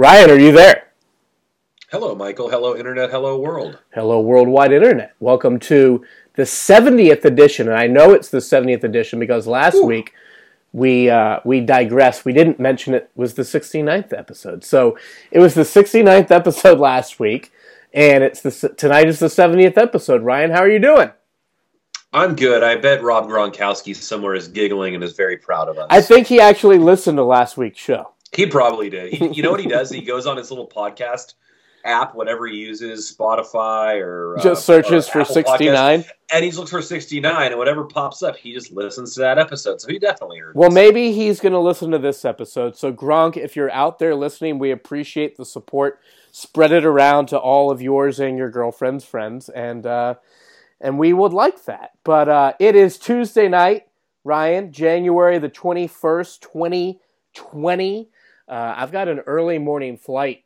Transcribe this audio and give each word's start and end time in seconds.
Ryan, 0.00 0.30
are 0.30 0.38
you 0.38 0.50
there? 0.50 0.84
Hello, 1.90 2.14
Michael. 2.14 2.48
Hello, 2.48 2.74
Internet. 2.74 3.10
Hello, 3.10 3.38
world. 3.38 3.80
Hello, 3.92 4.18
worldwide 4.18 4.72
Internet. 4.72 5.14
Welcome 5.20 5.58
to 5.58 6.06
the 6.36 6.44
70th 6.44 7.26
edition. 7.26 7.68
And 7.68 7.76
I 7.76 7.86
know 7.86 8.14
it's 8.14 8.30
the 8.30 8.38
70th 8.38 8.82
edition 8.82 9.20
because 9.20 9.46
last 9.46 9.74
Ooh. 9.74 9.84
week 9.84 10.14
we 10.72 11.10
uh, 11.10 11.40
we 11.44 11.60
digressed. 11.60 12.24
We 12.24 12.32
didn't 12.32 12.58
mention 12.58 12.94
it 12.94 13.10
was 13.14 13.34
the 13.34 13.42
69th 13.42 14.18
episode. 14.18 14.64
So 14.64 14.96
it 15.30 15.38
was 15.38 15.52
the 15.52 15.64
69th 15.64 16.30
episode 16.30 16.78
last 16.90 17.20
week, 17.20 17.52
and 17.92 18.24
it's 18.24 18.40
the 18.40 18.70
tonight 18.78 19.06
is 19.06 19.18
the 19.18 19.26
70th 19.26 19.76
episode. 19.76 20.22
Ryan, 20.22 20.52
how 20.52 20.60
are 20.60 20.70
you 20.70 20.78
doing? 20.78 21.10
I'm 22.14 22.36
good. 22.36 22.62
I 22.62 22.76
bet 22.76 23.02
Rob 23.02 23.28
Gronkowski 23.28 23.94
somewhere 23.94 24.34
is 24.34 24.48
giggling 24.48 24.94
and 24.94 25.04
is 25.04 25.12
very 25.12 25.36
proud 25.36 25.68
of 25.68 25.76
us. 25.76 25.88
I 25.90 26.00
think 26.00 26.26
he 26.26 26.40
actually 26.40 26.78
listened 26.78 27.18
to 27.18 27.22
last 27.22 27.58
week's 27.58 27.78
show. 27.78 28.14
He 28.32 28.46
probably 28.46 28.90
did. 28.90 29.12
He, 29.12 29.28
you 29.28 29.42
know 29.42 29.50
what 29.50 29.60
he 29.60 29.66
does? 29.66 29.90
He 29.90 30.02
goes 30.06 30.26
on 30.26 30.36
his 30.36 30.50
little 30.50 30.68
podcast 30.68 31.34
app, 31.84 32.14
whatever 32.14 32.46
he 32.46 32.56
uses, 32.56 33.14
Spotify 33.14 34.00
or 34.00 34.38
uh, 34.38 34.42
just 34.42 34.64
searches 34.64 35.08
or 35.08 35.12
for 35.12 35.24
sixty 35.24 35.70
nine, 35.70 36.04
and 36.32 36.44
he 36.44 36.50
looks 36.52 36.70
for 36.70 36.82
sixty 36.82 37.20
nine, 37.20 37.52
and 37.52 37.58
whatever 37.58 37.84
pops 37.84 38.22
up, 38.22 38.36
he 38.36 38.52
just 38.52 38.72
listens 38.72 39.14
to 39.14 39.20
that 39.20 39.38
episode. 39.38 39.80
So 39.80 39.88
he 39.88 39.98
definitely 39.98 40.38
heard. 40.38 40.54
Well, 40.54 40.70
maybe 40.70 41.12
he's 41.12 41.40
going 41.40 41.52
to 41.52 41.58
listen 41.58 41.90
to 41.90 41.98
this 41.98 42.24
episode. 42.24 42.76
So 42.76 42.92
Gronk, 42.92 43.36
if 43.36 43.56
you're 43.56 43.70
out 43.70 43.98
there 43.98 44.14
listening, 44.14 44.58
we 44.58 44.70
appreciate 44.70 45.36
the 45.36 45.44
support. 45.44 46.00
Spread 46.32 46.72
it 46.72 46.84
around 46.84 47.26
to 47.26 47.38
all 47.38 47.70
of 47.70 47.82
yours 47.82 48.20
and 48.20 48.38
your 48.38 48.50
girlfriend's 48.50 49.04
friends, 49.04 49.48
and 49.48 49.86
uh, 49.86 50.14
and 50.80 50.98
we 50.98 51.12
would 51.12 51.32
like 51.32 51.64
that. 51.64 51.92
But 52.04 52.28
uh, 52.28 52.52
it 52.60 52.76
is 52.76 52.98
Tuesday 52.98 53.48
night, 53.48 53.88
Ryan, 54.22 54.72
January 54.72 55.38
the 55.38 55.48
twenty 55.48 55.86
first, 55.86 56.42
twenty 56.42 57.00
twenty. 57.34 58.10
Uh, 58.50 58.74
I've 58.76 58.90
got 58.90 59.08
an 59.08 59.20
early 59.20 59.58
morning 59.58 59.96
flight 59.96 60.42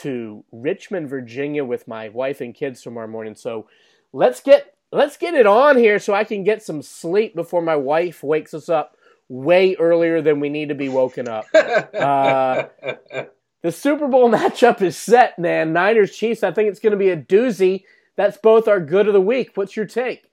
to 0.00 0.44
Richmond, 0.50 1.08
Virginia 1.08 1.64
with 1.64 1.86
my 1.86 2.08
wife 2.08 2.40
and 2.40 2.52
kids 2.52 2.82
tomorrow 2.82 3.06
morning. 3.06 3.36
So 3.36 3.68
let's 4.12 4.40
get 4.40 4.74
let's 4.90 5.16
get 5.16 5.34
it 5.34 5.46
on 5.46 5.76
here 5.76 6.00
so 6.00 6.12
I 6.12 6.24
can 6.24 6.42
get 6.42 6.64
some 6.64 6.82
sleep 6.82 7.34
before 7.34 7.62
my 7.62 7.76
wife 7.76 8.24
wakes 8.24 8.54
us 8.54 8.68
up 8.68 8.96
way 9.28 9.76
earlier 9.76 10.20
than 10.20 10.40
we 10.40 10.48
need 10.48 10.68
to 10.68 10.74
be 10.74 10.88
woken 10.88 11.28
up. 11.28 11.46
Uh, 11.94 12.64
the 13.62 13.72
Super 13.72 14.08
Bowl 14.08 14.30
matchup 14.32 14.82
is 14.82 14.96
set, 14.96 15.38
man. 15.38 15.72
Niners 15.72 16.14
Chiefs. 16.14 16.42
I 16.42 16.52
think 16.52 16.68
it's 16.68 16.80
going 16.80 16.90
to 16.90 16.98
be 16.98 17.08
a 17.08 17.16
doozy. 17.16 17.84
That's 18.16 18.36
both 18.36 18.68
our 18.68 18.78
good 18.78 19.06
of 19.06 19.14
the 19.14 19.20
week. 19.20 19.52
What's 19.54 19.74
your 19.74 19.86
take? 19.86 20.24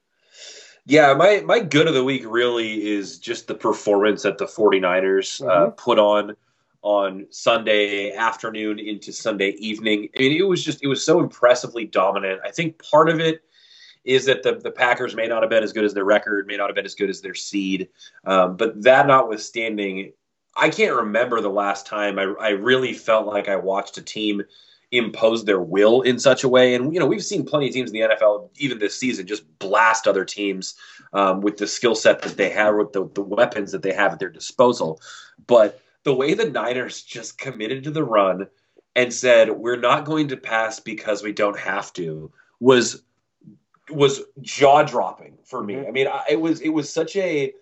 Yeah, 0.86 1.14
my 1.14 1.42
my 1.46 1.60
good 1.60 1.88
of 1.88 1.94
the 1.94 2.04
week 2.04 2.24
really 2.28 2.86
is 2.88 3.20
just 3.20 3.48
the 3.48 3.56
performance 3.56 4.24
that 4.24 4.38
the 4.38 4.46
49ers 4.46 5.42
uh, 5.42 5.46
mm-hmm. 5.46 5.68
uh, 5.68 5.70
put 5.72 6.00
on 6.00 6.36
on 6.82 7.28
Sunday 7.30 8.14
afternoon 8.14 8.80
into 8.80 9.14
Sunday 9.14 9.52
evening. 9.52 10.10
I 10.16 10.20
mean, 10.20 10.38
it 10.38 10.48
was 10.48 10.64
just 10.64 10.84
it 10.84 10.88
was 10.88 11.04
so 11.04 11.20
impressively 11.20 11.86
dominant. 11.86 12.42
I 12.44 12.52
think 12.52 12.82
part 12.84 13.10
of 13.10 13.20
it 13.20 13.44
is 14.04 14.26
that 14.26 14.44
the, 14.44 14.56
the 14.56 14.72
Packers 14.72 15.16
may 15.16 15.28
not 15.28 15.44
have 15.44 15.50
been 15.50 15.64
as 15.64 15.74
good 15.74 15.84
as 15.84 15.94
their 15.94 16.06
record, 16.06 16.48
may 16.48 16.58
not 16.58 16.68
have 16.68 16.76
been 16.76 16.86
as 16.86 16.96
good 16.96 17.10
as 17.10 17.22
their 17.22 17.36
seed. 17.36 17.90
Um, 18.26 18.58
but 18.58 18.82
that 18.82 19.06
notwithstanding, 19.06 20.14
I 20.56 20.70
can't 20.70 20.96
remember 20.96 21.40
the 21.40 21.50
last 21.50 21.86
time 21.86 22.18
I, 22.18 22.34
I 22.40 22.50
really 22.50 22.94
felt 22.94 23.28
like 23.28 23.48
I 23.48 23.56
watched 23.56 23.98
a 23.98 24.02
team 24.02 24.42
impose 24.92 25.46
their 25.46 25.62
will 25.62 26.02
in 26.02 26.20
such 26.20 26.44
a 26.44 26.50
way. 26.50 26.76
And, 26.76 26.94
you 26.94 27.00
know, 27.00 27.06
we've 27.06 27.24
seen 27.24 27.46
plenty 27.46 27.68
of 27.68 27.74
teams 27.74 27.92
in 27.92 28.02
the 28.02 28.16
NFL, 28.16 28.50
even 28.58 28.80
this 28.80 28.98
season, 28.98 29.26
just 29.26 29.44
blast 29.60 30.08
other 30.08 30.26
teams 30.26 30.76
um, 31.14 31.42
with 31.42 31.58
the 31.58 31.68
skill 31.68 31.96
set 31.96 32.22
that 32.24 32.38
they 32.38 32.50
have, 32.50 32.76
with 32.76 32.92
the, 32.92 33.10
the 33.14 33.22
weapons 33.22 33.72
that 33.72 33.84
they 33.84 33.94
have 33.94 34.14
at 34.14 34.20
their 34.20 34.30
disposal. 34.30 35.00
But 35.48 35.82
the 36.04 36.14
way 36.14 36.34
the 36.34 36.50
Niners 36.50 37.04
just 37.04 37.38
committed 37.38 37.84
to 37.84 37.92
the 37.92 38.04
run 38.04 38.48
and 38.96 39.14
said 39.14 39.52
we're 39.52 39.80
not 39.80 40.06
going 40.06 40.28
to 40.30 40.38
pass 40.38 40.80
because 40.80 41.24
we 41.24 41.32
don't 41.32 41.60
have 41.60 41.94
to 41.94 42.32
was 42.60 43.04
was 43.90 44.22
jaw 44.42 44.84
dropping 44.84 45.38
for 45.44 45.64
me. 45.64 45.76
Mm-hmm. 45.76 45.88
I 45.88 45.92
mean, 45.92 46.08
I, 46.08 46.24
it 46.30 46.42
was 46.42 46.62
it 46.62 46.70
was 46.70 46.92
such 46.92 47.16
a 47.16 47.54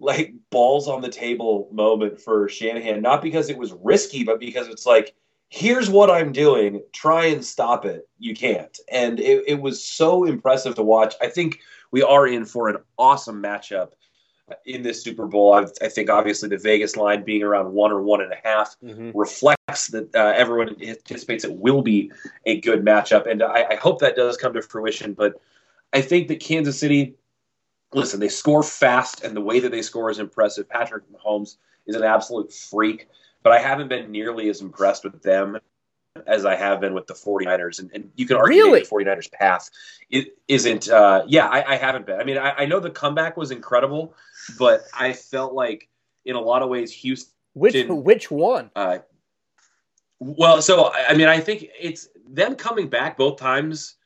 like 0.00 0.34
balls 0.50 0.88
on 0.88 1.00
the 1.00 1.08
table 1.08 1.68
moment 1.70 2.20
for 2.20 2.48
Shanahan, 2.48 3.02
not 3.02 3.22
because 3.22 3.48
it 3.48 3.56
was 3.56 3.72
risky, 3.72 4.24
but 4.24 4.40
because 4.40 4.68
it's 4.68 4.86
like 4.86 5.14
here's 5.48 5.90
what 5.90 6.10
I'm 6.10 6.32
doing. 6.32 6.82
Try 6.92 7.26
and 7.26 7.44
stop 7.44 7.84
it. 7.84 8.08
You 8.18 8.34
can't. 8.34 8.78
And 8.90 9.20
it, 9.20 9.44
it 9.46 9.60
was 9.60 9.84
so 9.84 10.24
impressive 10.24 10.74
to 10.76 10.82
watch. 10.82 11.14
I 11.20 11.28
think 11.28 11.60
we 11.90 12.02
are 12.02 12.26
in 12.26 12.46
for 12.46 12.68
an 12.68 12.78
awesome 12.98 13.42
matchup 13.42 13.90
in 14.66 14.82
this 14.82 15.02
Super 15.02 15.26
Bowl. 15.26 15.54
I, 15.54 15.66
I, 15.84 15.88
think 15.88 16.10
obviously 16.10 16.48
the 16.48 16.58
Vegas 16.58 16.96
line 16.96 17.24
being 17.24 17.42
around 17.42 17.72
one 17.72 17.92
or 17.92 18.02
one 18.02 18.20
and 18.20 18.32
a 18.32 18.38
half 18.42 18.76
mm-hmm. 18.82 19.16
reflects 19.16 19.88
that 19.88 20.14
uh, 20.14 20.32
everyone 20.36 20.76
anticipates 20.82 21.44
it 21.44 21.54
will 21.54 21.82
be 21.82 22.10
a 22.46 22.60
good 22.60 22.84
matchup, 22.84 23.30
and 23.30 23.42
I, 23.42 23.64
I, 23.70 23.74
hope 23.76 24.00
that 24.00 24.16
does 24.16 24.36
come 24.36 24.54
to 24.54 24.62
fruition. 24.62 25.14
But 25.14 25.40
I 25.92 26.00
think 26.00 26.28
that 26.28 26.40
Kansas 26.40 26.78
City, 26.78 27.14
listen, 27.92 28.20
they 28.20 28.28
score 28.28 28.62
fast, 28.62 29.24
and 29.24 29.36
the 29.36 29.40
way 29.40 29.60
that 29.60 29.70
they 29.70 29.82
score 29.82 30.10
is 30.10 30.18
impressive. 30.18 30.68
Patrick 30.68 31.04
Mahomes 31.12 31.56
is 31.86 31.96
an 31.96 32.04
absolute 32.04 32.52
freak, 32.52 33.08
but 33.42 33.52
I 33.52 33.58
haven't 33.58 33.88
been 33.88 34.10
nearly 34.10 34.48
as 34.48 34.60
impressed 34.60 35.04
with 35.04 35.22
them 35.22 35.58
as 36.26 36.44
I 36.44 36.54
have 36.54 36.80
been 36.80 36.94
with 36.94 37.06
the 37.06 37.14
49ers. 37.14 37.78
And, 37.78 37.90
and 37.94 38.10
you 38.16 38.26
can 38.26 38.36
argue 38.36 38.62
really? 38.64 38.80
the 38.80 38.86
49ers 38.86 39.30
path 39.32 39.70
it 40.10 40.36
isn't, 40.48 40.88
uh, 40.88 41.24
yeah, 41.26 41.46
I, 41.46 41.72
I, 41.72 41.76
haven't 41.76 42.06
been. 42.06 42.20
I 42.20 42.24
mean, 42.24 42.38
I, 42.38 42.50
I, 42.50 42.66
know 42.66 42.80
the 42.80 42.90
comeback 42.90 43.36
was 43.36 43.50
incredible, 43.50 44.14
but 44.58 44.82
I 44.92 45.14
felt 45.14 45.54
like 45.54 45.88
in 46.26 46.36
a 46.36 46.40
lot 46.40 46.62
of 46.62 46.68
ways, 46.68 46.92
Houston. 46.92 47.32
Which, 47.54 47.86
which 47.88 48.30
one? 48.30 48.70
Uh, 48.76 48.98
well, 50.18 50.60
so, 50.62 50.92
I 50.92 51.14
mean, 51.14 51.28
I 51.28 51.40
think 51.40 51.66
it's 51.78 52.08
them 52.28 52.54
coming 52.56 52.88
back 52.88 53.16
both 53.16 53.38
times 53.38 53.96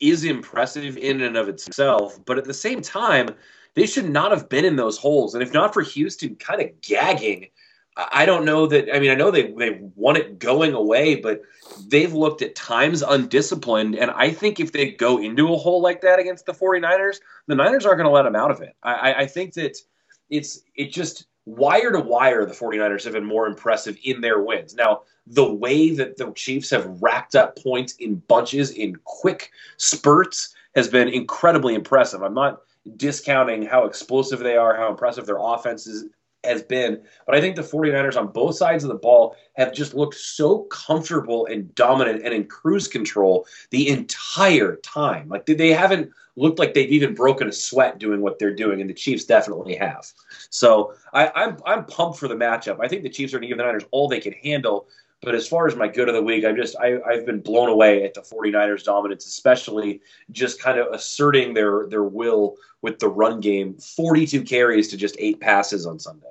is 0.00 0.24
impressive 0.24 0.96
in 0.96 1.22
and 1.22 1.36
of 1.36 1.48
itself, 1.48 2.24
but 2.24 2.38
at 2.38 2.44
the 2.44 2.54
same 2.54 2.80
time, 2.80 3.34
they 3.74 3.86
should 3.86 4.08
not 4.08 4.30
have 4.30 4.48
been 4.48 4.64
in 4.64 4.76
those 4.76 4.96
holes. 4.96 5.34
And 5.34 5.42
if 5.42 5.52
not 5.52 5.74
for 5.74 5.82
Houston 5.82 6.36
kind 6.36 6.60
of 6.60 6.80
gagging 6.80 7.48
I 7.98 8.26
don't 8.26 8.44
know 8.44 8.66
that. 8.68 8.94
I 8.94 9.00
mean, 9.00 9.10
I 9.10 9.14
know 9.14 9.32
they 9.32 9.50
they 9.52 9.80
want 9.96 10.18
it 10.18 10.38
going 10.38 10.72
away, 10.72 11.16
but 11.16 11.42
they've 11.88 12.12
looked 12.12 12.42
at 12.42 12.54
times 12.54 13.02
undisciplined. 13.02 13.96
And 13.96 14.12
I 14.12 14.30
think 14.30 14.60
if 14.60 14.70
they 14.70 14.92
go 14.92 15.18
into 15.18 15.52
a 15.52 15.56
hole 15.56 15.82
like 15.82 16.00
that 16.02 16.20
against 16.20 16.46
the 16.46 16.54
49ers, 16.54 17.16
the 17.48 17.56
Niners 17.56 17.84
aren't 17.84 17.98
going 17.98 18.08
to 18.08 18.14
let 18.14 18.22
them 18.22 18.36
out 18.36 18.52
of 18.52 18.60
it. 18.60 18.76
I, 18.84 19.14
I 19.14 19.26
think 19.26 19.54
that 19.54 19.76
it's 20.30 20.60
it 20.76 20.92
just 20.92 21.26
wire 21.44 21.90
to 21.90 22.00
wire, 22.00 22.46
the 22.46 22.54
49ers 22.54 23.04
have 23.04 23.14
been 23.14 23.24
more 23.24 23.46
impressive 23.46 23.98
in 24.04 24.20
their 24.20 24.42
wins. 24.42 24.74
Now, 24.74 25.02
the 25.26 25.52
way 25.52 25.90
that 25.90 26.16
the 26.16 26.32
Chiefs 26.32 26.70
have 26.70 27.02
racked 27.02 27.34
up 27.34 27.58
points 27.58 27.94
in 27.94 28.16
bunches 28.28 28.70
in 28.70 28.96
quick 29.04 29.50
spurts 29.76 30.54
has 30.74 30.88
been 30.88 31.08
incredibly 31.08 31.74
impressive. 31.74 32.22
I'm 32.22 32.34
not 32.34 32.60
discounting 32.96 33.62
how 33.62 33.84
explosive 33.86 34.38
they 34.38 34.56
are, 34.56 34.76
how 34.76 34.88
impressive 34.88 35.26
their 35.26 35.38
offense 35.38 35.86
is, 35.86 36.06
has 36.44 36.62
been. 36.62 37.02
But 37.26 37.34
I 37.34 37.40
think 37.40 37.56
the 37.56 37.62
49ers 37.62 38.16
on 38.16 38.28
both 38.28 38.56
sides 38.56 38.84
of 38.84 38.88
the 38.88 38.94
ball 38.94 39.36
have 39.54 39.72
just 39.72 39.94
looked 39.94 40.14
so 40.14 40.60
comfortable 40.64 41.46
and 41.46 41.74
dominant 41.74 42.22
and 42.24 42.32
in 42.32 42.44
cruise 42.46 42.88
control 42.88 43.46
the 43.70 43.88
entire 43.88 44.76
time. 44.76 45.28
Like 45.28 45.46
they 45.46 45.72
haven't 45.72 46.10
looked 46.36 46.58
like 46.58 46.74
they've 46.74 46.90
even 46.90 47.14
broken 47.14 47.48
a 47.48 47.52
sweat 47.52 47.98
doing 47.98 48.20
what 48.20 48.38
they're 48.38 48.54
doing, 48.54 48.80
and 48.80 48.88
the 48.88 48.94
Chiefs 48.94 49.24
definitely 49.24 49.74
have. 49.74 50.06
So 50.50 50.94
I, 51.12 51.26
am 51.26 51.32
I'm, 51.34 51.56
I'm 51.66 51.84
pumped 51.86 52.18
for 52.18 52.28
the 52.28 52.36
matchup. 52.36 52.78
I 52.80 52.88
think 52.88 53.02
the 53.02 53.10
Chiefs 53.10 53.34
are 53.34 53.38
going 53.38 53.42
to 53.42 53.48
give 53.48 53.58
the 53.58 53.64
Niners 53.64 53.84
all 53.90 54.08
they 54.08 54.20
can 54.20 54.32
handle. 54.32 54.88
But 55.20 55.34
as 55.34 55.48
far 55.48 55.66
as 55.66 55.74
my 55.74 55.88
good 55.88 56.08
of 56.08 56.14
the 56.14 56.22
week, 56.22 56.44
I'm 56.44 56.56
just 56.56 56.76
I, 56.76 56.98
I've 57.02 57.26
been 57.26 57.40
blown 57.40 57.68
away 57.68 58.04
at 58.04 58.14
the 58.14 58.20
49ers 58.20 58.84
dominance, 58.84 59.26
especially 59.26 60.00
just 60.30 60.60
kind 60.60 60.78
of 60.78 60.92
asserting 60.92 61.54
their 61.54 61.88
their 61.88 62.04
will 62.04 62.56
with 62.82 63.00
the 63.00 63.08
run 63.08 63.40
game. 63.40 63.74
42 63.74 64.44
carries 64.44 64.88
to 64.88 64.96
just 64.96 65.16
eight 65.18 65.40
passes 65.40 65.86
on 65.86 65.98
Sunday. 65.98 66.26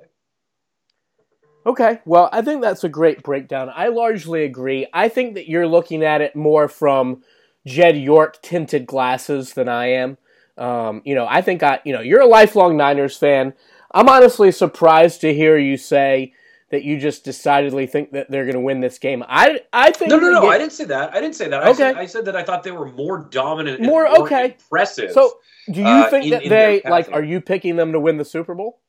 Okay, 1.66 2.00
well, 2.06 2.30
I 2.32 2.40
think 2.40 2.62
that's 2.62 2.84
a 2.84 2.88
great 2.88 3.22
breakdown. 3.22 3.70
I 3.74 3.88
largely 3.88 4.44
agree. 4.44 4.86
I 4.94 5.10
think 5.10 5.34
that 5.34 5.48
you're 5.48 5.66
looking 5.66 6.02
at 6.02 6.22
it 6.22 6.34
more 6.34 6.66
from 6.66 7.22
Jed 7.66 7.98
York 7.98 8.40
tinted 8.40 8.86
glasses 8.86 9.52
than 9.52 9.68
I 9.68 9.88
am. 9.88 10.16
Um, 10.56 11.02
you 11.04 11.14
know, 11.14 11.26
I 11.28 11.42
think 11.42 11.62
I, 11.62 11.80
you 11.84 11.92
know, 11.92 12.00
you're 12.00 12.22
a 12.22 12.26
lifelong 12.26 12.78
Niners 12.78 13.18
fan. 13.18 13.52
I'm 13.92 14.08
honestly 14.08 14.50
surprised 14.50 15.20
to 15.20 15.34
hear 15.34 15.58
you 15.58 15.76
say 15.76 16.32
that 16.70 16.84
you 16.84 16.98
just 16.98 17.24
decidedly 17.24 17.86
think 17.86 18.12
that 18.12 18.30
they're 18.30 18.44
going 18.44 18.54
to 18.54 18.60
win 18.60 18.80
this 18.80 18.98
game. 18.98 19.24
I 19.26 19.60
I 19.72 19.90
think 19.90 20.10
no 20.10 20.18
no 20.18 20.30
no. 20.30 20.42
Get... 20.42 20.50
I 20.50 20.58
didn't 20.58 20.72
say 20.72 20.84
that. 20.84 21.14
I 21.14 21.20
didn't 21.20 21.34
say 21.34 21.48
that. 21.48 21.62
I 21.62 21.70
okay. 21.70 21.76
Said, 21.76 21.96
I 21.96 22.06
said 22.06 22.24
that 22.26 22.36
I 22.36 22.42
thought 22.42 22.62
they 22.62 22.72
were 22.72 22.90
more 22.92 23.18
dominant, 23.30 23.80
more, 23.80 24.04
more 24.04 24.20
okay, 24.24 24.44
impressive. 24.52 25.12
So 25.12 25.38
do 25.70 25.80
you 25.80 25.86
uh, 25.86 26.10
think 26.10 26.26
in, 26.26 26.30
that 26.30 26.42
in 26.44 26.50
they 26.50 26.82
like? 26.84 27.10
Are 27.12 27.24
you 27.24 27.40
picking 27.40 27.76
them 27.76 27.92
to 27.92 28.00
win 28.00 28.16
the 28.16 28.24
Super 28.24 28.54
Bowl? 28.54 28.80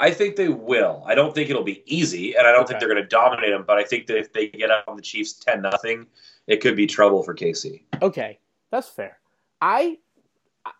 I 0.00 0.12
think 0.12 0.36
they 0.36 0.48
will. 0.48 1.02
I 1.06 1.14
don't 1.14 1.34
think 1.34 1.50
it'll 1.50 1.64
be 1.64 1.82
easy, 1.86 2.36
and 2.36 2.46
I 2.46 2.52
don't 2.52 2.60
okay. 2.62 2.68
think 2.68 2.80
they're 2.80 2.88
going 2.88 3.02
to 3.02 3.08
dominate 3.08 3.50
them. 3.50 3.64
But 3.66 3.78
I 3.78 3.84
think 3.84 4.06
that 4.06 4.16
if 4.16 4.32
they 4.32 4.48
get 4.48 4.70
out 4.70 4.84
on 4.86 4.96
the 4.96 5.02
Chiefs 5.02 5.32
ten 5.34 5.60
nothing, 5.60 6.06
it 6.46 6.60
could 6.60 6.76
be 6.76 6.86
trouble 6.86 7.22
for 7.22 7.34
KC. 7.34 7.82
Okay, 8.00 8.38
that's 8.70 8.88
fair. 8.88 9.18
I 9.60 9.98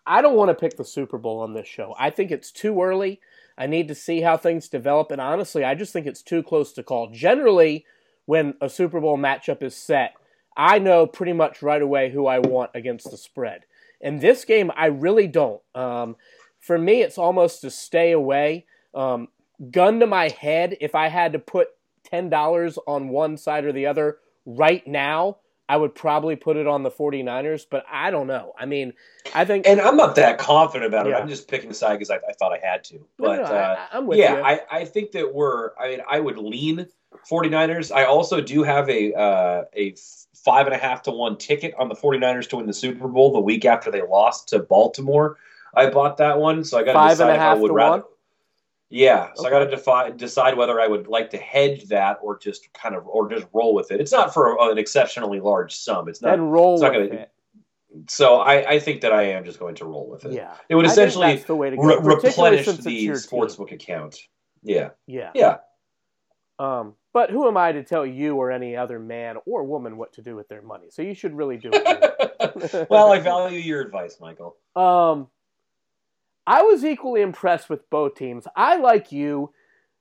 I 0.05 0.21
don't 0.21 0.35
want 0.35 0.49
to 0.49 0.55
pick 0.55 0.77
the 0.77 0.85
Super 0.85 1.17
Bowl 1.17 1.39
on 1.39 1.53
this 1.53 1.67
show. 1.67 1.95
I 1.99 2.09
think 2.09 2.31
it's 2.31 2.51
too 2.51 2.81
early. 2.81 3.19
I 3.59 3.67
need 3.67 3.89
to 3.89 3.95
see 3.95 4.21
how 4.21 4.37
things 4.37 4.69
develop, 4.69 5.11
and 5.11 5.19
honestly, 5.19 5.65
I 5.65 5.75
just 5.75 5.91
think 5.91 6.07
it's 6.07 6.23
too 6.23 6.41
close 6.41 6.71
to 6.73 6.83
call. 6.83 7.11
Generally, 7.11 7.85
when 8.25 8.53
a 8.61 8.69
Super 8.69 9.01
Bowl 9.01 9.17
matchup 9.17 9.61
is 9.61 9.75
set, 9.75 10.13
I 10.55 10.79
know 10.79 11.05
pretty 11.05 11.33
much 11.33 11.61
right 11.61 11.81
away 11.81 12.09
who 12.09 12.25
I 12.25 12.39
want 12.39 12.71
against 12.73 13.11
the 13.11 13.17
spread. 13.17 13.65
In 13.99 14.19
this 14.19 14.45
game, 14.45 14.71
I 14.75 14.85
really 14.85 15.27
don't. 15.27 15.61
Um, 15.75 16.15
for 16.59 16.77
me, 16.77 17.01
it's 17.01 17.17
almost 17.17 17.61
to 17.61 17.69
stay 17.69 18.11
away. 18.11 18.65
Um, 18.93 19.27
gun 19.71 19.99
to 19.99 20.07
my 20.07 20.29
head, 20.29 20.77
if 20.79 20.95
I 20.95 21.09
had 21.09 21.33
to 21.33 21.39
put 21.39 21.67
$10 22.11 22.77
on 22.87 23.09
one 23.09 23.37
side 23.37 23.65
or 23.65 23.73
the 23.73 23.85
other 23.85 24.19
right 24.45 24.85
now, 24.87 25.37
I 25.69 25.77
would 25.77 25.93
probably 25.93 26.35
put 26.35 26.57
it 26.57 26.65
on 26.65 26.81
the 26.81 26.89
49ers, 26.89 27.67
but 27.69 27.85
I 27.89 28.09
don't 28.09 28.25
know. 28.25 28.53
I 28.57 28.65
mean, 28.65 28.91
I 29.35 29.45
think. 29.45 29.67
And 29.67 29.79
I'm 29.79 29.95
not 29.95 30.15
that 30.15 30.39
confident 30.39 30.87
about 30.87 31.05
it. 31.05 31.11
Yeah. 31.11 31.19
I'm 31.19 31.29
just 31.29 31.47
picking 31.47 31.69
a 31.69 31.75
side 31.75 31.99
because 31.99 32.09
I, 32.09 32.15
I, 32.15 32.33
thought 32.33 32.51
I 32.51 32.57
had 32.57 32.83
to. 32.85 33.05
But 33.17 33.35
no, 33.35 33.43
no, 33.43 33.55
uh, 33.55 33.85
I, 33.93 33.97
am 33.97 34.07
with 34.07 34.17
yeah, 34.17 34.37
you. 34.37 34.43
I, 34.43 34.61
I 34.71 34.85
think 34.85 35.11
that 35.11 35.31
we're, 35.31 35.77
I 35.77 35.89
mean, 35.89 35.99
I 36.09 36.19
would 36.19 36.39
lean 36.39 36.87
49ers. 37.29 37.95
I 37.95 38.05
also 38.05 38.41
do 38.41 38.63
have 38.63 38.89
a, 38.89 39.13
uh, 39.13 39.63
a 39.75 39.95
five 40.33 40.65
and 40.65 40.73
a 40.73 40.79
half 40.79 41.03
to 41.03 41.11
one 41.11 41.37
ticket 41.37 41.75
on 41.77 41.87
the 41.87 41.95
49ers 41.95 42.49
to 42.49 42.57
win 42.57 42.65
the 42.65 42.73
Super 42.73 43.07
Bowl 43.07 43.31
the 43.31 43.39
week 43.39 43.63
after 43.63 43.91
they 43.91 44.01
lost 44.01 44.49
to 44.49 44.59
Baltimore. 44.59 45.37
I 45.75 45.91
bought 45.91 46.17
that 46.17 46.39
one, 46.39 46.63
so 46.63 46.79
I 46.79 46.83
got 46.83 46.93
to 46.93 47.09
decide 47.09 47.35
if 47.35 47.41
I 47.41 47.53
would 47.53 47.71
rather. 47.71 48.01
One? 48.01 48.09
Yeah, 48.89 49.29
so 49.35 49.45
okay. 49.45 49.55
I 49.55 49.59
got 49.59 49.69
to 49.69 49.75
defi- 49.75 50.17
decide 50.17 50.57
whether 50.57 50.79
I 50.81 50.87
would 50.87 51.07
like 51.07 51.29
to 51.31 51.37
hedge 51.37 51.85
that 51.85 52.17
or 52.23 52.39
just 52.39 52.73
kind 52.73 52.95
of 52.95 53.05
or 53.07 53.29
just 53.29 53.45
roll 53.53 53.75
with 53.75 53.91
it. 53.91 54.01
It's 54.01 54.11
not 54.11 54.33
for 54.33 54.57
an 54.71 54.79
exceptionally 54.79 55.39
large 55.39 55.75
sum. 55.75 56.09
It's 56.09 56.21
not. 56.21 56.33
And 56.33 56.51
roll 56.51 56.73
it's 56.73 56.81
not 56.81 56.93
with 56.93 57.09
gonna, 57.11 57.21
it. 57.21 57.31
So 58.07 58.37
I, 58.37 58.67
I 58.67 58.79
think 58.79 59.01
that 59.01 59.13
I 59.13 59.23
am 59.23 59.45
just 59.45 59.59
going 59.59 59.75
to 59.75 59.85
roll 59.85 60.09
with 60.09 60.25
it. 60.25 60.33
Yeah, 60.33 60.55
it 60.69 60.75
would 60.75 60.87
essentially 60.87 61.37
the 61.37 61.55
way 61.55 61.69
to 61.69 61.75
go, 61.75 61.83
re- 61.83 62.15
replenish 62.15 62.65
the 62.65 63.07
sportsbook 63.09 63.71
account. 63.71 64.17
Yeah, 64.63 64.89
yeah, 65.05 65.31
yeah. 65.35 65.57
Um, 66.57 66.95
but 67.13 67.29
who 67.29 67.47
am 67.47 67.57
I 67.57 67.71
to 67.71 67.83
tell 67.83 68.05
you 68.05 68.35
or 68.35 68.51
any 68.51 68.75
other 68.75 68.99
man 68.99 69.37
or 69.45 69.63
woman 69.63 69.97
what 69.97 70.13
to 70.13 70.21
do 70.21 70.35
with 70.35 70.49
their 70.49 70.61
money? 70.61 70.87
So 70.89 71.01
you 71.01 71.13
should 71.13 71.35
really 71.35 71.57
do 71.57 71.69
it. 71.73 72.87
well, 72.89 73.11
I 73.11 73.19
value 73.19 73.59
your 73.59 73.81
advice, 73.81 74.17
Michael. 74.19 74.57
Um, 74.75 75.27
I 76.49 76.63
was 76.63 76.83
equally 76.83 77.21
impressed 77.21 77.69
with 77.69 77.87
both 77.91 78.15
teams. 78.15 78.47
I, 78.55 78.77
like 78.77 79.11
you, 79.11 79.53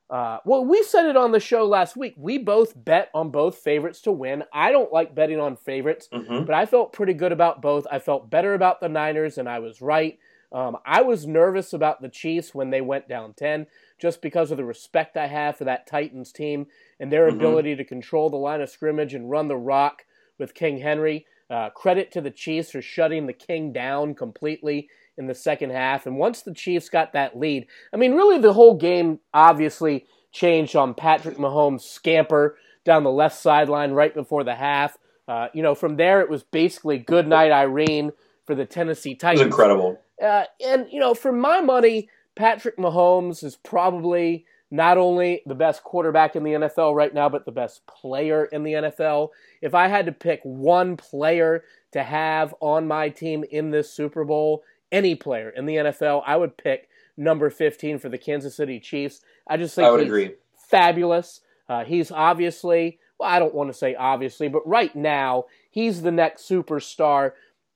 uh, 0.08 0.38
well, 0.46 0.64
we 0.64 0.82
said 0.82 1.04
it 1.04 1.14
on 1.14 1.32
the 1.32 1.40
show 1.40 1.66
last 1.66 1.94
week. 1.94 2.14
We 2.16 2.38
both 2.38 2.72
bet 2.74 3.10
on 3.12 3.30
both 3.30 3.58
favorites 3.58 4.00
to 4.02 4.12
win. 4.12 4.44
I 4.50 4.72
don't 4.72 4.90
like 4.90 5.14
betting 5.14 5.38
on 5.38 5.56
favorites, 5.56 6.08
mm-hmm. 6.10 6.44
but 6.44 6.54
I 6.54 6.64
felt 6.64 6.94
pretty 6.94 7.12
good 7.12 7.32
about 7.32 7.60
both. 7.60 7.86
I 7.92 7.98
felt 7.98 8.30
better 8.30 8.54
about 8.54 8.80
the 8.80 8.88
Niners, 8.88 9.36
and 9.36 9.46
I 9.46 9.58
was 9.58 9.82
right. 9.82 10.18
Um, 10.50 10.78
I 10.86 11.02
was 11.02 11.26
nervous 11.26 11.74
about 11.74 12.00
the 12.00 12.08
Chiefs 12.08 12.54
when 12.54 12.70
they 12.70 12.80
went 12.80 13.10
down 13.10 13.34
10, 13.34 13.66
just 14.00 14.22
because 14.22 14.50
of 14.50 14.56
the 14.56 14.64
respect 14.64 15.18
I 15.18 15.26
have 15.26 15.58
for 15.58 15.64
that 15.64 15.86
Titans 15.86 16.32
team 16.32 16.68
and 16.98 17.12
their 17.12 17.28
mm-hmm. 17.28 17.36
ability 17.36 17.76
to 17.76 17.84
control 17.84 18.30
the 18.30 18.36
line 18.36 18.62
of 18.62 18.70
scrimmage 18.70 19.12
and 19.12 19.30
run 19.30 19.48
the 19.48 19.56
rock 19.58 20.06
with 20.38 20.54
King 20.54 20.78
Henry. 20.78 21.26
Uh, 21.50 21.68
credit 21.68 22.10
to 22.12 22.22
the 22.22 22.30
Chiefs 22.30 22.70
for 22.70 22.80
shutting 22.80 23.26
the 23.26 23.34
King 23.34 23.70
down 23.70 24.14
completely 24.14 24.88
in 25.18 25.26
the 25.26 25.34
second 25.34 25.70
half. 25.70 26.06
And 26.06 26.16
once 26.16 26.42
the 26.42 26.54
Chiefs 26.54 26.88
got 26.88 27.12
that 27.12 27.38
lead, 27.38 27.66
I 27.92 27.96
mean, 27.96 28.14
really 28.14 28.38
the 28.38 28.52
whole 28.54 28.74
game 28.74 29.18
obviously 29.34 30.06
changed 30.32 30.76
on 30.76 30.94
Patrick 30.94 31.36
Mahomes' 31.36 31.82
scamper 31.82 32.56
down 32.84 33.02
the 33.02 33.10
left 33.10 33.36
sideline 33.36 33.92
right 33.92 34.14
before 34.14 34.44
the 34.44 34.54
half. 34.54 34.96
Uh, 35.26 35.48
you 35.52 35.62
know, 35.62 35.74
from 35.74 35.96
there 35.96 36.20
it 36.20 36.30
was 36.30 36.42
basically 36.42 36.98
good 36.98 37.28
night 37.28 37.50
Irene 37.50 38.12
for 38.46 38.54
the 38.54 38.64
Tennessee 38.64 39.14
Titans. 39.14 39.42
It 39.42 39.44
was 39.44 39.52
incredible. 39.52 40.00
Uh, 40.22 40.44
and 40.64 40.86
you 40.90 40.98
know, 40.98 41.12
for 41.12 41.32
my 41.32 41.60
money, 41.60 42.08
Patrick 42.34 42.78
Mahomes 42.78 43.44
is 43.44 43.56
probably 43.56 44.46
not 44.70 44.98
only 44.98 45.42
the 45.46 45.54
best 45.54 45.82
quarterback 45.82 46.36
in 46.36 46.44
the 46.44 46.52
NFL 46.52 46.94
right 46.94 47.12
now, 47.12 47.28
but 47.28 47.44
the 47.44 47.52
best 47.52 47.86
player 47.86 48.44
in 48.46 48.62
the 48.62 48.72
NFL. 48.72 49.30
If 49.62 49.74
I 49.74 49.88
had 49.88 50.06
to 50.06 50.12
pick 50.12 50.40
one 50.42 50.96
player 50.96 51.64
to 51.92 52.02
have 52.02 52.54
on 52.60 52.86
my 52.86 53.08
team 53.08 53.44
in 53.50 53.70
this 53.70 53.90
Super 53.90 54.24
Bowl, 54.24 54.62
any 54.90 55.14
player 55.14 55.50
in 55.50 55.66
the 55.66 55.76
NFL, 55.76 56.22
I 56.26 56.36
would 56.36 56.56
pick 56.56 56.88
number 57.16 57.50
15 57.50 57.98
for 57.98 58.08
the 58.08 58.18
Kansas 58.18 58.54
City 58.54 58.80
Chiefs. 58.80 59.20
I 59.46 59.56
just 59.56 59.74
think 59.74 59.86
I 59.86 59.90
would 59.90 60.00
he's 60.00 60.08
agree. 60.08 60.34
fabulous. 60.68 61.40
Uh, 61.68 61.84
he's 61.84 62.10
obviously, 62.10 62.98
well, 63.18 63.28
I 63.28 63.38
don't 63.38 63.54
want 63.54 63.70
to 63.70 63.74
say 63.74 63.94
obviously, 63.94 64.48
but 64.48 64.66
right 64.66 64.94
now, 64.94 65.44
he's 65.70 66.02
the 66.02 66.12
next 66.12 66.48
superstar 66.48 67.32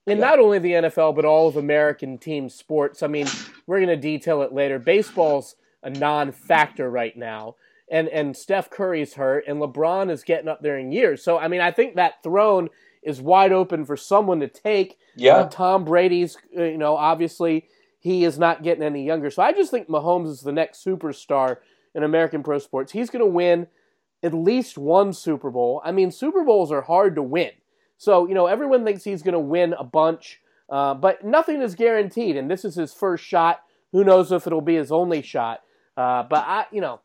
in 0.06 0.19
yeah. 0.19 0.25
not 0.25 0.38
only 0.38 0.59
the 0.59 0.73
NFL, 0.73 1.14
but 1.14 1.25
all 1.25 1.49
of 1.49 1.56
American 1.56 2.19
team 2.19 2.49
sports. 2.49 3.03
I 3.03 3.06
mean, 3.06 3.26
we're 3.67 3.79
going 3.79 3.88
to 3.88 3.97
detail 3.97 4.43
it 4.43 4.53
later. 4.53 4.79
Baseball's 4.79 5.56
a 5.82 5.91
non 5.91 6.32
factor 6.32 6.91
right 6.91 7.17
now. 7.17 7.56
And, 7.91 8.09
and 8.09 8.35
Steph 8.35 8.70
Curry's 8.70 9.14
hurt, 9.14 9.44
and 9.47 9.59
LeBron 9.59 10.11
is 10.11 10.25
getting 10.25 10.49
up 10.49 10.62
there 10.62 10.79
in 10.79 10.93
years. 10.93 11.23
So, 11.23 11.38
I 11.38 11.49
mean, 11.49 11.61
I 11.61 11.73
think 11.73 11.97
that 11.97 12.23
throne 12.23 12.70
is 13.02 13.20
wide 13.20 13.52
open 13.52 13.84
for 13.84 13.96
someone 13.96 14.40
to 14.40 14.49
take. 14.49 14.99
Yeah. 15.16 15.37
Uh, 15.37 15.49
Tom 15.49 15.84
Brady's, 15.84 16.37
uh, 16.56 16.62
you 16.62 16.78
know, 16.78 16.96
obviously 16.96 17.66
he 17.99 18.25
is 18.25 18.38
not 18.38 18.62
getting 18.62 18.82
any 18.82 19.04
younger. 19.04 19.31
So 19.31 19.43
I 19.43 19.52
just 19.52 19.70
think 19.70 19.88
Mahomes 19.88 20.28
is 20.28 20.40
the 20.40 20.52
next 20.52 20.84
superstar 20.84 21.58
in 21.94 22.02
American 22.02 22.43
pro 22.43 22.58
sports. 22.58 22.93
He's 22.93 23.10
going 23.10 23.25
to 23.25 23.31
win 23.31 23.66
at 24.22 24.34
least 24.34 24.78
one 24.78 25.12
Super 25.12 25.50
Bowl. 25.50 25.82
I 25.84 25.93
mean, 25.93 26.10
Super 26.10 26.44
Bowls 26.44 26.72
are 26.72 26.82
hard 26.82 27.16
to 27.16 27.22
win. 27.22 27.50
So, 27.99 28.26
you 28.28 28.34
know, 28.34 28.46
everyone 28.46 28.84
thinks 28.84 29.04
he's 29.04 29.22
going 29.22 29.34
to 29.34 29.38
win 29.38 29.75
a 29.75 29.84
bunch, 29.84 30.40
uh, 30.69 30.94
but 30.94 31.25
nothing 31.25 31.62
is 31.62 31.75
guaranteed. 31.75 32.37
And 32.37 32.50
this 32.50 32.64
is 32.64 32.75
his 32.75 32.93
first 32.93 33.25
shot. 33.25 33.60
Who 33.93 34.04
knows 34.04 34.32
if 34.32 34.46
it'll 34.46 34.60
be 34.60 34.76
his 34.76 34.90
only 34.90 35.22
shot? 35.22 35.60
Uh, 35.96 36.22
but 36.22 36.44
I, 36.46 36.66
you 36.72 36.81
know, 36.81 37.00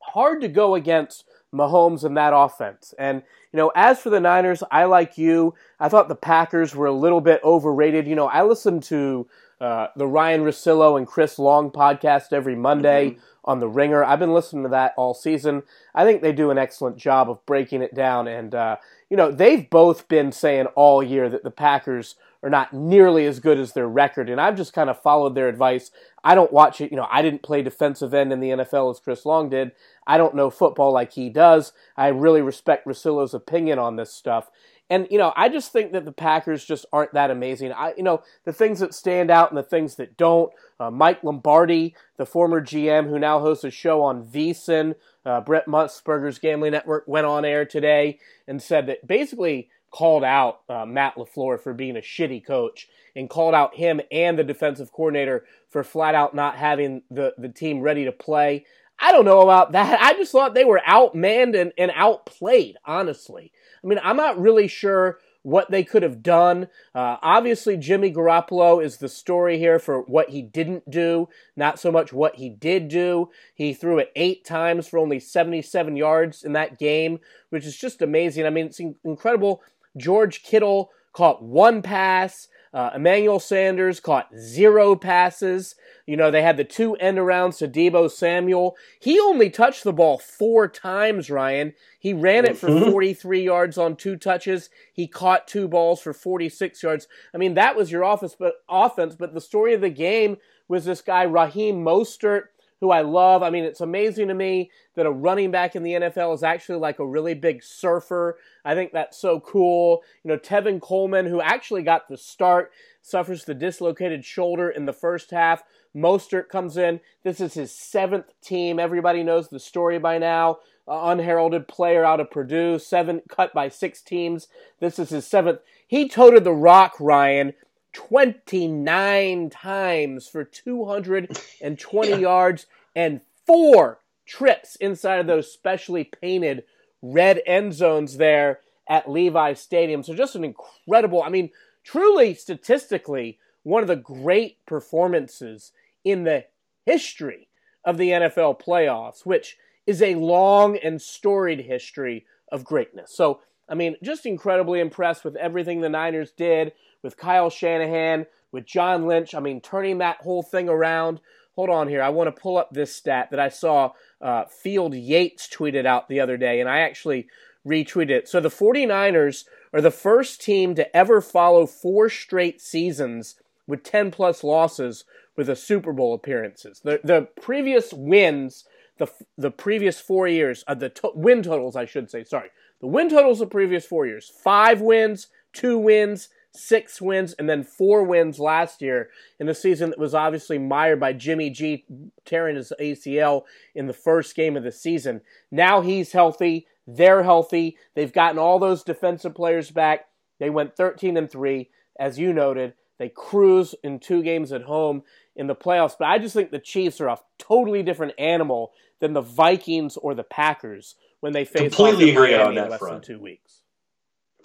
hard 0.00 0.40
to 0.42 0.48
go 0.48 0.74
against 0.74 1.24
Mahomes 1.54 2.04
and 2.04 2.16
that 2.16 2.32
offense. 2.34 2.94
And, 2.98 3.22
you 3.52 3.56
know, 3.56 3.70
as 3.74 4.00
for 4.00 4.10
the 4.10 4.20
Niners, 4.20 4.62
I 4.70 4.84
like 4.84 5.18
you. 5.18 5.54
I 5.78 5.88
thought 5.88 6.08
the 6.08 6.14
Packers 6.14 6.74
were 6.74 6.86
a 6.86 6.92
little 6.92 7.20
bit 7.20 7.40
overrated. 7.44 8.06
You 8.06 8.14
know, 8.14 8.26
I 8.26 8.42
listen 8.42 8.80
to 8.82 9.26
uh, 9.60 9.88
the 9.96 10.06
Ryen 10.06 10.42
Russillo 10.42 10.96
and 10.96 11.06
Chris 11.06 11.38
Long 11.38 11.70
podcast 11.70 12.32
every 12.32 12.56
Monday 12.56 13.10
mm-hmm. 13.10 13.20
on 13.44 13.60
The 13.60 13.68
Ringer. 13.68 14.02
I've 14.02 14.18
been 14.18 14.34
listening 14.34 14.64
to 14.64 14.70
that 14.70 14.94
all 14.96 15.14
season. 15.14 15.62
I 15.94 16.04
think 16.04 16.22
they 16.22 16.32
do 16.32 16.50
an 16.50 16.58
excellent 16.58 16.96
job 16.96 17.30
of 17.30 17.44
breaking 17.46 17.82
it 17.82 17.94
down. 17.94 18.26
And, 18.26 18.54
uh, 18.54 18.76
you 19.10 19.16
know, 19.16 19.30
they've 19.30 19.68
both 19.68 20.08
been 20.08 20.32
saying 20.32 20.66
all 20.74 21.02
year 21.02 21.28
that 21.28 21.44
the 21.44 21.50
Packers 21.50 22.16
are 22.42 22.50
not 22.50 22.72
nearly 22.72 23.24
as 23.26 23.38
good 23.38 23.58
as 23.58 23.72
their 23.72 23.86
record. 23.86 24.28
And 24.28 24.40
I've 24.40 24.56
just 24.56 24.72
kind 24.72 24.90
of 24.90 25.00
followed 25.00 25.34
their 25.34 25.48
advice. 25.48 25.90
I 26.24 26.34
don't 26.34 26.52
watch 26.52 26.80
it. 26.80 26.90
You 26.90 26.96
know, 26.96 27.08
I 27.10 27.22
didn't 27.22 27.42
play 27.42 27.62
defensive 27.62 28.14
end 28.14 28.32
in 28.32 28.40
the 28.40 28.50
NFL 28.50 28.90
as 28.90 29.00
Chris 29.00 29.26
Long 29.26 29.48
did. 29.48 29.72
I 30.06 30.18
don't 30.18 30.34
know 30.34 30.50
football 30.50 30.92
like 30.92 31.12
he 31.12 31.30
does. 31.30 31.72
I 31.96 32.08
really 32.08 32.42
respect 32.42 32.86
Russillo's 32.86 33.34
opinion 33.34 33.78
on 33.78 33.96
this 33.96 34.12
stuff. 34.12 34.50
And 34.90 35.06
you 35.10 35.16
know, 35.16 35.32
I 35.36 35.48
just 35.48 35.72
think 35.72 35.92
that 35.92 36.04
the 36.04 36.12
Packers 36.12 36.64
just 36.64 36.84
aren't 36.92 37.14
that 37.14 37.30
amazing. 37.30 37.72
I, 37.72 37.94
you 37.96 38.02
know, 38.02 38.22
the 38.44 38.52
things 38.52 38.80
that 38.80 38.92
stand 38.92 39.30
out 39.30 39.50
and 39.50 39.56
the 39.56 39.62
things 39.62 39.94
that 39.96 40.16
don't. 40.16 40.52
Uh, 40.78 40.90
Mike 40.90 41.24
Lombardi, 41.24 41.94
the 42.18 42.26
former 42.26 42.60
GM 42.60 43.08
who 43.08 43.18
now 43.18 43.38
hosts 43.38 43.64
a 43.64 43.70
show 43.70 44.02
on 44.02 44.26
VSiN, 44.26 44.94
uh, 45.24 45.40
Brent 45.40 45.66
Musburger's 45.66 46.38
Gambling 46.38 46.72
Network, 46.72 47.04
went 47.06 47.26
on 47.26 47.44
air 47.44 47.64
today 47.64 48.18
and 48.46 48.60
said 48.60 48.86
that 48.86 49.06
basically 49.06 49.70
called 49.92 50.24
out 50.24 50.62
uh, 50.68 50.86
Matt 50.86 51.16
LaFleur 51.16 51.60
for 51.60 51.74
being 51.74 51.96
a 51.96 52.00
shitty 52.00 52.44
coach 52.44 52.88
and 53.14 53.30
called 53.30 53.54
out 53.54 53.76
him 53.76 54.00
and 54.10 54.38
the 54.38 54.44
defensive 54.44 54.90
coordinator 54.90 55.44
for 55.68 55.84
flat 55.84 56.14
out 56.14 56.34
not 56.34 56.56
having 56.56 57.02
the, 57.10 57.34
the 57.38 57.50
team 57.50 57.80
ready 57.80 58.06
to 58.06 58.12
play. 58.12 58.64
I 58.98 59.12
don't 59.12 59.26
know 59.26 59.42
about 59.42 59.72
that. 59.72 60.00
I 60.00 60.14
just 60.14 60.32
thought 60.32 60.54
they 60.54 60.64
were 60.64 60.80
outmanned 60.86 61.60
and, 61.60 61.72
and 61.76 61.92
outplayed, 61.94 62.76
honestly. 62.84 63.52
I 63.84 63.86
mean, 63.86 64.00
I'm 64.02 64.16
not 64.16 64.40
really 64.40 64.66
sure 64.66 65.18
what 65.42 65.70
they 65.70 65.82
could 65.82 66.02
have 66.02 66.22
done. 66.22 66.68
Uh, 66.94 67.16
obviously, 67.20 67.76
Jimmy 67.76 68.12
Garoppolo 68.12 68.82
is 68.82 68.98
the 68.98 69.08
story 69.08 69.58
here 69.58 69.78
for 69.78 70.02
what 70.02 70.30
he 70.30 70.40
didn't 70.40 70.88
do, 70.88 71.28
not 71.56 71.80
so 71.80 71.90
much 71.90 72.12
what 72.12 72.36
he 72.36 72.48
did 72.48 72.88
do. 72.88 73.28
He 73.54 73.74
threw 73.74 73.98
it 73.98 74.12
eight 74.14 74.44
times 74.44 74.86
for 74.86 74.98
only 74.98 75.18
77 75.18 75.96
yards 75.96 76.44
in 76.44 76.52
that 76.52 76.78
game, 76.78 77.18
which 77.50 77.66
is 77.66 77.76
just 77.76 78.02
amazing. 78.02 78.46
I 78.46 78.50
mean, 78.50 78.66
it's 78.66 78.80
incredible 79.04 79.62
George 79.96 80.42
Kittle 80.42 80.90
caught 81.12 81.42
one 81.42 81.82
pass. 81.82 82.48
Uh, 82.74 82.90
Emmanuel 82.94 83.38
Sanders 83.38 84.00
caught 84.00 84.34
zero 84.34 84.96
passes. 84.96 85.74
You 86.06 86.16
know, 86.16 86.30
they 86.30 86.40
had 86.40 86.56
the 86.56 86.64
two 86.64 86.96
end 86.96 87.18
arounds 87.18 87.58
to 87.58 87.68
Deebo 87.68 88.10
Samuel. 88.10 88.76
He 88.98 89.20
only 89.20 89.50
touched 89.50 89.84
the 89.84 89.92
ball 89.92 90.16
four 90.16 90.68
times, 90.68 91.28
Ryan. 91.28 91.74
He 91.98 92.14
ran 92.14 92.46
it 92.46 92.56
for 92.56 92.68
mm-hmm. 92.68 92.90
43 92.90 93.44
yards 93.44 93.76
on 93.76 93.96
two 93.96 94.16
touches. 94.16 94.70
He 94.90 95.06
caught 95.06 95.46
two 95.46 95.68
balls 95.68 96.00
for 96.00 96.14
46 96.14 96.82
yards. 96.82 97.08
I 97.34 97.38
mean, 97.38 97.54
that 97.54 97.76
was 97.76 97.92
your 97.92 98.04
office, 98.04 98.34
but, 98.38 98.54
offense, 98.70 99.14
but 99.14 99.34
the 99.34 99.40
story 99.40 99.74
of 99.74 99.82
the 99.82 99.90
game 99.90 100.38
was 100.66 100.86
this 100.86 101.02
guy, 101.02 101.24
Raheem 101.24 101.84
Mostert 101.84 102.44
who 102.82 102.90
I 102.90 103.02
love. 103.02 103.44
I 103.44 103.50
mean, 103.50 103.64
it's 103.64 103.80
amazing 103.80 104.28
to 104.28 104.34
me 104.34 104.70
that 104.96 105.06
a 105.06 105.10
running 105.12 105.52
back 105.52 105.76
in 105.76 105.84
the 105.84 105.92
NFL 105.92 106.34
is 106.34 106.42
actually 106.42 106.80
like 106.80 106.98
a 106.98 107.06
really 107.06 107.34
big 107.34 107.62
surfer. 107.62 108.38
I 108.64 108.74
think 108.74 108.92
that's 108.92 109.16
so 109.16 109.40
cool. 109.40 110.02
You 110.24 110.30
know, 110.30 110.38
Tevin 110.38 110.82
Coleman, 110.82 111.26
who 111.26 111.40
actually 111.40 111.84
got 111.84 112.08
the 112.08 112.18
start, 112.18 112.72
suffers 113.00 113.44
the 113.44 113.54
dislocated 113.54 114.24
shoulder 114.24 114.68
in 114.68 114.86
the 114.86 114.92
first 114.92 115.30
half. 115.30 115.62
Mostert 115.96 116.48
comes 116.50 116.76
in. 116.76 117.00
This 117.22 117.40
is 117.40 117.54
his 117.54 117.72
seventh 117.72 118.32
team. 118.42 118.80
Everybody 118.80 119.22
knows 119.22 119.48
the 119.48 119.60
story 119.60 119.98
by 120.00 120.18
now. 120.18 120.58
uh, 120.88 121.00
unheralded 121.04 121.68
player 121.68 122.04
out 122.04 122.20
of 122.20 122.30
Purdue, 122.30 122.78
seven 122.78 123.22
cut 123.28 123.54
by 123.54 123.68
six 123.68 124.02
teams. 124.02 124.48
This 124.80 124.98
is 124.98 125.10
his 125.10 125.26
seventh. 125.26 125.60
He 125.86 126.08
toted 126.08 126.44
the 126.44 126.52
rock, 126.52 126.94
Ryan, 126.98 127.54
29 127.92 129.50
times 129.50 130.28
for 130.28 130.44
220 130.44 132.08
yeah. 132.10 132.16
yards 132.16 132.66
and 132.94 133.20
four 133.46 133.98
trips 134.26 134.76
inside 134.76 135.20
of 135.20 135.26
those 135.26 135.52
specially 135.52 136.04
painted 136.04 136.64
red 137.02 137.42
end 137.46 137.74
zones 137.74 138.16
there 138.16 138.60
at 138.88 139.10
Levi 139.10 139.54
Stadium. 139.54 140.02
So 140.02 140.14
just 140.14 140.34
an 140.34 140.44
incredible, 140.44 141.22
I 141.22 141.28
mean, 141.28 141.50
truly 141.84 142.34
statistically, 142.34 143.38
one 143.62 143.82
of 143.82 143.88
the 143.88 143.96
great 143.96 144.64
performances 144.66 145.72
in 146.04 146.24
the 146.24 146.44
history 146.84 147.48
of 147.84 147.98
the 147.98 148.10
NFL 148.10 148.60
playoffs, 148.60 149.24
which 149.24 149.56
is 149.86 150.02
a 150.02 150.14
long 150.14 150.76
and 150.76 151.00
storied 151.00 151.60
history 151.60 152.24
of 152.50 152.64
greatness. 152.64 153.14
So, 153.14 153.40
I 153.68 153.74
mean, 153.74 153.96
just 154.02 154.26
incredibly 154.26 154.80
impressed 154.80 155.24
with 155.24 155.36
everything 155.36 155.80
the 155.80 155.88
Niners 155.88 156.32
did 156.32 156.72
with 157.02 157.16
Kyle 157.16 157.50
Shanahan, 157.50 158.26
with 158.50 158.66
John 158.66 159.06
Lynch. 159.06 159.34
I 159.34 159.40
mean, 159.40 159.60
turning 159.60 159.98
that 159.98 160.22
whole 160.22 160.42
thing 160.42 160.68
around. 160.68 161.20
Hold 161.54 161.70
on 161.70 161.88
here. 161.88 162.02
I 162.02 162.08
want 162.08 162.34
to 162.34 162.40
pull 162.40 162.56
up 162.56 162.70
this 162.70 162.94
stat 162.94 163.28
that 163.30 163.40
I 163.40 163.48
saw 163.48 163.92
uh, 164.20 164.44
Field 164.46 164.94
Yates 164.94 165.48
tweeted 165.48 165.84
out 165.84 166.08
the 166.08 166.20
other 166.20 166.36
day, 166.36 166.60
and 166.60 166.68
I 166.68 166.80
actually 166.80 167.28
retweeted 167.66 168.10
it. 168.10 168.28
So 168.28 168.40
the 168.40 168.48
49ers 168.48 169.44
are 169.72 169.80
the 169.80 169.90
first 169.90 170.40
team 170.40 170.74
to 170.74 170.96
ever 170.96 171.20
follow 171.20 171.66
four 171.66 172.08
straight 172.08 172.60
seasons 172.60 173.36
with 173.66 173.82
10 173.82 174.10
plus 174.10 174.42
losses 174.42 175.04
with 175.36 175.48
a 175.48 175.56
Super 175.56 175.92
Bowl 175.92 176.14
appearances. 176.14 176.80
The 176.80 177.00
the 177.02 177.28
previous 177.40 177.92
wins, 177.92 178.64
the 178.98 179.08
the 179.36 179.50
previous 179.50 180.00
four 180.00 180.28
years, 180.28 180.64
uh, 180.66 180.74
the 180.74 180.90
to- 180.90 181.12
win 181.14 181.42
totals, 181.42 181.76
I 181.76 181.84
should 181.84 182.10
say. 182.10 182.24
Sorry, 182.24 182.50
the 182.80 182.86
win 182.86 183.08
totals 183.08 183.40
of 183.40 183.50
previous 183.50 183.86
four 183.86 184.06
years: 184.06 184.30
five 184.42 184.80
wins, 184.80 185.28
two 185.52 185.78
wins, 185.78 186.28
six 186.54 187.00
wins, 187.00 187.32
and 187.34 187.48
then 187.48 187.64
four 187.64 188.02
wins 188.04 188.38
last 188.38 188.82
year 188.82 189.10
in 189.40 189.46
the 189.46 189.54
season 189.54 189.90
that 189.90 189.98
was 189.98 190.14
obviously 190.14 190.58
mired 190.58 191.00
by 191.00 191.12
Jimmy 191.12 191.50
G 191.50 191.84
tearing 192.24 192.56
his 192.56 192.72
ACL 192.80 193.42
in 193.74 193.86
the 193.86 193.92
first 193.92 194.34
game 194.34 194.56
of 194.56 194.62
the 194.62 194.72
season. 194.72 195.22
Now 195.50 195.80
he's 195.80 196.12
healthy. 196.12 196.66
They're 196.86 197.22
healthy. 197.22 197.76
They've 197.94 198.12
gotten 198.12 198.38
all 198.38 198.58
those 198.58 198.82
defensive 198.82 199.34
players 199.34 199.70
back. 199.70 200.06
They 200.38 200.50
went 200.50 200.76
13 200.76 201.16
and 201.16 201.30
3, 201.30 201.70
as 201.98 202.18
you 202.18 202.32
noted. 202.32 202.74
They 202.98 203.08
cruise 203.08 203.74
in 203.82 203.98
two 203.98 204.22
games 204.22 204.52
at 204.52 204.62
home 204.62 205.02
in 205.34 205.46
the 205.46 205.54
playoffs. 205.54 205.96
But 205.98 206.08
I 206.08 206.18
just 206.18 206.34
think 206.34 206.50
the 206.50 206.58
Chiefs 206.58 207.00
are 207.00 207.08
a 207.08 207.18
totally 207.38 207.82
different 207.82 208.14
animal 208.18 208.72
than 209.00 209.12
the 209.12 209.20
Vikings 209.20 209.96
or 209.96 210.14
the 210.14 210.22
Packers 210.22 210.96
when 211.20 211.32
they 211.32 211.44
face 211.44 211.74
completely 211.74 212.10
agree 212.10 212.34
on 212.34 212.54
that 212.56 212.70
less 212.70 212.78
front. 212.78 213.04
than 213.06 213.16
two 213.16 213.22
weeks. 213.22 213.61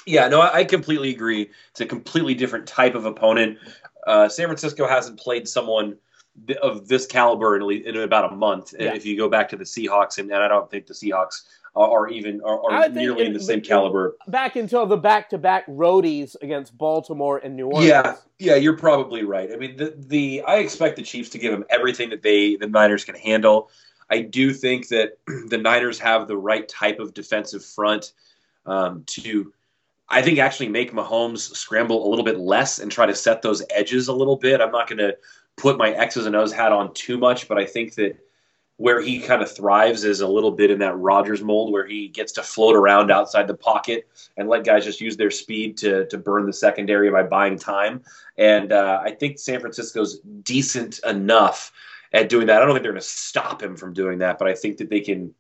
Yeah, 0.08 0.28
no, 0.30 0.42
I 0.42 0.64
completely 0.64 1.10
agree. 1.10 1.50
It's 1.72 1.82
a 1.82 1.86
completely 1.86 2.34
different 2.34 2.66
type 2.66 2.96
of 2.96 3.06
opponent. 3.06 3.58
Uh, 4.06 4.30
San 4.30 4.48
Francisco 4.48 4.88
hasn't 4.88 5.20
played 5.20 5.48
someone 5.48 5.98
of 6.62 6.88
this 6.88 7.06
caliber 7.06 7.58
in, 7.58 7.86
in 7.86 7.98
about 7.98 8.32
a 8.32 8.36
month. 8.36 8.74
Yeah. 8.80 8.94
If 8.94 9.06
you 9.06 9.18
go 9.18 9.28
back 9.30 9.50
to 9.50 9.58
the 9.58 9.66
Seahawks, 9.66 10.18
and, 10.18 10.32
and 10.32 10.42
I 10.42 10.48
don't 10.48 10.72
think 10.72 10.88
the 10.88 10.94
Seahawks 10.94 11.44
are 11.76 12.08
even 12.08 12.42
are, 12.42 12.72
are 12.72 12.90
nearly 12.90 13.22
in, 13.22 13.28
in 13.28 13.34
the 13.34 13.40
same 13.40 13.62
caliber. 13.62 14.16
Back 14.28 14.56
until 14.56 14.86
the 14.86 14.98
back-to-back 14.98 15.68
roadies 15.68 16.36
against 16.42 16.78
Baltimore 16.78 17.38
and 17.38 17.56
New 17.56 17.68
Orleans. 17.68 17.88
Yeah, 17.88 18.16
yeah, 18.40 18.56
you're 18.56 18.78
probably 18.78 19.24
right. 19.24 19.52
I 19.52 19.58
mean, 19.58 19.78
the 19.78 19.94
the 19.96 20.42
I 20.48 20.58
expect 20.58 20.96
the 20.96 21.04
Chiefs 21.04 21.30
to 21.32 21.38
give 21.38 21.52
them 21.52 21.66
everything 21.70 22.10
that 22.10 22.24
they 22.24 22.56
the 22.56 22.68
Niners 22.68 23.06
can 23.06 23.16
handle. 23.16 23.70
I 24.10 24.22
do 24.22 24.54
think 24.54 24.88
that 24.88 25.18
the 25.48 25.58
Niners 25.58 26.00
have 26.00 26.28
the 26.28 26.38
right 26.38 26.68
type 26.68 27.00
of 27.00 27.14
defensive 27.14 27.64
front 27.64 28.14
um, 28.66 29.04
to, 29.08 29.54
I 30.10 30.22
think, 30.22 30.40
actually 30.40 30.70
make 30.70 30.94
Mahomes 30.94 31.56
scramble 31.56 32.08
a 32.08 32.10
little 32.10 32.24
bit 32.24 32.40
less 32.40 32.80
and 32.80 32.92
try 32.92 33.06
to 33.06 33.16
set 33.16 33.42
those 33.42 33.64
edges 33.70 34.08
a 34.08 34.14
little 34.14 34.38
bit. 34.38 34.62
I'm 34.62 34.72
not 34.72 34.88
going 34.88 35.00
to 35.00 35.18
put 35.58 35.78
my 35.78 35.92
X's 35.92 36.26
and 36.26 36.36
O's 36.36 36.54
hat 36.54 36.72
on 36.72 36.94
too 36.94 37.18
much, 37.18 37.48
but 37.48 37.58
I 37.58 37.66
think 37.66 37.96
that 37.96 38.18
where 38.78 39.02
he 39.02 39.20
kind 39.20 39.42
of 39.42 39.52
thrives 39.52 40.04
is 40.04 40.22
a 40.22 40.28
little 40.28 40.52
bit 40.52 40.70
in 40.70 40.80
that 40.80 40.98
Rodgers 40.98 41.42
mold 41.42 41.72
where 41.72 41.86
he 41.86 42.08
gets 42.08 42.32
to 42.34 42.44
float 42.44 42.76
around 42.76 43.12
outside 43.12 43.48
the 43.48 43.56
pocket 43.56 44.08
and 44.38 44.48
let 44.48 44.64
guys 44.64 44.86
just 44.86 45.02
use 45.02 45.18
their 45.18 45.32
speed 45.32 45.78
to, 45.78 46.06
to 46.08 46.18
burn 46.18 46.46
the 46.46 46.54
secondary 46.54 47.10
by 47.10 47.24
buying 47.24 47.58
time. 47.58 48.04
And 48.38 48.72
uh, 48.72 49.02
I 49.04 49.12
think 49.12 49.40
San 49.40 49.60
Francisco's 49.60 50.20
decent 50.44 51.00
enough 51.00 51.72
at 52.14 52.30
doing 52.30 52.48
that. 52.48 52.62
I 52.62 52.66
don't 52.66 52.76
think 52.76 52.84
they're 52.84 52.92
going 52.92 53.02
to 53.02 53.08
stop 53.08 53.64
him 53.64 53.76
from 53.76 53.94
doing 53.94 54.20
that, 54.20 54.38
but 54.38 54.48
I 54.48 54.54
think 54.54 54.78
that 54.78 54.90
they 54.90 55.02
can 55.02 55.34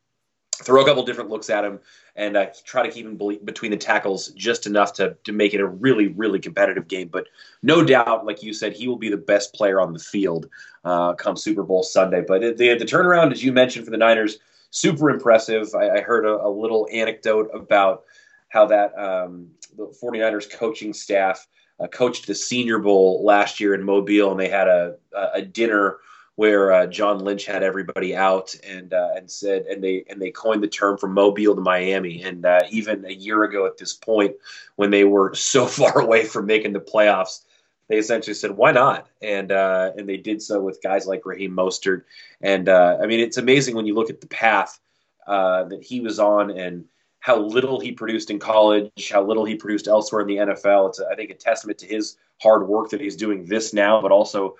throw 0.64 0.82
a 0.82 0.86
couple 0.86 1.04
different 1.04 1.30
looks 1.30 1.50
at 1.50 1.64
him 1.64 1.80
and 2.16 2.36
uh, 2.36 2.48
try 2.66 2.84
to 2.84 2.92
keep 2.92 3.06
him 3.06 3.18
between 3.44 3.72
the 3.72 3.78
tackles 3.78 4.30
just 4.30 4.66
enough 4.66 4.94
to, 4.94 5.16
to 5.24 5.32
make 5.32 5.54
it 5.54 5.60
a 5.60 5.68
really, 5.68 6.08
really 6.08 6.40
competitive 6.40 6.88
game. 6.88 7.10
But 7.10 7.28
no 7.62 7.84
doubt, 7.84 8.26
like 8.26 8.42
you 8.42 8.54
said, 8.54 8.74
he 8.74 8.88
will 8.88 8.98
be 8.98 9.10
the 9.10 9.18
best 9.18 9.54
player 9.54 9.80
on 9.80 9.94
the 9.94 10.00
field 10.00 10.50
uh, 10.84 11.14
come 11.14 11.38
Super 11.38 11.64
Bowl 11.64 11.84
Sunday. 11.84 12.24
But 12.28 12.42
the, 12.58 12.74
the 12.74 12.86
turnaround, 12.86 13.32
as 13.32 13.44
you 13.44 13.52
mentioned, 13.52 13.86
for 13.86 13.92
the 13.92 13.98
Niners, 13.98 14.40
super 14.72 15.10
impressive. 15.10 15.74
I, 15.76 15.98
I 15.98 16.02
heard 16.02 16.26
a, 16.26 16.44
a, 16.44 16.50
little 16.50 16.88
anecdote 16.92 17.50
about 17.54 18.04
how 18.50 18.66
that 18.66 18.98
um, 18.98 19.50
the 19.76 19.94
49ers 20.04 20.52
coaching 20.52 20.94
staff 20.94 21.48
uh, 21.80 21.88
coached 21.88 22.26
the 22.26 22.34
Senior 22.34 22.80
Bowl 22.80 23.24
last 23.24 23.60
year 23.60 23.76
in 23.76 23.84
Mobile, 23.84 24.32
and 24.32 24.40
they 24.40 24.50
had 24.50 24.68
a, 24.68 24.96
a 25.34 25.42
dinner– 25.44 25.98
where 26.38 26.72
uh, 26.72 26.86
John 26.86 27.17
Lynch 27.20 27.46
had 27.48 27.63
everybody 27.63 28.15
out 28.15 28.56
and 28.63 28.94
uh, 28.94 29.10
and 29.15 29.29
said 29.29 29.63
and 29.63 29.84
they 29.84 30.06
and 30.08 30.22
they 30.22 30.29
coined 30.29 30.63
the 30.63 30.67
term 30.67 30.98
from 30.98 31.13
Mobile 31.13 31.56
to 31.56 31.62
Miami. 31.62 32.22
And 32.22 32.46
uh, 32.46 32.62
even 32.70 33.06
a 33.06 33.12
year 33.12 33.44
ago 33.44 33.65
at 33.65 33.77
this 33.77 33.94
point 33.94 34.36
when 34.75 34.91
they 34.91 35.03
were 35.03 35.34
so 35.36 35.65
far 35.65 36.00
away 36.00 36.24
from 36.24 36.46
making 36.46 36.74
the 36.74 36.79
playoffs 36.79 37.41
they 37.89 37.98
essentially 37.98 38.34
said 38.34 38.51
why 38.51 38.72
not? 38.72 39.08
And 39.22 39.51
uh, 39.51 39.91
and 39.98 40.08
they 40.08 40.17
did 40.17 40.41
so 40.41 40.62
with 40.62 40.82
guys 40.84 41.08
like 41.08 41.25
Raheem 41.25 41.56
Mostert. 41.56 42.03
And 42.39 42.70
uh, 42.70 42.98
I 43.01 43.08
mean 43.08 43.20
it's 43.20 43.38
amazing 43.38 43.75
when 43.75 43.88
you 43.88 43.96
look 43.96 44.12
at 44.12 44.22
the 44.22 44.27
path 44.27 44.79
uh, 45.25 45.63
that 45.65 45.84
he 45.84 46.01
was 46.01 46.20
on 46.20 46.51
and 46.51 46.86
how 47.20 47.39
little 47.39 47.79
he 47.79 47.91
produced 47.91 48.29
in 48.29 48.38
college, 48.38 49.10
how 49.12 49.24
little 49.24 49.44
he 49.44 49.56
produced 49.56 49.88
elsewhere 49.88 50.22
in 50.22 50.27
the 50.27 50.36
NFL. 50.36 50.89
It's, 50.89 51.01
I 51.01 51.15
think, 51.15 51.32
a 51.32 51.34
testament 51.34 51.79
to 51.79 51.88
his 51.88 52.15
hard 52.41 52.67
work 52.67 52.91
that 52.91 53.01
he's 53.01 53.15
doing 53.15 53.46
this 53.46 53.74
now, 53.74 54.01
but 54.01 54.12
also 54.12 54.56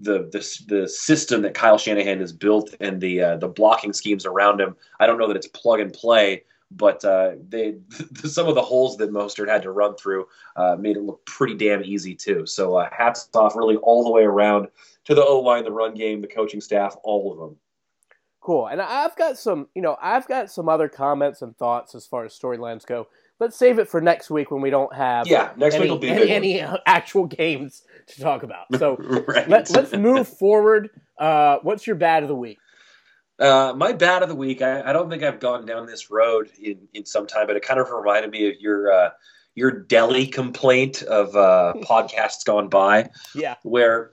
the 0.00 0.28
the 0.30 0.64
the 0.68 0.88
system 0.88 1.42
that 1.42 1.54
Kyle 1.54 1.78
Shanahan 1.78 2.20
has 2.20 2.32
built 2.32 2.74
and 2.80 3.00
the 3.00 3.20
uh, 3.20 3.36
the 3.36 3.48
blocking 3.48 3.92
schemes 3.92 4.26
around 4.26 4.60
him. 4.60 4.76
I 5.00 5.06
don't 5.06 5.18
know 5.18 5.28
that 5.28 5.36
it's 5.36 5.46
plug 5.46 5.80
and 5.80 5.92
play, 5.92 6.44
but 6.70 7.04
uh, 7.04 7.32
they 7.48 7.76
some 8.24 8.48
of 8.48 8.54
the 8.54 8.62
holes 8.62 8.96
that 8.98 9.12
Mostert 9.12 9.48
had 9.48 9.62
to 9.62 9.70
run 9.70 9.96
through 9.96 10.26
uh, 10.56 10.76
made 10.78 10.96
it 10.96 11.02
look 11.02 11.24
pretty 11.24 11.54
damn 11.54 11.84
easy 11.84 12.14
too. 12.14 12.46
So 12.46 12.76
uh, 12.76 12.88
hats 12.92 13.28
off, 13.34 13.56
really 13.56 13.76
all 13.76 14.04
the 14.04 14.10
way 14.10 14.22
around 14.22 14.68
to 15.04 15.14
the 15.14 15.24
O 15.24 15.40
line, 15.40 15.64
the 15.64 15.72
run 15.72 15.94
game, 15.94 16.20
the 16.20 16.28
coaching 16.28 16.60
staff, 16.60 16.96
all 17.02 17.32
of 17.32 17.38
them. 17.38 17.56
Cool, 18.40 18.68
and 18.68 18.80
I've 18.80 19.16
got 19.16 19.36
some, 19.36 19.68
you 19.74 19.82
know, 19.82 19.96
I've 20.00 20.26
got 20.28 20.50
some 20.50 20.68
other 20.68 20.88
comments 20.88 21.42
and 21.42 21.56
thoughts 21.56 21.94
as 21.94 22.06
far 22.06 22.24
as 22.24 22.38
storylines 22.38 22.86
go 22.86 23.08
let's 23.40 23.56
save 23.56 23.78
it 23.78 23.88
for 23.88 24.00
next 24.00 24.30
week 24.30 24.50
when 24.50 24.60
we 24.60 24.70
don't 24.70 24.94
have 24.94 25.26
yeah 25.26 25.52
next 25.56 25.76
any, 25.76 25.84
week 25.84 25.90
will 25.90 25.98
be 25.98 26.10
any, 26.10 26.30
any 26.30 26.60
actual 26.86 27.26
games 27.26 27.82
to 28.08 28.20
talk 28.20 28.42
about. 28.42 28.66
So 28.78 28.96
right. 29.28 29.48
let, 29.48 29.74
us 29.76 29.92
move 29.92 30.28
forward. 30.28 30.90
Uh, 31.18 31.58
what's 31.62 31.86
your 31.86 31.96
bad 31.96 32.22
of 32.22 32.28
the 32.28 32.34
week? 32.34 32.58
Uh, 33.38 33.72
my 33.76 33.92
bad 33.92 34.22
of 34.22 34.28
the 34.28 34.34
week. 34.34 34.62
I, 34.62 34.82
I, 34.82 34.92
don't 34.92 35.08
think 35.08 35.22
I've 35.22 35.38
gone 35.38 35.64
down 35.64 35.86
this 35.86 36.10
road 36.10 36.50
in, 36.60 36.88
in 36.92 37.06
some 37.06 37.26
time, 37.26 37.46
but 37.46 37.56
it 37.56 37.62
kind 37.62 37.78
of 37.78 37.88
reminded 37.90 38.30
me 38.32 38.48
of 38.48 38.54
your 38.58 38.92
uh, 38.92 39.10
your 39.54 39.70
deli 39.70 40.26
complaint 40.26 41.02
of 41.02 41.36
uh, 41.36 41.74
podcasts 41.82 42.44
gone 42.44 42.68
by. 42.68 43.10
Yeah, 43.34 43.54
where 43.62 44.10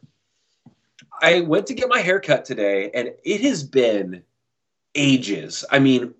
I 1.22 1.42
went 1.42 1.68
to 1.68 1.74
get 1.74 1.90
my 1.90 2.02
haircut 2.02 2.46
today, 2.46 2.92
and 2.94 3.14
it 3.24 3.42
has 3.42 3.64
been 3.64 4.24
ages. 4.94 5.66
I 5.72 5.80
mean, 5.80 6.14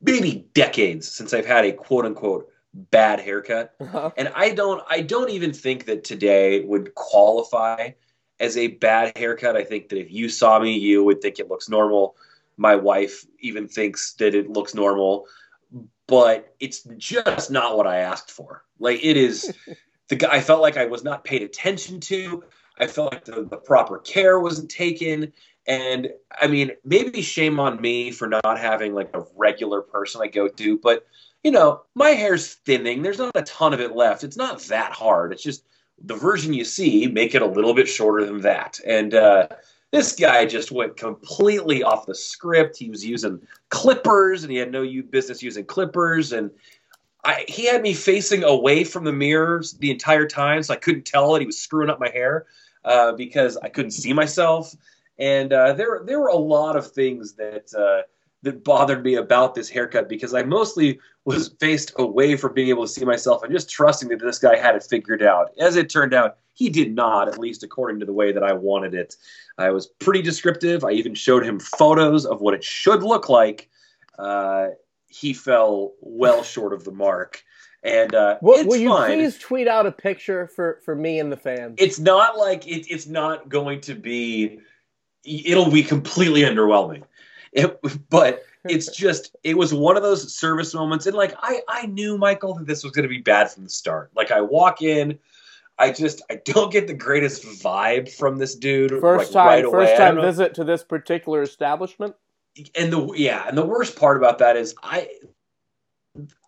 maybe 0.00 0.46
decades 0.54 1.10
since 1.10 1.32
I've 1.32 1.46
had 1.46 1.64
a 1.64 1.72
quote 1.72 2.04
unquote 2.04 2.50
bad 2.76 3.20
haircut. 3.20 3.74
Uh-huh. 3.80 4.10
And 4.16 4.30
I 4.34 4.50
don't 4.50 4.82
I 4.88 5.00
don't 5.00 5.30
even 5.30 5.52
think 5.52 5.86
that 5.86 6.04
today 6.04 6.60
would 6.60 6.94
qualify 6.94 7.90
as 8.38 8.56
a 8.56 8.68
bad 8.68 9.16
haircut. 9.16 9.56
I 9.56 9.64
think 9.64 9.88
that 9.88 9.98
if 9.98 10.10
you 10.10 10.28
saw 10.28 10.58
me, 10.58 10.78
you 10.78 11.02
would 11.04 11.22
think 11.22 11.38
it 11.38 11.48
looks 11.48 11.68
normal. 11.68 12.16
My 12.56 12.76
wife 12.76 13.24
even 13.40 13.68
thinks 13.68 14.12
that 14.14 14.34
it 14.34 14.50
looks 14.50 14.74
normal, 14.74 15.26
but 16.06 16.54
it's 16.60 16.82
just 16.96 17.50
not 17.50 17.76
what 17.76 17.86
I 17.86 17.98
asked 17.98 18.30
for. 18.30 18.64
Like 18.78 19.04
it 19.04 19.16
is 19.16 19.52
the 20.08 20.16
guy 20.16 20.28
I 20.32 20.40
felt 20.40 20.62
like 20.62 20.76
I 20.76 20.86
was 20.86 21.04
not 21.04 21.24
paid 21.24 21.42
attention 21.42 22.00
to. 22.00 22.44
I 22.78 22.86
felt 22.86 23.12
like 23.12 23.24
the, 23.24 23.44
the 23.44 23.56
proper 23.56 23.98
care 23.98 24.38
wasn't 24.38 24.70
taken. 24.70 25.32
And 25.66 26.10
I 26.40 26.46
mean, 26.46 26.70
maybe 26.84 27.22
shame 27.22 27.58
on 27.58 27.80
me 27.80 28.12
for 28.12 28.28
not 28.28 28.58
having 28.58 28.94
like 28.94 29.10
a 29.14 29.24
regular 29.36 29.82
person 29.82 30.20
I 30.22 30.28
go 30.28 30.48
to, 30.48 30.78
but 30.78 31.06
you 31.42 31.50
know, 31.50 31.82
my 31.94 32.10
hair's 32.10 32.54
thinning. 32.54 33.02
There's 33.02 33.18
not 33.18 33.32
a 33.34 33.42
ton 33.42 33.74
of 33.74 33.80
it 33.80 33.94
left. 33.96 34.24
It's 34.24 34.36
not 34.36 34.60
that 34.62 34.92
hard. 34.92 35.32
It's 35.32 35.42
just 35.42 35.64
the 36.04 36.14
version 36.14 36.52
you 36.52 36.64
see, 36.64 37.06
make 37.06 37.34
it 37.34 37.42
a 37.42 37.46
little 37.46 37.74
bit 37.74 37.88
shorter 37.88 38.24
than 38.24 38.42
that. 38.42 38.78
And 38.86 39.14
uh, 39.14 39.48
This 39.92 40.14
guy 40.14 40.44
just 40.46 40.72
went 40.72 40.96
completely 40.96 41.82
off 41.82 42.06
the 42.06 42.14
script. 42.14 42.76
He 42.76 42.90
was 42.90 43.04
using 43.04 43.40
clippers, 43.70 44.42
and 44.42 44.50
he 44.50 44.58
had 44.58 44.72
no 44.72 44.84
business 45.10 45.42
using 45.42 45.64
clippers. 45.64 46.32
And 46.32 46.50
I, 47.24 47.44
he 47.48 47.66
had 47.66 47.82
me 47.82 47.94
facing 47.94 48.42
away 48.42 48.84
from 48.84 49.04
the 49.04 49.12
mirrors 49.12 49.72
the 49.74 49.90
entire 49.90 50.26
time, 50.26 50.62
so 50.62 50.74
I 50.74 50.76
couldn't 50.76 51.06
tell 51.06 51.32
that 51.32 51.40
he 51.40 51.46
was 51.46 51.58
screwing 51.58 51.90
up 51.90 52.00
my 52.00 52.10
hair 52.10 52.46
uh, 52.84 53.12
because 53.12 53.56
I 53.58 53.68
couldn't 53.68 53.92
see 53.92 54.12
myself. 54.12 54.74
And 55.18 55.52
uh, 55.52 55.72
there, 55.72 56.02
there 56.04 56.20
were 56.20 56.28
a 56.28 56.36
lot 56.36 56.76
of 56.76 56.90
things 56.90 57.34
that 57.34 57.72
uh, 57.74 58.02
that 58.42 58.62
bothered 58.62 59.02
me 59.02 59.16
about 59.16 59.54
this 59.54 59.68
haircut 59.68 60.08
because 60.08 60.34
I 60.34 60.42
mostly 60.42 61.00
was 61.24 61.48
faced 61.58 61.92
away 61.98 62.36
from 62.36 62.54
being 62.54 62.68
able 62.68 62.84
to 62.84 62.88
see 62.88 63.04
myself 63.04 63.42
and 63.42 63.52
just 63.52 63.68
trusting 63.68 64.08
that 64.10 64.20
this 64.20 64.38
guy 64.38 64.56
had 64.56 64.76
it 64.76 64.86
figured 64.88 65.22
out. 65.22 65.50
As 65.58 65.74
it 65.76 65.90
turned 65.90 66.14
out, 66.14 66.36
he 66.54 66.70
did 66.70 66.94
not, 66.94 67.28
at 67.28 67.38
least 67.38 67.62
according 67.62 67.98
to 68.00 68.06
the 68.06 68.12
way 68.12 68.32
that 68.32 68.44
I 68.44 68.52
wanted 68.52 68.94
it. 68.94 69.16
I 69.58 69.70
was 69.70 69.86
pretty 69.86 70.22
descriptive. 70.22 70.84
I 70.84 70.92
even 70.92 71.14
showed 71.14 71.44
him 71.44 71.58
photos 71.58 72.24
of 72.24 72.40
what 72.40 72.54
it 72.54 72.62
should 72.62 73.02
look 73.02 73.28
like. 73.28 73.68
Uh, 74.18 74.68
he 75.08 75.32
fell 75.32 75.94
well 76.00 76.42
short 76.42 76.72
of 76.72 76.84
the 76.84 76.92
mark. 76.92 77.42
And 77.82 78.14
uh, 78.14 78.38
will, 78.42 78.66
will 78.66 78.76
you 78.76 78.88
fine. 78.88 79.18
please 79.18 79.38
tweet 79.38 79.68
out 79.68 79.86
a 79.86 79.92
picture 79.92 80.46
for, 80.46 80.80
for 80.84 80.94
me 80.94 81.18
and 81.20 81.30
the 81.30 81.36
fans? 81.36 81.76
It's 81.78 81.98
not 81.98 82.36
like 82.36 82.66
it, 82.66 82.86
it's 82.90 83.06
not 83.06 83.48
going 83.48 83.80
to 83.82 83.94
be. 83.94 84.60
It'll 85.26 85.70
be 85.70 85.82
completely 85.82 86.42
underwhelming. 86.42 87.02
It, 87.52 87.78
but 88.08 88.44
it's 88.68 88.90
just 88.96 89.34
it 89.42 89.56
was 89.56 89.74
one 89.74 89.96
of 89.96 90.02
those 90.02 90.34
service 90.34 90.74
moments, 90.74 91.06
and 91.06 91.16
like 91.16 91.34
I 91.38 91.62
I 91.68 91.86
knew 91.86 92.16
Michael 92.16 92.54
that 92.54 92.66
this 92.66 92.84
was 92.84 92.92
going 92.92 93.04
to 93.04 93.08
be 93.08 93.20
bad 93.20 93.50
from 93.50 93.64
the 93.64 93.70
start. 93.70 94.10
Like 94.14 94.30
I 94.30 94.40
walk 94.40 94.82
in. 94.82 95.18
I 95.78 95.90
just 95.92 96.22
I 96.30 96.40
don't 96.44 96.72
get 96.72 96.86
the 96.86 96.94
greatest 96.94 97.44
vibe 97.44 98.10
from 98.10 98.38
this 98.38 98.54
dude. 98.54 98.92
First 99.00 99.34
like, 99.34 99.44
time, 99.44 99.64
right 99.64 99.70
first 99.70 99.96
time 99.96 100.20
visit 100.20 100.54
to 100.54 100.64
this 100.64 100.82
particular 100.82 101.42
establishment. 101.42 102.14
And 102.74 102.90
the 102.90 103.12
yeah, 103.14 103.46
and 103.46 103.58
the 103.58 103.66
worst 103.66 103.98
part 103.98 104.16
about 104.16 104.38
that 104.38 104.56
is 104.56 104.74
I 104.82 105.10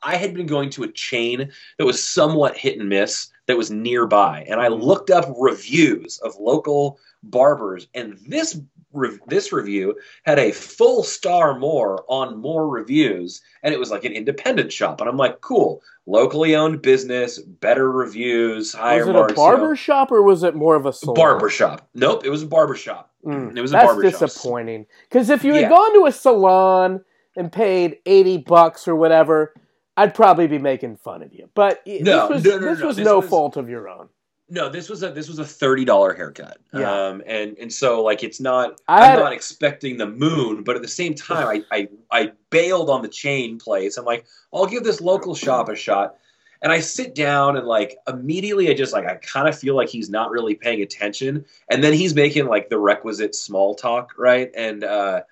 I 0.03 0.17
had 0.17 0.35
been 0.35 0.47
going 0.47 0.71
to 0.71 0.85
a 0.85 0.93
chain 0.93 1.53
that 1.77 1.85
was 1.85 2.03
somewhat 2.03 2.57
hit 2.57 2.79
and 2.79 2.89
miss 2.89 3.29
that 3.49 3.57
was 3.57 3.71
nearby, 3.71 4.47
and 4.49 4.61
I 4.61 4.69
looked 4.69 5.11
up 5.11 5.25
reviews 5.39 6.19
of 6.19 6.37
local 6.39 7.01
barbers, 7.23 7.89
and 7.95 8.17
this 8.29 8.61
re- 8.93 9.19
this 9.27 9.53
review 9.53 9.97
had 10.25 10.39
a 10.39 10.53
full 10.53 11.03
star 11.03 11.59
more 11.59 12.05
on 12.09 12.39
more 12.39 12.69
reviews, 12.69 13.41
and 13.63 13.75
it 13.75 13.81
was 13.81 13.91
like 13.91 14.05
an 14.05 14.13
independent 14.13 14.73
shop. 14.73 15.01
And 15.01 15.09
I'm 15.09 15.17
like, 15.17 15.41
cool, 15.41 15.83
locally 16.07 16.55
owned 16.55 16.83
business, 16.83 17.39
better 17.39 17.91
reviews, 17.91 18.75
higher. 18.75 19.01
Was 19.01 19.09
it 19.09 19.13
marks, 19.13 19.33
a 19.33 19.37
barber 19.37 19.77
shop 19.77 20.13
or 20.13 20.23
was 20.23 20.43
it 20.43 20.55
more 20.55 20.77
of 20.77 20.87
a 20.87 20.93
salon? 20.93 21.17
barber 21.17 21.49
shop? 21.49 21.89
Nope, 21.95 22.25
it 22.25 22.31
was 22.31 22.43
a 22.43 22.47
barber 22.47 22.75
shop. 22.75 23.11
Mm, 23.25 23.57
it 23.57 23.63
was 23.63 23.73
a 23.73 23.75
that's 23.75 23.87
barber 23.87 24.03
disappointing. 24.03 24.87
Because 25.09 25.31
if 25.31 25.43
you 25.43 25.55
had 25.55 25.63
yeah. 25.63 25.69
gone 25.71 25.93
to 25.95 26.07
a 26.07 26.13
salon 26.13 27.03
and 27.37 27.51
paid 27.51 27.97
eighty 28.05 28.37
bucks 28.37 28.87
or 28.87 28.95
whatever. 28.95 29.55
I'd 29.99 30.15
probably 30.15 30.47
be 30.47 30.59
making 30.59 30.97
fun 30.97 31.23
of 31.23 31.33
you, 31.33 31.51
but 31.55 31.83
no, 31.87 32.29
this 32.29 32.31
was, 32.31 32.45
no, 32.45 32.59
no, 32.59 32.75
this 32.75 32.83
was 32.83 32.97
this 32.97 33.05
no 33.05 33.19
was, 33.19 33.29
fault 33.29 33.57
of 33.57 33.69
your 33.69 33.89
own. 33.89 34.09
No, 34.49 34.69
this 34.69 34.89
was 34.89 35.03
a 35.03 35.11
this 35.11 35.29
was 35.29 35.39
a 35.39 35.45
thirty 35.45 35.85
dollar 35.85 36.15
haircut. 36.15 36.59
Yeah. 36.73 36.91
Um, 36.91 37.23
and 37.27 37.59
and 37.59 37.73
so 37.73 38.03
like 38.03 38.23
it's 38.23 38.41
not 38.41 38.81
I 38.87 39.13
am 39.13 39.19
not 39.19 39.33
expecting 39.33 39.99
the 39.99 40.07
moon, 40.07 40.63
but 40.63 40.77
at 40.77 40.83
the 40.83 40.89
same 40.89 41.15
time 41.15 41.47
I, 41.47 41.65
I 41.77 41.89
I 42.11 42.33
bailed 42.51 42.91
on 42.91 43.03
the 43.03 43.09
chain 43.09 43.59
place. 43.59 43.99
I'm 43.99 44.05
like, 44.05 44.25
I'll 44.55 44.67
give 44.67 44.85
this 44.85 45.01
local 45.01 45.35
shop 45.35 45.69
a 45.69 45.77
shot. 45.77 46.17
And 46.63 46.73
I 46.73 46.81
sit 46.81 47.15
down 47.15 47.57
and 47.57 47.67
like 47.67 47.97
immediately 48.09 48.71
I 48.71 48.75
just 48.75 48.93
like 48.93 49.07
I 49.07 49.17
kind 49.17 49.49
of 49.49 49.59
feel 49.59 49.77
like 49.77 49.89
he's 49.89 50.11
not 50.11 50.31
really 50.31 50.55
paying 50.55 50.81
attention. 50.81 51.45
And 51.71 51.85
then 51.85 51.93
he's 51.93 52.15
making 52.15 52.47
like 52.47 52.69
the 52.69 52.79
requisite 52.79 53.35
small 53.35 53.75
talk, 53.75 54.15
right? 54.17 54.51
And 54.57 54.83
uh 54.83 55.23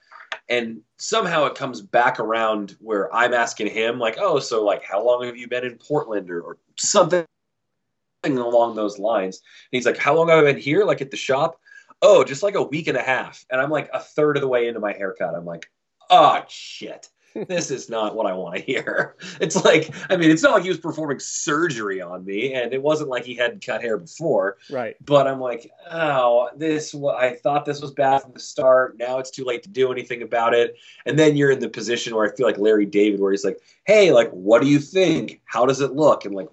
and 0.49 0.81
somehow 0.99 1.45
it 1.47 1.55
comes 1.55 1.81
back 1.81 2.21
around 2.21 2.77
where 2.81 3.13
I'm 3.15 3.35
asking 3.35 3.69
him 3.69 3.99
like, 3.99 4.17
oh, 4.19 4.39
so 4.39 4.65
like 4.65 4.83
how 4.85 5.05
long 5.05 5.25
have 5.25 5.37
you 5.37 5.49
been 5.49 5.65
in 5.65 5.77
Portland 5.77 6.31
or, 6.31 6.41
or 6.41 6.59
something 6.77 7.27
along 8.35 8.75
those 8.75 8.99
lines. 8.99 9.37
And 9.37 9.79
he's 9.79 9.87
like, 9.87 9.99
How 9.99 10.15
long 10.15 10.29
have 10.29 10.39
I 10.39 10.43
been 10.53 10.61
here? 10.61 10.85
Like 10.85 11.01
at 11.01 11.11
the 11.11 11.17
shop? 11.17 11.61
Oh, 12.03 12.25
just 12.25 12.43
like 12.43 12.55
a 12.55 12.63
week 12.63 12.89
and 12.89 12.97
a 12.97 13.03
half. 13.03 13.45
And 13.51 13.61
I'm 13.61 13.71
like 13.71 13.89
a 13.93 14.01
third 14.01 14.37
of 14.37 14.41
the 14.41 14.49
way 14.49 14.69
into 14.69 14.81
my 14.81 14.93
haircut. 14.93 15.35
I'm 15.35 15.47
like, 15.47 15.71
Oh, 16.11 16.43
shit. 16.49 17.09
This 17.49 17.71
is 17.71 17.91
not 17.91 18.15
what 18.15 18.27
I 18.27 18.33
want 18.33 18.57
to 18.57 18.63
hear. 18.63 19.17
It's 19.41 19.65
like, 19.65 19.91
I 20.11 20.17
mean, 20.17 20.31
it's 20.31 20.43
not 20.43 20.55
like 20.55 20.63
he 20.63 20.69
was 20.69 20.79
performing 20.79 21.19
surgery 21.19 22.01
on 22.01 22.25
me, 22.25 22.55
and 22.55 22.73
it 22.73 22.83
wasn't 22.83 23.11
like 23.11 23.25
he 23.25 23.35
hadn't 23.35 23.65
cut 23.65 23.83
hair 23.83 23.99
before. 23.99 24.59
Right. 24.71 24.97
But 25.05 25.27
I'm 25.27 25.41
like, 25.41 25.71
oh, 25.91 26.51
this. 26.57 26.95
I 26.95 27.33
thought 27.35 27.65
this 27.65 27.81
was 27.81 27.93
bad 27.93 28.23
from 28.23 28.33
the 28.33 28.41
start. 28.41 28.97
Now 28.99 29.19
it's 29.19 29.31
too 29.31 29.45
late 29.45 29.63
to 29.65 29.69
do 29.69 29.93
anything 29.93 30.23
about 30.23 30.55
it. 30.55 30.77
And 31.05 31.19
then 31.19 31.37
you're 31.37 31.51
in 31.51 31.61
the 31.61 31.69
position 31.69 32.15
where 32.15 32.31
I 32.31 32.35
feel 32.35 32.47
like 32.47 32.59
Larry 32.59 32.87
David, 32.87 33.21
where 33.21 33.33
he's 33.33 33.45
like, 33.45 33.61
hey, 33.85 34.13
like, 34.13 34.31
what 34.31 34.63
do 34.63 34.69
you 34.69 34.79
think? 34.79 35.41
How 35.45 35.67
does 35.67 35.81
it 35.81 35.93
look? 35.93 36.25
And 36.25 36.35
like, 36.35 36.49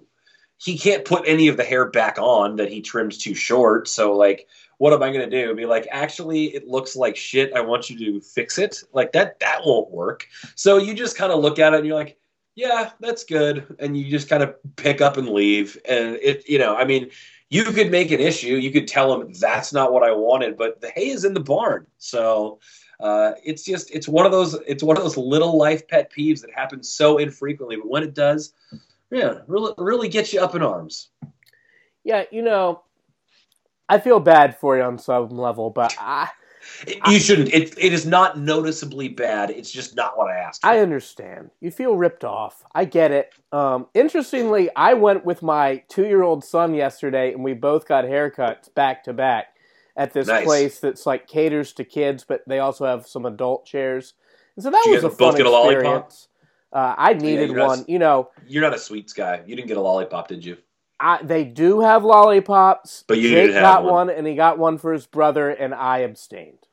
he 0.58 0.78
can't 0.78 1.04
put 1.04 1.24
any 1.26 1.48
of 1.48 1.56
the 1.56 1.64
hair 1.64 1.90
back 1.90 2.18
on 2.18 2.56
that 2.56 2.70
he 2.70 2.80
trimmed 2.80 3.12
too 3.12 3.34
short. 3.34 3.88
So 3.88 4.16
like, 4.16 4.48
what 4.78 4.92
am 4.92 5.02
I 5.02 5.12
gonna 5.12 5.30
do? 5.30 5.54
Be 5.54 5.66
like, 5.66 5.86
actually, 5.90 6.54
it 6.54 6.66
looks 6.66 6.96
like 6.96 7.16
shit. 7.16 7.52
I 7.52 7.60
want 7.60 7.90
you 7.90 7.98
to 7.98 8.20
fix 8.20 8.58
it. 8.58 8.82
Like 8.92 9.12
that 9.12 9.40
that 9.40 9.60
won't 9.64 9.90
work. 9.90 10.26
So 10.54 10.78
you 10.78 10.94
just 10.94 11.16
kind 11.16 11.32
of 11.32 11.40
look 11.40 11.58
at 11.58 11.74
it 11.74 11.78
and 11.78 11.86
you're 11.86 11.96
like, 11.96 12.18
yeah, 12.54 12.90
that's 13.00 13.24
good, 13.24 13.76
and 13.78 13.96
you 13.96 14.10
just 14.10 14.28
kind 14.28 14.42
of 14.42 14.54
pick 14.76 15.00
up 15.00 15.16
and 15.16 15.28
leave. 15.28 15.76
And 15.88 16.16
it, 16.22 16.48
you 16.48 16.58
know, 16.58 16.76
I 16.76 16.84
mean. 16.84 17.10
You 17.50 17.62
could 17.64 17.90
make 17.90 18.10
an 18.10 18.18
issue. 18.18 18.56
You 18.56 18.72
could 18.72 18.88
tell 18.88 19.16
them 19.16 19.32
that's 19.34 19.72
not 19.72 19.92
what 19.92 20.02
I 20.02 20.10
wanted, 20.10 20.56
but 20.56 20.80
the 20.80 20.88
hay 20.88 21.10
is 21.10 21.24
in 21.24 21.34
the 21.34 21.40
barn. 21.40 21.86
So 21.98 22.58
uh, 22.98 23.32
it's 23.44 23.62
just 23.64 23.90
it's 23.92 24.08
one 24.08 24.26
of 24.26 24.32
those 24.32 24.54
it's 24.66 24.82
one 24.82 24.96
of 24.96 25.02
those 25.02 25.16
little 25.16 25.56
life 25.56 25.86
pet 25.86 26.10
peeves 26.10 26.40
that 26.40 26.50
happens 26.50 26.90
so 26.90 27.18
infrequently, 27.18 27.76
but 27.76 27.88
when 27.88 28.02
it 28.02 28.14
does, 28.14 28.52
yeah, 29.10 29.40
really, 29.46 29.72
really 29.78 30.08
gets 30.08 30.32
you 30.32 30.40
up 30.40 30.54
in 30.54 30.62
arms. 30.62 31.10
Yeah, 32.02 32.24
you 32.32 32.42
know, 32.42 32.82
I 33.88 33.98
feel 33.98 34.20
bad 34.20 34.58
for 34.58 34.76
you 34.76 34.82
on 34.82 34.98
some 34.98 35.30
level, 35.30 35.70
but 35.70 35.94
I. 35.98 36.30
You 36.86 36.94
I, 37.02 37.18
shouldn't. 37.18 37.52
It, 37.52 37.74
it 37.76 37.92
is 37.92 38.06
not 38.06 38.38
noticeably 38.38 39.08
bad. 39.08 39.50
It's 39.50 39.70
just 39.70 39.94
not 39.94 40.16
what 40.16 40.30
I 40.30 40.38
asked. 40.38 40.62
For. 40.62 40.68
I 40.68 40.78
understand. 40.78 41.50
You 41.60 41.70
feel 41.70 41.94
ripped 41.94 42.24
off. 42.24 42.64
I 42.74 42.86
get 42.86 43.10
it. 43.10 43.34
Um, 43.52 43.86
interestingly, 43.92 44.70
I 44.74 44.94
went 44.94 45.26
with 45.26 45.42
my 45.42 45.82
two 45.88 46.06
year 46.06 46.22
old 46.22 46.42
son 46.42 46.74
yesterday, 46.74 47.32
and 47.32 47.44
we 47.44 47.52
both 47.52 47.86
got 47.86 48.04
haircuts 48.04 48.74
back 48.74 49.04
to 49.04 49.12
back 49.12 49.48
at 49.96 50.12
this 50.12 50.26
nice. 50.26 50.44
place 50.44 50.80
that's 50.80 51.06
like 51.06 51.26
caters 51.26 51.72
to 51.74 51.84
kids, 51.84 52.24
but 52.26 52.42
they 52.46 52.58
also 52.58 52.86
have 52.86 53.06
some 53.06 53.26
adult 53.26 53.66
chairs. 53.66 54.14
And 54.56 54.62
so 54.62 54.70
that 54.70 54.82
Did 54.84 54.94
was 54.94 55.04
a 55.04 55.10
fun 55.10 55.38
experience. 55.40 56.28
Uh, 56.72 56.94
I 56.98 57.12
needed 57.14 57.50
yeah, 57.50 57.66
one. 57.66 57.84
you 57.86 58.00
know, 58.00 58.30
you're 58.48 58.62
not 58.62 58.74
a 58.74 58.78
sweets 58.78 59.12
guy. 59.12 59.42
You 59.46 59.54
didn't 59.54 59.68
get 59.68 59.76
a 59.76 59.80
lollipop, 59.80 60.28
did 60.28 60.44
you? 60.44 60.56
I, 61.04 61.22
they 61.22 61.44
do 61.44 61.80
have 61.80 62.02
lollipops. 62.02 63.04
But 63.06 63.18
you 63.18 63.28
Jake 63.28 63.52
got 63.52 63.84
one. 63.84 63.92
one. 63.92 64.10
and 64.10 64.26
he 64.26 64.34
got 64.34 64.58
one 64.58 64.78
for 64.78 64.90
his 64.90 65.06
brother, 65.06 65.50
and 65.50 65.74
I 65.74 65.98
abstained. 65.98 66.66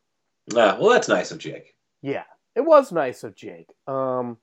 Ah, 0.56 0.78
well, 0.80 0.90
that's 0.90 1.10
nice 1.10 1.32
of 1.32 1.38
Jake. 1.38 1.76
Yeah, 2.02 2.24
it 2.56 2.62
was 2.62 2.94
nice 2.94 3.26
of 3.26 3.36
Jake. 3.36 3.74
Um, 3.88 4.38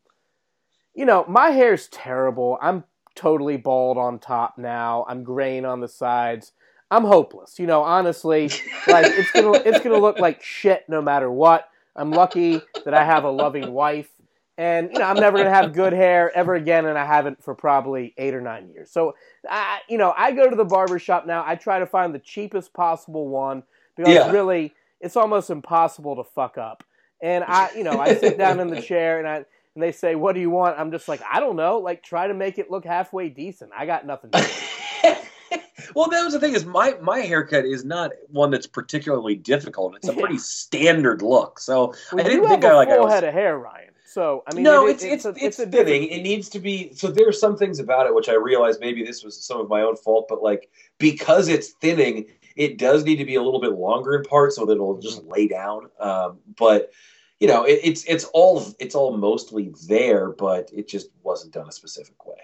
you 0.94 1.06
know, 1.06 1.24
my 1.26 1.52
hair's 1.52 1.88
terrible. 1.88 2.58
I'm 2.60 2.84
totally 3.14 3.56
bald 3.56 3.96
on 3.96 4.18
top 4.18 4.58
now. 4.58 5.06
I'm 5.08 5.24
graying 5.24 5.64
on 5.64 5.80
the 5.80 5.88
sides. 5.88 6.52
I'm 6.90 7.04
hopeless. 7.04 7.58
You 7.58 7.66
know, 7.66 7.82
honestly, 7.82 8.50
like 8.86 9.06
it's 9.06 9.32
gonna 9.32 9.58
it's 9.64 9.80
gonna 9.82 9.98
look 9.98 10.18
like 10.18 10.42
shit 10.42 10.84
no 10.86 11.00
matter 11.00 11.30
what. 11.30 11.66
I'm 11.96 12.10
lucky 12.10 12.60
that 12.84 12.92
I 12.92 13.04
have 13.06 13.24
a 13.24 13.30
loving 13.30 13.72
wife 13.72 14.10
and 14.58 14.90
you 14.92 14.98
know 14.98 15.04
I'm 15.04 15.16
never 15.16 15.38
gonna 15.38 15.50
have 15.50 15.72
good 15.72 15.92
hair 15.92 16.36
ever 16.36 16.54
again, 16.54 16.84
and 16.84 16.98
I 16.98 17.06
haven't 17.06 17.42
for 17.42 17.54
probably 17.54 18.12
eight 18.18 18.34
or 18.34 18.40
nine 18.40 18.68
years. 18.68 18.90
So, 18.90 19.14
I, 19.48 19.78
you 19.88 19.96
know, 19.96 20.12
I 20.16 20.32
go 20.32 20.50
to 20.50 20.56
the 20.56 20.64
barber 20.64 20.98
shop 20.98 21.26
now. 21.26 21.44
I 21.46 21.54
try 21.54 21.78
to 21.78 21.86
find 21.86 22.12
the 22.12 22.18
cheapest 22.18 22.74
possible 22.74 23.28
one 23.28 23.62
because 23.96 24.12
yeah. 24.12 24.30
really, 24.32 24.74
it's 25.00 25.16
almost 25.16 25.48
impossible 25.48 26.16
to 26.16 26.24
fuck 26.24 26.58
up. 26.58 26.82
And 27.22 27.44
I, 27.46 27.70
you 27.76 27.84
know, 27.84 28.00
I 28.00 28.14
sit 28.14 28.36
down 28.36 28.58
in 28.58 28.68
the 28.68 28.82
chair 28.82 29.20
and 29.20 29.28
I 29.28 29.36
and 29.36 29.82
they 29.82 29.92
say, 29.92 30.16
"What 30.16 30.34
do 30.34 30.40
you 30.40 30.50
want?" 30.50 30.76
I'm 30.76 30.90
just 30.90 31.06
like, 31.06 31.20
I 31.30 31.38
don't 31.38 31.56
know. 31.56 31.78
Like, 31.78 32.02
try 32.02 32.26
to 32.26 32.34
make 32.34 32.58
it 32.58 32.68
look 32.68 32.84
halfway 32.84 33.28
decent. 33.28 33.70
I 33.76 33.86
got 33.86 34.06
nothing. 34.06 34.30
well, 35.94 36.08
that 36.10 36.24
was 36.24 36.32
the 36.32 36.40
thing 36.40 36.54
is 36.54 36.64
my 36.64 36.96
my 37.00 37.20
haircut 37.20 37.64
is 37.64 37.84
not 37.84 38.10
one 38.28 38.50
that's 38.50 38.66
particularly 38.66 39.36
difficult. 39.36 39.94
It's 39.94 40.08
a 40.08 40.14
yeah. 40.14 40.20
pretty 40.20 40.38
standard 40.38 41.22
look. 41.22 41.60
So 41.60 41.94
well, 42.10 42.26
I 42.26 42.28
didn't 42.28 42.48
think 42.48 42.64
I 42.64 42.74
like 42.74 42.88
full 42.88 42.98
I 42.98 43.04
was, 43.04 43.12
head 43.12 43.22
of 43.22 43.32
hair, 43.32 43.56
Ryan. 43.56 43.87
So 44.08 44.42
I 44.46 44.54
mean, 44.54 44.64
no, 44.64 44.86
it, 44.86 44.92
it's 44.92 45.04
it's 45.04 45.12
it's, 45.12 45.24
a, 45.26 45.46
it's, 45.46 45.58
it's 45.58 45.70
fitting. 45.76 46.04
It 46.04 46.22
needs 46.22 46.48
to 46.50 46.58
be. 46.58 46.94
So 46.94 47.08
there 47.08 47.28
are 47.28 47.32
some 47.32 47.58
things 47.58 47.78
about 47.78 48.06
it 48.06 48.14
which 48.14 48.30
I 48.30 48.34
realize 48.34 48.80
maybe 48.80 49.04
this 49.04 49.22
was 49.22 49.44
some 49.44 49.60
of 49.60 49.68
my 49.68 49.82
own 49.82 49.96
fault, 49.96 50.26
but 50.30 50.42
like 50.42 50.70
because 50.96 51.48
it's 51.48 51.72
thinning, 51.72 52.24
it 52.56 52.78
does 52.78 53.04
need 53.04 53.16
to 53.16 53.26
be 53.26 53.34
a 53.34 53.42
little 53.42 53.60
bit 53.60 53.72
longer 53.72 54.14
in 54.14 54.22
part 54.24 54.54
so 54.54 54.64
that 54.64 54.72
it'll 54.72 54.98
just 54.98 55.22
lay 55.24 55.46
down. 55.46 55.90
Um, 56.00 56.38
but 56.56 56.90
you 57.38 57.48
know, 57.48 57.64
it, 57.64 57.80
it's 57.84 58.04
it's 58.04 58.24
all 58.32 58.64
it's 58.78 58.94
all 58.94 59.14
mostly 59.14 59.74
there, 59.86 60.30
but 60.30 60.70
it 60.72 60.88
just 60.88 61.10
wasn't 61.22 61.52
done 61.52 61.68
a 61.68 61.72
specific 61.72 62.24
way. 62.24 62.40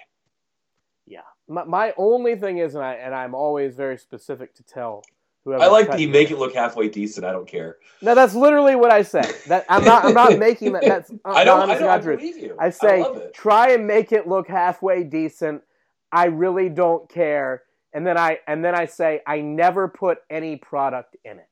Yeah, 1.07 1.22
my, 1.48 1.64
my 1.64 1.94
only 1.96 2.37
thing 2.37 2.59
is, 2.59 2.74
and 2.74 2.85
I 2.85 2.94
and 2.94 3.14
I'm 3.14 3.35
always 3.35 3.74
very 3.74 3.96
specific 3.96 4.55
to 4.57 4.62
tell 4.62 5.03
Whoever 5.44 5.62
I 5.62 5.66
like 5.66 5.90
the 5.90 6.00
you. 6.00 6.09
make 6.09 6.30
it 6.30 6.38
look 6.38 6.54
halfway 6.54 6.88
decent. 6.88 7.26
I 7.26 7.33
don't 7.33 7.46
care. 7.46 7.76
No, 8.00 8.14
that's 8.14 8.35
literally 8.35 8.76
what 8.76 8.90
I 8.90 9.02
say. 9.02 9.22
That 9.48 9.66
I'm 9.68 9.85
not. 9.85 10.04
I'm 10.07 10.14
not 10.14 10.38
making 10.38 10.72
that. 10.72 10.83
That's 10.87 11.11
I 11.24 11.44
don't. 11.44 11.68
I 11.70 11.78
don't. 11.78 11.88
I 11.88 11.98
believe 11.98 12.38
you. 12.38 12.57
I 12.59 12.70
say 12.70 13.02
love 13.02 13.16
it. 13.18 13.35
try 13.35 13.72
and 13.72 13.87
make 13.87 14.12
it 14.12 14.26
look 14.26 14.48
halfway 14.48 15.04
decent. 15.04 15.62
I 16.11 16.26
really 16.26 16.68
don't 16.70 17.09
care. 17.09 17.62
And 17.92 18.07
then 18.07 18.16
I 18.16 18.38
and 18.46 18.64
then 18.64 18.74
I 18.74 18.87
say 18.87 19.20
I 19.26 19.40
never 19.40 19.87
put 19.88 20.18
any 20.30 20.57
product 20.57 21.16
in 21.24 21.38
it. 21.38 21.48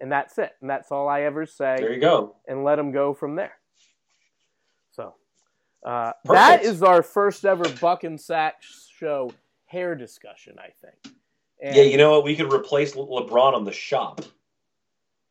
And 0.00 0.10
that's 0.10 0.38
it. 0.38 0.52
And 0.60 0.70
that's 0.70 0.90
all 0.92 1.08
I 1.08 1.22
ever 1.22 1.44
say 1.46 1.76
There 1.78 1.92
you 1.92 2.00
go. 2.00 2.36
and 2.48 2.64
let 2.64 2.76
them 2.76 2.92
go 2.92 3.12
from 3.14 3.36
there. 3.36 3.56
So 4.92 5.14
uh, 5.86 6.12
that 6.24 6.64
is 6.64 6.82
our 6.82 7.02
first 7.02 7.44
ever 7.44 7.68
Buck 7.80 8.04
and 8.04 8.18
Saks 8.18 8.88
show 8.96 9.32
hair 9.66 9.94
discussion, 9.94 10.56
I 10.58 10.70
think. 10.80 11.14
And 11.62 11.76
Yeah, 11.76 11.84
you 11.84 11.96
know 11.96 12.10
what? 12.10 12.24
We 12.24 12.34
could 12.36 12.52
replace 12.52 12.96
Le- 12.96 13.06
LeBron 13.06 13.54
on 13.54 13.64
the 13.64 13.72
shop. 13.72 14.20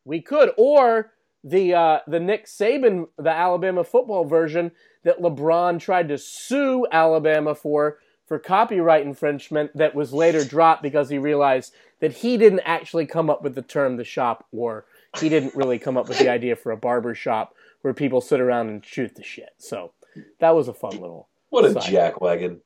we 0.06 0.22
could, 0.22 0.52
or 0.58 1.12
the 1.44 1.74
uh, 1.74 2.00
the 2.08 2.20
Nick 2.20 2.46
Saban, 2.48 3.08
the 3.17 3.30
Alabama 3.30 3.84
football 3.84 4.26
version 4.26 4.72
that 5.04 5.20
LeBron 5.22 5.80
tried 5.80 6.08
to 6.10 6.17
sue 6.17 6.88
Alabama 6.91 7.54
for 7.54 7.98
for 8.28 8.39
copyright 8.39 9.06
infringement 9.06 9.76
that 9.76 9.94
was 9.94 10.13
later 10.13 10.46
dropped 10.46 10.82
because 10.82 11.10
he 11.10 11.17
realized 11.17 11.74
that 12.00 12.13
he 12.13 12.38
didn't 12.38 12.62
actually 12.62 13.06
come 13.06 13.30
up 13.30 13.44
with 13.44 13.56
the 13.56 13.62
term 13.62 13.98
the 13.98 14.06
shop 14.06 14.46
or 14.54 14.86
he 15.20 15.28
didn't 15.28 15.54
really 15.54 15.78
come 15.78 15.98
up 15.98 16.08
with 16.08 16.17
the 16.17 16.30
idea 16.30 16.56
for 16.56 16.72
a 16.72 16.78
barber 16.78 17.13
shop 17.13 17.54
where 17.82 17.94
people 17.94 18.22
sit 18.22 18.39
around 18.39 18.70
and 18.70 18.86
shoot 18.86 19.15
the 19.15 19.24
shit. 19.24 19.50
So 19.58 19.91
that 20.39 20.56
was 20.56 20.70
a 20.70 20.74
fun 20.74 20.91
little 21.02 21.28
What 21.50 21.65
a 21.65 21.70
jackwagon. 21.74 22.62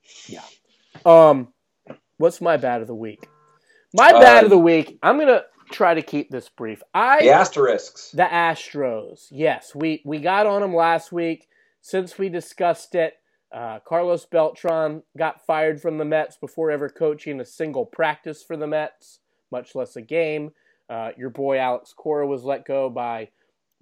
um 1.06 1.48
what's 2.18 2.42
my 2.42 2.58
bad 2.58 2.82
of 2.82 2.88
the 2.88 2.94
week? 2.96 3.28
My 3.96 4.12
bad 4.12 4.44
Uh, 4.44 4.46
of 4.46 4.50
the 4.50 4.60
week, 4.60 4.98
I'm 5.02 5.18
gonna 5.18 5.46
try 5.72 5.94
to 5.94 6.02
keep 6.02 6.30
this 6.30 6.50
brief. 6.50 6.84
I 6.94 7.22
The 7.22 7.30
asterisks. 7.32 8.12
The 8.12 8.24
Astros. 8.24 9.28
Yes, 9.32 9.74
we, 9.74 10.02
we 10.06 10.20
got 10.20 10.46
on 10.46 10.62
them 10.62 10.76
last 10.76 11.12
week. 11.12 11.48
Since 11.82 12.18
we 12.18 12.30
discussed 12.30 12.96
it, 12.96 13.16
uh, 13.54 13.80
Carlos 13.80 14.26
Beltran 14.26 15.04
got 15.18 15.46
fired 15.46 15.82
from 15.82 15.98
the 15.98 16.06
Mets 16.06 16.36
before 16.36 16.72
ever 16.72 16.90
coaching 16.90 17.40
a 17.40 17.46
single 17.46 17.86
practice 17.86 18.44
for 18.44 18.58
the 18.58 18.68
Mets, 18.68 19.20
much 19.52 19.76
less 19.76 19.96
a 19.96 20.02
game. 20.02 20.52
Uh, 20.90 21.12
your 21.18 21.30
boy 21.30 21.58
Alex 21.58 21.94
Cora 21.94 22.28
was 22.28 22.44
let 22.44 22.66
go 22.66 22.90
by 22.90 23.30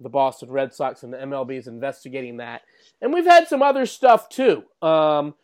the 0.00 0.08
Boston 0.08 0.50
Red 0.50 0.72
Sox, 0.72 1.02
and 1.02 1.12
the 1.12 1.18
MLB 1.18 1.56
is 1.56 1.66
investigating 1.66 2.36
that. 2.38 2.62
And 3.00 3.12
we've 3.12 3.24
had 3.26 3.48
some 3.48 3.62
other 3.62 3.86
stuff 3.86 4.28
too. 4.28 4.64
Um, 4.80 5.34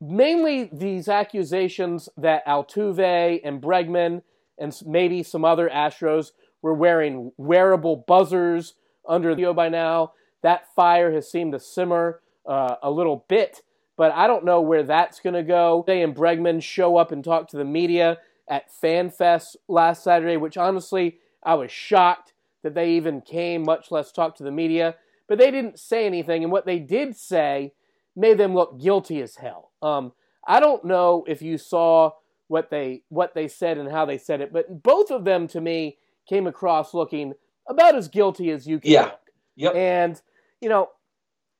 mainly 0.00 0.70
these 0.72 1.08
accusations 1.08 2.08
that 2.16 2.46
Altuve 2.46 3.40
and 3.44 3.60
Bregman 3.60 4.22
and 4.58 4.76
maybe 4.86 5.22
some 5.22 5.44
other 5.44 5.68
Astros 5.68 6.32
were 6.62 6.74
wearing 6.74 7.32
wearable 7.36 8.04
buzzers 8.08 8.74
under 9.08 9.34
the 9.34 9.52
by 9.52 9.68
now. 9.68 10.12
That 10.42 10.72
fire 10.74 11.12
has 11.12 11.30
seemed 11.30 11.52
to 11.52 11.60
simmer 11.60 12.20
uh, 12.46 12.76
a 12.82 12.90
little 12.90 13.24
bit, 13.28 13.62
but 13.96 14.12
I 14.12 14.26
don't 14.26 14.44
know 14.44 14.60
where 14.60 14.82
that's 14.82 15.20
going 15.20 15.34
to 15.34 15.42
go. 15.42 15.84
They 15.86 16.02
and 16.02 16.14
Bregman 16.14 16.62
show 16.62 16.96
up 16.96 17.12
and 17.12 17.24
talk 17.24 17.48
to 17.48 17.56
the 17.56 17.64
media 17.64 18.18
at 18.48 18.70
FanFest 18.70 19.56
last 19.68 20.04
Saturday, 20.04 20.36
which 20.36 20.56
honestly, 20.56 21.18
I 21.42 21.54
was 21.54 21.70
shocked 21.70 22.32
that 22.62 22.74
they 22.74 22.92
even 22.92 23.20
came, 23.20 23.62
much 23.62 23.90
less 23.90 24.10
talk 24.10 24.36
to 24.36 24.42
the 24.42 24.50
media. 24.50 24.96
But 25.28 25.38
they 25.38 25.50
didn't 25.50 25.78
say 25.78 26.06
anything, 26.06 26.42
and 26.42 26.50
what 26.50 26.66
they 26.66 26.78
did 26.78 27.16
say 27.16 27.72
made 28.16 28.38
them 28.38 28.54
look 28.54 28.80
guilty 28.80 29.20
as 29.20 29.36
hell. 29.36 29.67
Um, 29.82 30.12
I 30.46 30.60
don't 30.60 30.84
know 30.84 31.24
if 31.26 31.42
you 31.42 31.58
saw 31.58 32.12
what 32.48 32.70
they 32.70 33.02
what 33.08 33.34
they 33.34 33.48
said 33.48 33.78
and 33.78 33.90
how 33.90 34.04
they 34.04 34.18
said 34.18 34.40
it, 34.40 34.52
but 34.52 34.82
both 34.82 35.10
of 35.10 35.24
them 35.24 35.46
to 35.48 35.60
me 35.60 35.98
came 36.28 36.46
across 36.46 36.94
looking 36.94 37.34
about 37.68 37.94
as 37.94 38.08
guilty 38.08 38.50
as 38.50 38.66
you 38.66 38.80
can 38.80 38.90
Yeah. 38.90 39.10
Yep. 39.56 39.74
And 39.74 40.22
you 40.60 40.68
know, 40.68 40.88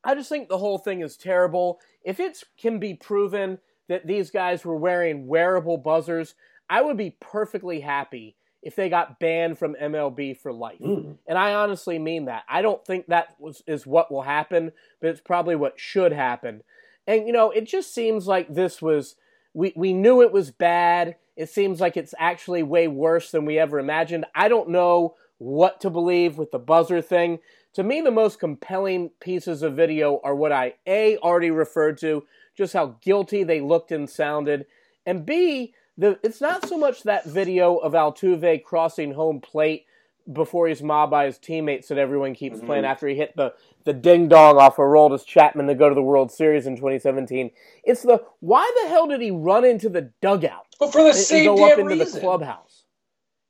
I 0.04 0.14
just 0.14 0.28
think 0.28 0.48
the 0.48 0.58
whole 0.58 0.78
thing 0.78 1.02
is 1.02 1.16
terrible. 1.16 1.80
If 2.04 2.20
it 2.20 2.42
can 2.58 2.78
be 2.78 2.94
proven 2.94 3.58
that 3.88 4.06
these 4.06 4.30
guys 4.30 4.64
were 4.64 4.76
wearing 4.76 5.26
wearable 5.26 5.78
buzzers, 5.78 6.34
I 6.70 6.82
would 6.82 6.96
be 6.96 7.16
perfectly 7.20 7.80
happy 7.80 8.36
if 8.62 8.74
they 8.76 8.88
got 8.88 9.20
banned 9.20 9.58
from 9.58 9.76
MLB 9.80 10.36
for 10.36 10.52
life. 10.52 10.80
Mm. 10.80 11.16
And 11.26 11.38
I 11.38 11.54
honestly 11.54 11.98
mean 11.98 12.26
that. 12.26 12.42
I 12.48 12.60
don't 12.60 12.84
think 12.84 13.06
that 13.06 13.36
was, 13.38 13.62
is 13.66 13.86
what 13.86 14.10
will 14.10 14.22
happen, 14.22 14.72
but 15.00 15.10
it's 15.10 15.20
probably 15.20 15.56
what 15.56 15.78
should 15.78 16.12
happen. 16.12 16.62
And 17.08 17.26
you 17.26 17.32
know, 17.32 17.50
it 17.50 17.66
just 17.66 17.92
seems 17.92 18.28
like 18.28 18.54
this 18.54 18.80
was 18.80 19.16
we 19.54 19.72
we 19.74 19.92
knew 19.92 20.22
it 20.22 20.30
was 20.30 20.52
bad. 20.52 21.16
It 21.36 21.48
seems 21.48 21.80
like 21.80 21.96
it's 21.96 22.14
actually 22.18 22.62
way 22.62 22.86
worse 22.86 23.30
than 23.30 23.46
we 23.46 23.58
ever 23.58 23.78
imagined. 23.78 24.26
I 24.34 24.48
don't 24.48 24.68
know 24.68 25.16
what 25.38 25.80
to 25.80 25.90
believe 25.90 26.36
with 26.36 26.50
the 26.50 26.58
buzzer 26.58 27.00
thing. 27.00 27.38
To 27.74 27.82
me, 27.82 28.00
the 28.00 28.10
most 28.10 28.38
compelling 28.38 29.10
pieces 29.20 29.62
of 29.62 29.74
video 29.74 30.20
are 30.22 30.34
what 30.34 30.52
I 30.52 30.74
A 30.86 31.16
already 31.18 31.50
referred 31.50 31.96
to, 31.98 32.26
just 32.54 32.74
how 32.74 32.96
guilty 33.00 33.42
they 33.42 33.60
looked 33.60 33.90
and 33.90 34.10
sounded, 34.10 34.66
and 35.06 35.24
B, 35.24 35.74
the 35.96 36.18
it's 36.22 36.42
not 36.42 36.68
so 36.68 36.76
much 36.76 37.04
that 37.04 37.24
video 37.24 37.76
of 37.76 37.94
Altuve 37.94 38.62
crossing 38.62 39.12
home 39.12 39.40
plate 39.40 39.86
before 40.32 40.68
he's 40.68 40.82
mobbed 40.82 41.10
by 41.10 41.24
his 41.26 41.38
teammates 41.38 41.88
that 41.88 41.98
everyone 41.98 42.34
keeps 42.34 42.58
Mhm. 42.58 42.66
playing 42.66 42.84
after 42.84 43.08
he 43.08 43.14
hit 43.14 43.34
the 43.36 43.54
the 43.84 43.92
ding 43.94 44.28
dong 44.28 44.58
off 44.58 44.78
of 44.78 44.84
Aroldis 44.84 45.24
Chapman 45.24 45.66
to 45.68 45.74
go 45.74 45.88
to 45.88 45.94
the 45.94 46.02
World 46.02 46.30
Series 46.30 46.66
in 46.66 46.76
2017. 46.76 47.50
It's 47.84 48.02
the 48.02 48.22
why 48.40 48.70
the 48.82 48.88
hell 48.90 49.06
did 49.06 49.22
he 49.22 49.30
run 49.30 49.64
into 49.64 49.88
the 49.88 50.10
dugout 50.20 50.66
But 50.78 50.92
for 50.92 50.98
the 50.98 51.08
and, 51.08 51.16
and 51.16 51.24
same 51.24 51.44
go 51.46 51.56
damn 51.56 51.72
up 51.72 51.78
into 51.78 51.94
reason. 51.94 52.14
the 52.14 52.20
clubhouse? 52.20 52.84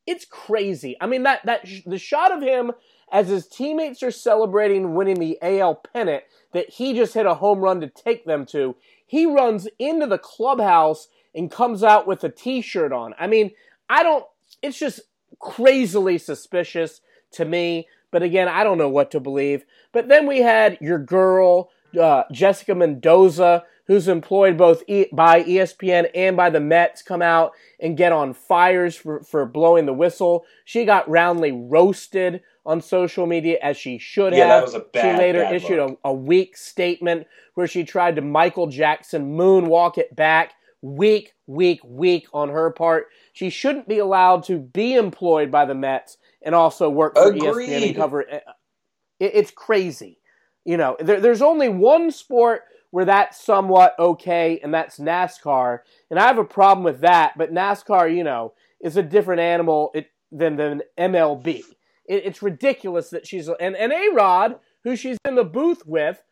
It's 0.06 0.24
crazy. 0.24 0.96
I 1.00 1.06
mean 1.06 1.24
that 1.24 1.44
that 1.46 1.66
sh- 1.66 1.82
the 1.84 1.98
shot 1.98 2.30
of 2.32 2.42
him 2.42 2.72
as 3.10 3.28
his 3.28 3.46
teammates 3.48 4.02
are 4.02 4.10
celebrating 4.10 4.94
winning 4.94 5.18
the 5.18 5.38
AL 5.42 5.76
pennant 5.92 6.22
that 6.52 6.70
he 6.70 6.94
just 6.94 7.14
hit 7.14 7.26
a 7.26 7.34
home 7.34 7.60
run 7.60 7.80
to 7.80 7.88
take 7.88 8.24
them 8.24 8.46
to. 8.46 8.76
He 9.06 9.26
runs 9.26 9.66
into 9.78 10.06
the 10.06 10.18
clubhouse 10.18 11.08
and 11.34 11.50
comes 11.50 11.82
out 11.82 12.06
with 12.06 12.22
a 12.24 12.28
T-shirt 12.28 12.92
on. 12.92 13.14
I 13.18 13.26
mean, 13.26 13.50
I 13.88 14.02
don't. 14.02 14.24
It's 14.62 14.78
just 14.78 15.00
crazily 15.38 16.18
suspicious 16.18 17.00
to 17.32 17.44
me. 17.44 17.88
But 18.10 18.22
again, 18.22 18.48
I 18.48 18.64
don't 18.64 18.78
know 18.78 18.88
what 18.88 19.10
to 19.12 19.20
believe. 19.20 19.64
But 19.92 20.08
then 20.08 20.26
we 20.26 20.40
had 20.40 20.78
your 20.80 20.98
girl, 20.98 21.70
uh, 22.00 22.24
Jessica 22.32 22.74
Mendoza, 22.74 23.64
who's 23.86 24.08
employed 24.08 24.56
both 24.56 24.82
e- 24.86 25.06
by 25.12 25.42
ESPN 25.42 26.10
and 26.14 26.36
by 26.36 26.50
the 26.50 26.60
Mets, 26.60 27.02
come 27.02 27.22
out 27.22 27.52
and 27.80 27.96
get 27.96 28.12
on 28.12 28.32
Fiers 28.34 28.96
for, 28.96 29.22
for 29.22 29.44
blowing 29.46 29.86
the 29.86 29.92
whistle. 29.94 30.44
She 30.64 30.84
got 30.84 31.08
roundly 31.08 31.52
roasted 31.52 32.42
on 32.64 32.80
social 32.82 33.26
media 33.26 33.58
as 33.62 33.76
she 33.78 33.98
should 33.98 34.32
Yeah, 34.34 34.40
have. 34.46 34.48
that 34.60 34.62
was 34.62 34.74
a 34.74 34.80
bad, 34.80 35.02
she 35.14 35.18
later 35.18 35.40
bad 35.40 35.54
issued 35.54 35.78
a, 35.78 35.96
a 36.04 36.12
weak 36.12 36.56
statement 36.56 37.26
where 37.54 37.66
she 37.66 37.82
tried 37.84 38.16
to 38.16 38.22
Michael 38.22 38.66
Jackson 38.66 39.36
moonwalk 39.36 39.96
it 39.98 40.14
back. 40.14 40.52
Weak, 40.82 41.34
weak, 41.46 41.80
weak 41.84 42.26
on 42.32 42.50
her 42.50 42.70
part. 42.70 43.06
She 43.32 43.50
shouldn't 43.50 43.88
be 43.88 43.98
allowed 43.98 44.44
to 44.44 44.58
be 44.58 44.94
employed 44.94 45.50
by 45.50 45.64
the 45.64 45.74
Mets 45.74 46.18
and 46.42 46.54
also 46.54 46.88
work 46.88 47.14
for 47.16 47.32
ESPN 47.66 47.68
and 47.88 47.96
cover 47.96 48.20
it. 48.22 48.44
It- 49.18 49.32
It's 49.34 49.50
crazy. 49.50 50.18
You 50.64 50.76
know, 50.76 50.96
there, 51.00 51.20
there's 51.20 51.42
only 51.42 51.68
one 51.68 52.10
sport 52.10 52.62
where 52.90 53.04
that's 53.04 53.42
somewhat 53.42 53.94
okay, 53.98 54.60
and 54.62 54.72
that's 54.72 54.98
NASCAR. 54.98 55.80
And 56.10 56.18
I 56.18 56.26
have 56.26 56.38
a 56.38 56.44
problem 56.44 56.84
with 56.84 57.00
that, 57.00 57.36
but 57.36 57.52
NASCAR, 57.52 58.14
you 58.14 58.24
know, 58.24 58.54
is 58.80 58.96
a 58.96 59.02
different 59.02 59.40
animal 59.40 59.90
it, 59.94 60.10
than, 60.30 60.56
than 60.56 60.82
MLB. 60.96 61.62
It, 62.06 62.24
it's 62.24 62.42
ridiculous 62.42 63.10
that 63.10 63.26
she's 63.26 63.48
and 63.48 63.76
and 63.76 63.92
A 63.92 64.08
Rod, 64.14 64.58
who 64.84 64.94
she's 64.96 65.18
in 65.26 65.34
the 65.34 65.44
booth 65.44 65.84
with, 65.86 66.22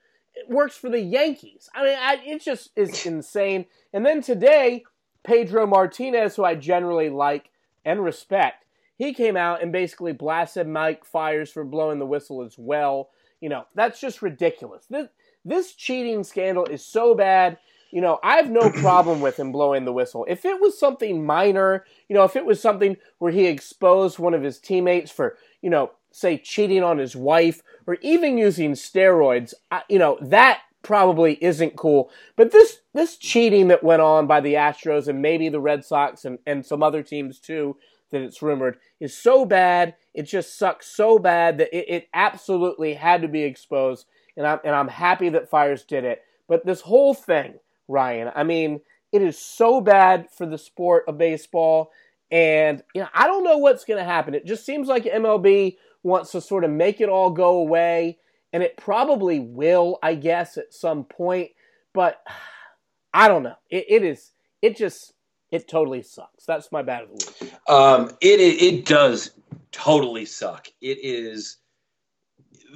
works 0.48 0.76
for 0.76 0.90
the 0.90 1.00
Yankees. 1.00 1.68
I 1.74 1.84
mean, 1.84 1.98
I, 1.98 2.20
it 2.24 2.42
just 2.42 2.70
is 2.76 3.06
insane. 3.06 3.66
And 3.92 4.04
then 4.04 4.22
today, 4.22 4.84
Pedro 5.24 5.66
Martinez, 5.66 6.36
who 6.36 6.44
I 6.44 6.54
generally 6.54 7.10
like 7.10 7.50
and 7.84 8.02
respect, 8.02 8.64
he 8.96 9.12
came 9.12 9.36
out 9.36 9.62
and 9.62 9.72
basically 9.72 10.12
blasted 10.12 10.66
Mike 10.66 11.04
Fiers 11.04 11.50
for 11.50 11.64
blowing 11.64 11.98
the 11.98 12.06
whistle 12.06 12.42
as 12.42 12.56
well. 12.58 13.10
You 13.40 13.48
know, 13.48 13.66
that's 13.74 14.00
just 14.00 14.22
ridiculous. 14.22 14.86
This 14.88 15.08
this 15.44 15.74
cheating 15.74 16.24
scandal 16.24 16.64
is 16.64 16.84
so 16.84 17.14
bad. 17.14 17.58
You 17.90 18.00
know, 18.00 18.18
I 18.22 18.36
have 18.36 18.50
no 18.50 18.70
problem 18.80 19.20
with 19.20 19.38
him 19.38 19.52
blowing 19.52 19.84
the 19.84 19.92
whistle. 19.92 20.26
If 20.28 20.44
it 20.44 20.60
was 20.60 20.78
something 20.78 21.24
minor, 21.24 21.84
you 22.08 22.16
know, 22.16 22.24
if 22.24 22.36
it 22.36 22.44
was 22.44 22.60
something 22.60 22.96
where 23.18 23.32
he 23.32 23.46
exposed 23.46 24.18
one 24.18 24.34
of 24.34 24.42
his 24.42 24.58
teammates 24.58 25.10
for, 25.10 25.36
you 25.62 25.70
know, 25.70 25.92
say 26.16 26.38
cheating 26.38 26.82
on 26.82 26.96
his 26.96 27.14
wife 27.14 27.62
or 27.86 27.98
even 28.00 28.38
using 28.38 28.72
steroids, 28.72 29.52
you 29.88 29.98
know, 29.98 30.16
that 30.22 30.60
probably 30.82 31.36
isn't 31.44 31.76
cool. 31.76 32.10
But 32.36 32.52
this 32.52 32.78
this 32.94 33.16
cheating 33.16 33.68
that 33.68 33.84
went 33.84 34.00
on 34.00 34.26
by 34.26 34.40
the 34.40 34.54
Astros 34.54 35.08
and 35.08 35.20
maybe 35.20 35.50
the 35.50 35.60
Red 35.60 35.84
Sox 35.84 36.24
and, 36.24 36.38
and 36.46 36.64
some 36.64 36.82
other 36.82 37.02
teams 37.02 37.38
too, 37.38 37.76
that 38.10 38.22
it's 38.22 38.40
rumored, 38.40 38.78
is 38.98 39.14
so 39.14 39.44
bad. 39.44 39.94
It 40.14 40.22
just 40.22 40.56
sucks 40.56 40.86
so 40.86 41.18
bad 41.18 41.58
that 41.58 41.76
it, 41.76 41.86
it 41.88 42.08
absolutely 42.14 42.94
had 42.94 43.20
to 43.20 43.28
be 43.28 43.42
exposed. 43.42 44.06
And 44.38 44.46
I'm 44.46 44.60
and 44.64 44.74
I'm 44.74 44.88
happy 44.88 45.28
that 45.30 45.50
Fiers 45.50 45.84
did 45.84 46.04
it. 46.04 46.22
But 46.48 46.64
this 46.64 46.80
whole 46.80 47.12
thing, 47.12 47.58
Ryan, 47.88 48.32
I 48.34 48.42
mean, 48.44 48.80
it 49.12 49.20
is 49.20 49.36
so 49.36 49.82
bad 49.82 50.30
for 50.30 50.46
the 50.46 50.56
sport 50.56 51.04
of 51.08 51.18
baseball. 51.18 51.90
And 52.30 52.82
you 52.94 53.02
know, 53.02 53.08
I 53.12 53.26
don't 53.26 53.44
know 53.44 53.58
what's 53.58 53.84
going 53.84 53.98
to 53.98 54.04
happen. 54.04 54.34
It 54.34 54.46
just 54.46 54.64
seems 54.64 54.88
like 54.88 55.04
MLB 55.04 55.76
wants 56.06 56.32
to 56.32 56.40
sort 56.40 56.64
of 56.64 56.70
make 56.70 57.00
it 57.00 57.08
all 57.08 57.30
go 57.30 57.58
away, 57.58 58.18
and 58.52 58.62
it 58.62 58.76
probably 58.76 59.40
will, 59.40 59.98
I 60.02 60.14
guess, 60.14 60.56
at 60.56 60.72
some 60.72 61.04
point. 61.04 61.50
But 61.92 62.20
I 63.14 63.28
don't 63.28 63.42
know. 63.42 63.56
It, 63.70 63.86
it 63.88 64.04
is. 64.04 64.32
It 64.62 64.76
just. 64.76 65.12
It 65.52 65.68
totally 65.68 66.02
sucks. 66.02 66.44
That's 66.44 66.72
my 66.72 66.82
bad 66.82 67.04
of 67.04 67.08
the 67.10 67.32
week. 67.40 67.52
Um, 67.68 68.10
it, 68.20 68.40
it 68.40 68.84
does 68.84 69.30
totally 69.70 70.26
suck. 70.26 70.66
It 70.80 70.98
is 71.02 71.58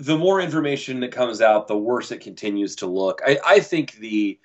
the 0.00 0.16
more 0.16 0.40
information 0.40 1.00
that 1.00 1.12
comes 1.12 1.40
out, 1.42 1.68
the 1.68 1.76
worse 1.76 2.10
it 2.10 2.20
continues 2.20 2.76
to 2.76 2.86
look. 2.86 3.20
I, 3.26 3.38
I 3.44 3.60
think 3.60 3.94
the 3.94 4.38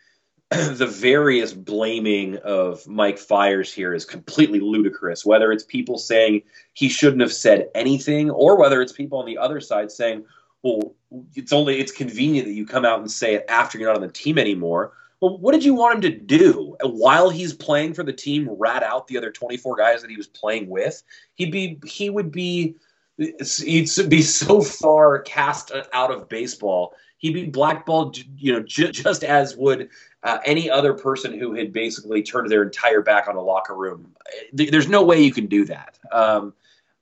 the 0.52 0.86
various 0.86 1.54
blaming 1.54 2.38
of 2.38 2.86
Mike 2.88 3.18
Fiers 3.18 3.74
here 3.74 3.94
is 3.94 4.06
completely 4.06 4.60
ludicrous. 4.60 5.26
Whether 5.26 5.52
it's 5.52 5.64
people 5.64 5.98
saying 5.98 6.44
he 6.74 6.88
shouldn't 6.88 7.22
have 7.22 7.34
said 7.34 7.70
anything, 7.74 8.30
or 8.30 8.58
whether 8.58 8.82
it's 8.82 8.92
people 8.92 9.18
on 9.18 9.26
the 9.26 9.40
other 9.40 9.60
side 9.60 9.92
saying, 9.92 10.24
"Well, 10.62 10.94
it's 11.34 11.52
only 11.52 11.80
it's 11.80 11.92
convenient 11.92 12.48
that 12.48 12.54
you 12.54 12.68
come 12.68 12.86
out 12.86 13.00
and 13.00 13.10
say 13.10 13.34
it 13.34 13.46
after 13.50 13.80
you're 13.80 13.88
not 13.88 13.96
on 13.96 14.06
the 14.06 14.14
team 14.14 14.38
anymore." 14.38 14.94
Well, 15.20 15.40
what 15.40 15.54
did 15.54 15.64
you 15.64 15.74
want 15.74 15.96
him 15.96 16.02
to 16.02 16.18
do 16.20 16.76
while 16.84 17.32
he's 17.32 17.54
playing 17.54 17.96
for 17.96 18.04
the 18.04 18.14
team? 18.14 18.48
Rat 18.52 18.84
out 18.84 19.08
the 19.08 19.18
other 19.18 19.32
24 19.32 19.76
guys 19.76 20.02
that 20.02 20.12
he 20.12 20.18
was 20.18 20.28
playing 20.28 20.70
with. 20.70 21.02
He'd 21.34 21.52
be 21.52 21.80
he 21.86 22.12
would 22.12 22.32
be 22.32 22.76
he'd 23.18 23.90
be 24.10 24.22
so 24.22 24.62
far 24.62 25.20
cast 25.20 25.72
out 25.94 26.12
of 26.12 26.30
baseball. 26.30 26.94
He'd 27.18 27.34
be 27.34 27.46
blackballed, 27.46 28.18
you 28.38 28.54
know, 28.54 28.62
just 28.62 29.24
as 29.24 29.56
would 29.56 29.90
uh, 30.26 30.40
any 30.44 30.70
other 30.70 30.94
person 30.94 31.38
who 31.38 31.54
had 31.54 31.72
basically 31.72 32.24
turned 32.24 32.50
their 32.50 32.64
entire 32.64 33.02
back 33.02 33.28
on 33.28 33.36
a 33.36 33.42
locker 33.42 33.76
room. 33.76 34.12
There's 34.52 34.90
no 34.90 35.04
way 35.04 35.22
you 35.22 35.32
can 35.32 35.46
do 35.46 35.66
that. 35.66 36.00
Um, 36.12 36.54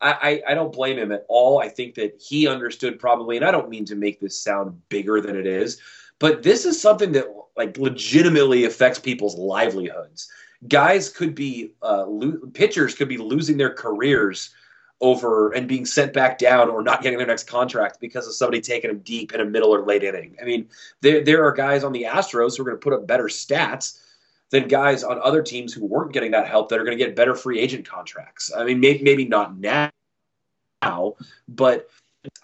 I, 0.02 0.44
I, 0.46 0.54
don't 0.54 0.74
blame 0.74 0.98
him 0.98 1.14
at 1.14 1.26
all. 1.30 1.60
I 1.60 1.70
think 1.70 1.96
that 1.96 2.22
he 2.22 2.46
understood 2.46 3.00
probably, 3.00 3.38
and 3.38 3.46
I 3.46 3.52
don't 3.52 3.70
mean 3.70 3.86
to 3.86 3.96
make 3.96 4.20
this 4.20 4.38
sound 4.38 4.78
bigger 4.90 5.22
than 5.22 5.38
it 5.38 5.48
is, 5.48 5.80
but 6.20 6.44
this 6.44 6.66
is 6.66 6.82
something 6.82 7.14
that 7.14 7.28
like 7.56 7.78
legitimately 7.78 8.66
affects 8.66 9.00
people's 9.00 9.38
livelihoods. 9.38 10.30
Guys 10.68 11.08
could 11.08 11.34
be, 11.34 11.72
uh, 11.82 12.06
lo- 12.06 12.40
pitchers 12.54 12.96
could 12.96 13.08
be 13.08 13.18
losing 13.18 13.56
their 13.56 13.74
careers 13.74 14.50
over 15.04 15.52
and 15.52 15.68
being 15.68 15.86
sent 15.86 16.14
back 16.14 16.38
down 16.38 16.70
or 16.70 16.82
not 16.82 17.04
getting 17.04 17.18
their 17.18 17.28
next 17.28 17.44
contract 17.44 18.00
because 18.00 18.26
of 18.26 18.34
somebody 18.34 18.62
taking 18.62 18.90
them 18.90 19.00
deep 19.00 19.34
in 19.34 19.42
a 19.42 19.46
middle 19.46 19.76
or 19.76 19.86
late 19.86 20.04
inning. 20.04 20.36
I 20.42 20.46
mean, 20.46 20.70
there 21.02 21.24
there 21.24 21.46
are 21.46 21.52
guys 21.52 21.84
on 21.84 21.92
the 21.92 22.04
Astros 22.04 22.56
who 22.56 22.64
are 22.64 22.68
going 22.68 22.78
to 22.78 22.84
put 22.84 22.94
up 22.94 23.06
better 23.06 23.26
stats 23.26 24.00
than 24.50 24.70
guys 24.70 25.04
on 25.04 25.20
other 25.22 25.44
teams 25.44 25.74
who 25.74 25.86
weren't 25.86 26.14
getting 26.14 26.32
that 26.32 26.48
help 26.48 26.70
that 26.70 26.80
are 26.80 26.86
going 26.86 26.98
to 26.98 27.04
get 27.04 27.16
better 27.16 27.36
free 27.36 27.60
agent 27.60 27.88
contracts. 27.88 28.52
I 28.56 28.64
mean, 28.64 28.80
maybe, 28.80 29.04
maybe 29.04 29.26
not 29.26 29.58
now 29.58 29.90
now, 30.82 31.16
but 31.48 31.90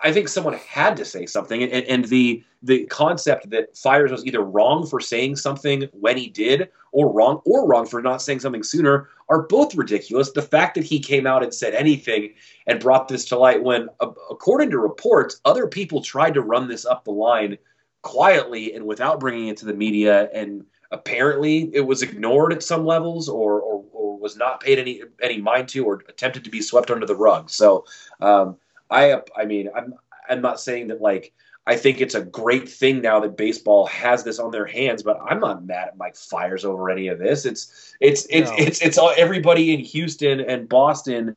I 0.01 0.11
think 0.11 0.27
someone 0.27 0.55
had 0.55 0.97
to 0.97 1.05
say 1.05 1.25
something, 1.25 1.63
and, 1.63 1.71
and 1.71 2.05
the 2.05 2.43
the 2.61 2.85
concept 2.87 3.49
that 3.51 3.77
Fiers 3.77 4.11
was 4.11 4.25
either 4.25 4.41
wrong 4.41 4.85
for 4.85 4.99
saying 4.99 5.37
something 5.37 5.87
when 5.93 6.17
he 6.17 6.27
did, 6.27 6.69
or 6.91 7.11
wrong 7.11 7.41
or 7.45 7.67
wrong 7.67 7.85
for 7.85 8.01
not 8.01 8.21
saying 8.21 8.41
something 8.41 8.63
sooner, 8.63 9.07
are 9.29 9.43
both 9.43 9.75
ridiculous. 9.75 10.31
The 10.31 10.41
fact 10.41 10.75
that 10.75 10.83
he 10.83 10.99
came 10.99 11.25
out 11.25 11.43
and 11.43 11.53
said 11.53 11.73
anything 11.73 12.33
and 12.67 12.79
brought 12.79 13.07
this 13.07 13.25
to 13.25 13.37
light 13.37 13.63
when, 13.63 13.87
according 14.01 14.71
to 14.71 14.79
reports, 14.79 15.39
other 15.45 15.67
people 15.67 16.01
tried 16.01 16.33
to 16.33 16.41
run 16.41 16.67
this 16.67 16.85
up 16.85 17.05
the 17.05 17.11
line 17.11 17.57
quietly 18.01 18.73
and 18.73 18.85
without 18.85 19.19
bringing 19.19 19.47
it 19.47 19.57
to 19.57 19.65
the 19.65 19.73
media, 19.73 20.29
and 20.33 20.65
apparently 20.91 21.69
it 21.73 21.81
was 21.81 22.01
ignored 22.01 22.51
at 22.51 22.63
some 22.63 22.85
levels, 22.85 23.29
or 23.29 23.61
or, 23.61 23.85
or 23.93 24.17
was 24.17 24.35
not 24.35 24.59
paid 24.59 24.79
any 24.79 25.03
any 25.21 25.39
mind 25.39 25.69
to, 25.69 25.85
or 25.85 26.03
attempted 26.09 26.43
to 26.43 26.49
be 26.49 26.61
swept 26.61 26.91
under 26.91 27.05
the 27.05 27.15
rug. 27.15 27.49
So. 27.49 27.85
Um, 28.19 28.57
I 28.89 29.21
I 29.35 29.45
mean 29.45 29.69
I'm 29.75 29.95
I'm 30.29 30.41
not 30.41 30.59
saying 30.59 30.87
that 30.87 31.01
like 31.01 31.33
I 31.67 31.75
think 31.75 32.01
it's 32.01 32.15
a 32.15 32.21
great 32.21 32.67
thing 32.67 33.01
now 33.01 33.19
that 33.19 33.37
baseball 33.37 33.85
has 33.87 34.23
this 34.23 34.39
on 34.39 34.49
their 34.49 34.65
hands, 34.65 35.03
but 35.03 35.19
I'm 35.23 35.39
not 35.39 35.65
mad 35.65 35.89
at 35.89 35.97
Mike 35.97 36.15
Fiers 36.15 36.65
over 36.65 36.89
any 36.89 37.09
of 37.09 37.19
this. 37.19 37.45
It's 37.45 37.95
it's 37.99 38.25
it's 38.29 38.49
no. 38.49 38.55
it's 38.57 38.81
it's 38.81 38.97
all 38.97 39.13
everybody 39.15 39.73
in 39.73 39.79
Houston 39.81 40.39
and 40.39 40.67
Boston 40.67 41.35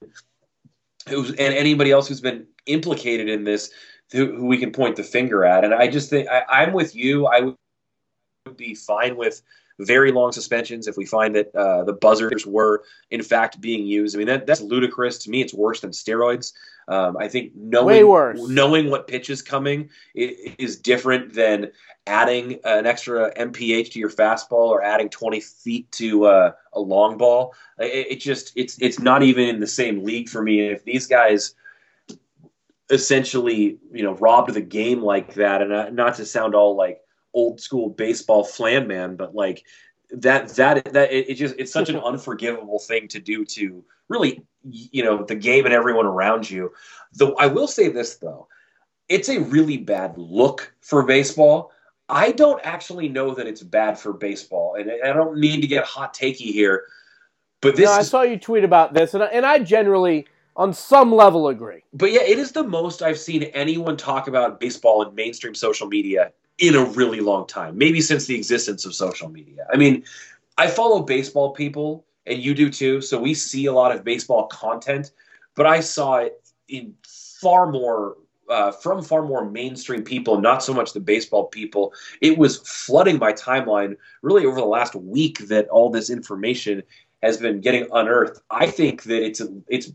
who's 1.08 1.30
and 1.30 1.54
anybody 1.54 1.90
else 1.90 2.08
who's 2.08 2.20
been 2.20 2.46
implicated 2.66 3.28
in 3.28 3.44
this 3.44 3.72
who, 4.12 4.36
who 4.36 4.46
we 4.46 4.58
can 4.58 4.72
point 4.72 4.96
the 4.96 5.02
finger 5.02 5.44
at. 5.44 5.64
And 5.64 5.74
I 5.74 5.88
just 5.88 6.08
think 6.08 6.28
I, 6.28 6.44
I'm 6.48 6.72
with 6.72 6.94
you. 6.94 7.26
I 7.26 7.40
would 7.40 8.56
be 8.56 8.74
fine 8.74 9.16
with 9.16 9.42
very 9.80 10.12
long 10.12 10.32
suspensions 10.32 10.86
if 10.86 10.96
we 10.96 11.04
find 11.04 11.34
that 11.34 11.54
uh, 11.54 11.84
the 11.84 11.92
buzzers 11.92 12.46
were 12.46 12.84
in 13.10 13.22
fact 13.22 13.60
being 13.60 13.84
used. 13.84 14.14
I 14.14 14.18
mean 14.18 14.28
that, 14.28 14.46
that's 14.46 14.60
ludicrous 14.60 15.18
to 15.18 15.30
me. 15.30 15.40
It's 15.40 15.54
worse 15.54 15.80
than 15.80 15.90
steroids. 15.90 16.52
Um, 16.88 17.16
I 17.16 17.29
think 17.29 17.53
knowing 17.55 18.55
knowing 18.55 18.90
what 18.90 19.07
pitch 19.07 19.31
is 19.31 19.42
coming 19.42 19.90
is 20.14 20.77
different 20.77 21.33
than 21.35 21.71
adding 22.07 22.59
an 22.64 22.87
extra 22.87 23.33
mph 23.37 23.92
to 23.92 23.99
your 23.99 24.11
fastball 24.11 24.68
or 24.68 24.83
adding 24.83 25.09
20 25.09 25.40
feet 25.40 25.90
to 25.92 26.25
uh, 26.27 26.53
a 26.73 26.81
long 26.81 27.16
ball. 27.16 27.55
It, 27.79 28.09
it 28.11 28.21
just 28.21 28.53
it's 28.57 28.77
it's 28.81 28.99
not 28.99 29.23
even 29.23 29.49
in 29.49 29.61
the 29.61 29.66
same 29.66 30.05
league 30.05 30.29
for 30.29 30.42
me. 30.42 30.61
If 30.61 30.85
these 30.85 31.07
guys 31.07 31.55
essentially 32.90 33.79
you 33.92 34.03
know 34.03 34.14
robbed 34.14 34.53
the 34.53 34.61
game 34.61 35.03
like 35.03 35.35
that, 35.35 35.62
and 35.62 35.73
uh, 35.73 35.90
not 35.90 36.16
to 36.16 36.27
sound 36.27 36.55
all 36.55 36.77
like 36.77 37.01
old 37.35 37.61
school 37.61 37.88
baseball 37.88 38.45
flan 38.45 38.87
man, 38.87 39.16
but 39.16 39.35
like 39.35 39.64
that 40.12 40.48
that 40.51 40.92
that 40.92 41.12
it, 41.12 41.31
it 41.31 41.35
just 41.35 41.55
it's 41.59 41.72
such 41.72 41.88
an 41.88 41.96
unforgivable 41.96 42.79
thing 42.79 43.09
to 43.09 43.18
do 43.18 43.44
to 43.44 43.85
really 44.09 44.44
you 44.64 45.03
know 45.03 45.25
the 45.25 45.35
game 45.35 45.64
and 45.64 45.75
everyone 45.75 46.07
around 46.07 46.48
you. 46.48 46.72
Though 47.14 47.35
I 47.37 47.46
will 47.46 47.66
say 47.66 47.88
this 47.88 48.16
though, 48.16 48.48
it's 49.09 49.29
a 49.29 49.40
really 49.40 49.79
bad 49.79 50.16
look 50.18 50.75
for 50.81 51.03
baseball. 51.05 51.72
I 52.09 52.33
don't 52.33 52.61
actually 52.64 53.09
know 53.09 53.35
that 53.35 53.46
it's 53.46 53.62
bad 53.62 53.98
for 53.98 54.12
baseball, 54.12 54.75
and 54.75 54.90
I 55.03 55.12
don't 55.12 55.38
mean 55.38 55.61
to 55.62 55.66
get 55.66 55.85
hot 55.85 56.14
takey 56.14 56.53
here, 56.53 56.85
but 57.61 57.75
this. 57.75 57.87
No, 57.87 57.92
I 57.92 58.03
saw 58.03 58.22
you 58.22 58.38
tweet 58.38 58.64
about 58.64 58.92
this, 58.92 59.14
and 59.14 59.22
I, 59.22 59.27
and 59.27 59.46
I 59.46 59.61
generally, 59.61 60.27
on 60.57 60.75
some 60.75 61.14
level, 61.14 61.48
agree. 61.48 61.85
But 61.94 62.12
yeah, 62.12 62.22
it 62.22 62.38
is 62.38 62.53
the 62.53 62.64
most 62.64 63.03
I've 63.03 63.18
seen 63.18 63.44
anyone 63.44 63.96
talk 63.96 64.29
about 64.29 64.61
baseball 64.61 65.03
in 65.09 65.14
mainstream 65.14 65.55
social 65.55 65.87
media 65.87 66.33
in 66.58 66.74
a 66.74 66.84
really 66.84 67.20
long 67.20 67.46
time, 67.46 67.76
maybe 67.76 68.00
since 68.00 68.26
the 68.26 68.34
existence 68.34 68.84
of 68.84 68.94
social 68.94 69.28
media. 69.28 69.66
I 69.72 69.76
mean, 69.76 70.04
I 70.58 70.66
follow 70.66 71.02
baseball 71.02 71.52
people, 71.52 72.04
and 72.26 72.38
you 72.38 72.54
do 72.54 72.70
too, 72.70 73.00
so 73.00 73.20
we 73.20 73.34
see 73.34 73.66
a 73.66 73.72
lot 73.72 73.94
of 73.94 74.04
baseball 74.04 74.46
content, 74.46 75.12
but 75.54 75.66
I 75.66 75.80
saw 75.80 76.16
it 76.16 76.40
in 76.68 76.94
far 77.40 77.70
more. 77.70 78.16
Uh, 78.48 78.70
from 78.70 79.02
far 79.02 79.22
more 79.22 79.48
mainstream 79.48 80.02
people, 80.02 80.38
not 80.38 80.62
so 80.62 80.74
much 80.74 80.92
the 80.92 81.00
baseball 81.00 81.46
people. 81.46 81.94
It 82.20 82.36
was 82.36 82.58
flooding 82.58 83.18
my 83.18 83.32
timeline 83.32 83.96
really 84.20 84.44
over 84.44 84.56
the 84.56 84.66
last 84.66 84.94
week 84.94 85.38
that 85.48 85.68
all 85.68 85.88
this 85.88 86.10
information 86.10 86.82
has 87.22 87.38
been 87.38 87.60
getting 87.60 87.86
unearthed. 87.92 88.42
I 88.50 88.66
think 88.66 89.04
that 89.04 89.24
it's 89.24 89.40
it's 89.68 89.92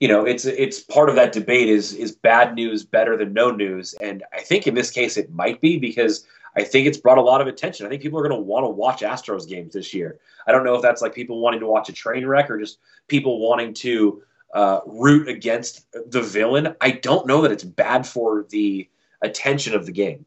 you 0.00 0.06
know, 0.08 0.24
it's 0.24 0.44
it's 0.44 0.80
part 0.80 1.08
of 1.08 1.16
that 1.16 1.32
debate 1.32 1.68
is 1.68 1.92
is 1.92 2.12
bad 2.12 2.54
news 2.54 2.84
better 2.84 3.16
than 3.16 3.32
no 3.32 3.50
news, 3.50 3.94
and 4.00 4.22
I 4.32 4.40
think 4.40 4.66
in 4.66 4.74
this 4.74 4.90
case 4.90 5.16
it 5.16 5.32
might 5.32 5.60
be 5.60 5.78
because 5.78 6.24
I 6.56 6.62
think 6.64 6.86
it's 6.86 6.98
brought 6.98 7.18
a 7.18 7.22
lot 7.22 7.40
of 7.40 7.46
attention. 7.46 7.84
I 7.86 7.88
think 7.88 8.02
people 8.02 8.18
are 8.18 8.28
going 8.28 8.38
to 8.38 8.44
want 8.44 8.64
to 8.64 8.70
watch 8.70 9.00
Astros 9.00 9.48
games 9.48 9.74
this 9.74 9.92
year. 9.92 10.18
I 10.46 10.52
don't 10.52 10.64
know 10.64 10.74
if 10.74 10.82
that's 10.82 11.02
like 11.02 11.14
people 11.14 11.40
wanting 11.40 11.60
to 11.60 11.66
watch 11.66 11.88
a 11.88 11.92
train 11.92 12.26
wreck 12.26 12.50
or 12.50 12.58
just 12.58 12.78
people 13.08 13.40
wanting 13.40 13.74
to 13.74 14.22
uh, 14.54 14.80
root 14.86 15.28
against 15.28 15.86
the 16.10 16.22
villain. 16.22 16.74
I 16.80 16.92
don't 16.92 17.26
know 17.26 17.42
that 17.42 17.52
it's 17.52 17.64
bad 17.64 18.06
for 18.06 18.46
the 18.50 18.88
attention 19.22 19.74
of 19.74 19.84
the 19.84 19.92
game. 19.92 20.24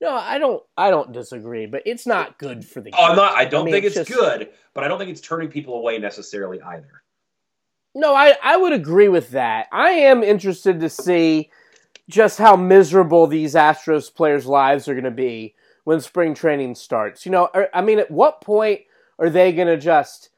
No, 0.00 0.12
I 0.14 0.38
don't. 0.38 0.62
I 0.76 0.90
don't 0.90 1.12
disagree, 1.12 1.66
but 1.66 1.82
it's 1.84 2.06
not 2.06 2.38
good 2.38 2.64
for 2.64 2.80
the. 2.80 2.92
Game. 2.92 3.00
Oh, 3.00 3.10
I'm 3.10 3.16
not. 3.16 3.36
I 3.36 3.44
don't 3.44 3.62
I 3.62 3.64
mean, 3.64 3.74
think 3.74 3.84
it's, 3.84 3.96
it's 3.96 4.08
just, 4.08 4.20
good, 4.20 4.50
but 4.72 4.84
I 4.84 4.88
don't 4.88 4.98
think 4.98 5.10
it's 5.10 5.20
turning 5.20 5.48
people 5.48 5.74
away 5.74 5.98
necessarily 5.98 6.62
either. 6.62 7.02
No, 7.94 8.14
I, 8.14 8.34
I 8.42 8.56
would 8.56 8.72
agree 8.72 9.08
with 9.08 9.30
that. 9.30 9.66
I 9.72 9.90
am 9.90 10.22
interested 10.22 10.80
to 10.80 10.88
see 10.88 11.50
just 12.08 12.38
how 12.38 12.56
miserable 12.56 13.26
these 13.26 13.54
Astros 13.54 14.14
players' 14.14 14.46
lives 14.46 14.88
are 14.88 14.94
going 14.94 15.04
to 15.04 15.10
be 15.10 15.54
when 15.84 16.00
spring 16.00 16.34
training 16.34 16.74
starts. 16.74 17.26
You 17.26 17.32
know, 17.32 17.48
er, 17.54 17.68
I 17.72 17.80
mean, 17.80 17.98
at 17.98 18.10
what 18.10 18.40
point 18.40 18.82
are 19.18 19.30
they 19.30 19.52
going 19.52 19.68
to 19.68 19.76
just 19.76 20.30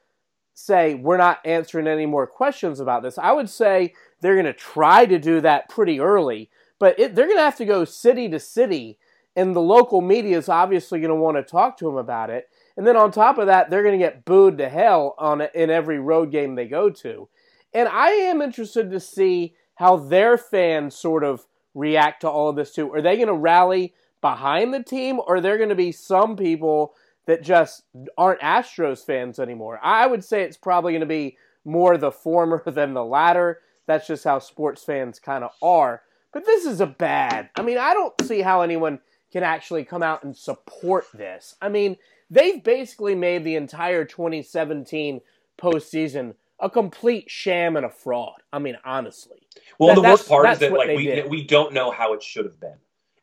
say, 0.55 0.95
we're 0.95 1.17
not 1.17 1.41
answering 1.45 1.87
any 1.87 2.07
more 2.07 2.27
questions 2.27 2.81
about 2.81 3.03
this? 3.03 3.19
I 3.19 3.33
would 3.33 3.51
say 3.51 3.95
they're 4.21 4.35
going 4.35 4.47
to 4.47 4.53
try 4.53 5.07
to 5.07 5.19
do 5.19 5.41
that 5.41 5.69
pretty 5.69 6.01
early, 6.01 6.51
but 6.79 6.99
it, 6.99 7.15
they're 7.15 7.27
going 7.27 7.39
to 7.39 7.45
have 7.45 7.57
to 7.57 7.65
go 7.65 7.85
city 7.85 8.29
to 8.29 8.41
city, 8.41 8.99
and 9.37 9.55
the 9.55 9.61
local 9.61 10.01
media 10.01 10.39
is 10.39 10.49
obviously 10.49 11.01
going 11.01 11.11
to 11.11 11.15
want 11.15 11.37
to 11.37 11.43
talk 11.43 11.77
to 11.79 11.85
them 11.85 11.97
about 11.97 12.31
it. 12.31 12.49
And 12.77 12.87
then 12.87 12.97
on 12.97 13.11
top 13.11 13.39
of 13.39 13.47
that, 13.47 13.71
they're 13.71 13.83
going 13.83 13.99
to 13.99 14.05
get 14.05 14.25
booed 14.25 14.59
to 14.59 14.69
hell 14.69 15.15
on 15.19 15.43
in 15.55 15.71
every 15.71 15.99
road 15.99 16.31
game 16.31 16.55
they 16.55 16.67
go 16.67 16.91
to. 16.91 17.29
And 17.73 17.89
I 17.89 18.11
am 18.11 18.43
interested 18.43 18.91
to 18.91 19.01
see 19.01 19.55
how 19.75 19.97
their 19.97 20.37
fans 20.37 20.95
sort 20.95 21.25
of 21.25 21.47
react 21.75 22.23
to 22.23 22.29
all 22.29 22.49
of 22.49 22.57
this 22.57 22.73
too. 22.73 22.93
Are 22.93 23.03
they 23.03 23.17
going 23.17 23.29
to 23.29 23.35
rally 23.35 23.95
behind 24.21 24.75
the 24.75 24.83
team 24.83 25.21
or 25.21 25.37
are 25.37 25.41
there 25.41 25.57
going 25.57 25.71
to 25.71 25.75
be 25.75 25.93
some 25.93 26.37
people 26.37 26.95
that 27.31 27.43
just 27.43 27.85
aren't 28.19 28.41
Astros 28.41 29.05
fans 29.05 29.39
anymore. 29.39 29.79
I 29.83 30.07
would 30.07 30.25
say 30.25 30.43
it's 30.43 30.57
probably 30.57 30.93
going 30.93 31.01
to 31.01 31.07
be 31.07 31.37
more 31.65 31.97
the 31.97 32.11
former 32.11 32.63
than 32.67 32.95
the 32.95 33.05
latter. 33.05 33.61
That's 33.87 34.07
just 34.07 34.25
how 34.25 34.41
sports 34.41 34.83
fans 34.83 35.21
kind 35.21 35.45
of 35.45 35.51
are. 35.63 36.03
But 36.33 36.45
this 36.45 36.65
is 36.65 36.81
a 36.81 36.87
bad. 36.87 37.51
I 37.57 37.63
mean, 37.63 37.79
I 37.79 37.95
don't 37.95 38.15
see 38.23 38.41
how 38.41 38.63
anyone 38.63 39.01
can 39.33 39.43
actually 39.43 39.85
come 39.85 40.03
out 40.03 40.25
and 40.25 40.37
support 40.37 41.05
this. 41.15 41.55
I 41.63 41.69
mean, 41.69 41.97
they've 42.31 42.63
basically 42.63 43.15
made 43.15 43.45
the 43.45 43.57
entire 43.57 44.05
2017 44.05 45.21
postseason 45.61 46.35
a 46.61 46.71
complete 46.71 47.31
sham 47.31 47.77
and 47.77 47.87
a 47.87 47.91
fraud. 47.91 48.43
I 48.53 48.59
mean, 48.59 48.77
honestly. 48.85 49.39
Well, 49.79 49.95
that, 49.95 50.03
the 50.03 50.09
worst 50.09 50.29
part 50.29 50.49
is 50.51 50.59
that 50.59 50.73
like 50.73 50.89
we 50.89 51.07
did. 51.07 51.31
we 51.31 51.45
don't 51.45 51.73
know 51.73 51.91
how 51.91 52.13
it 52.13 52.23
should 52.23 52.45
have 52.45 52.61
been 52.61 52.77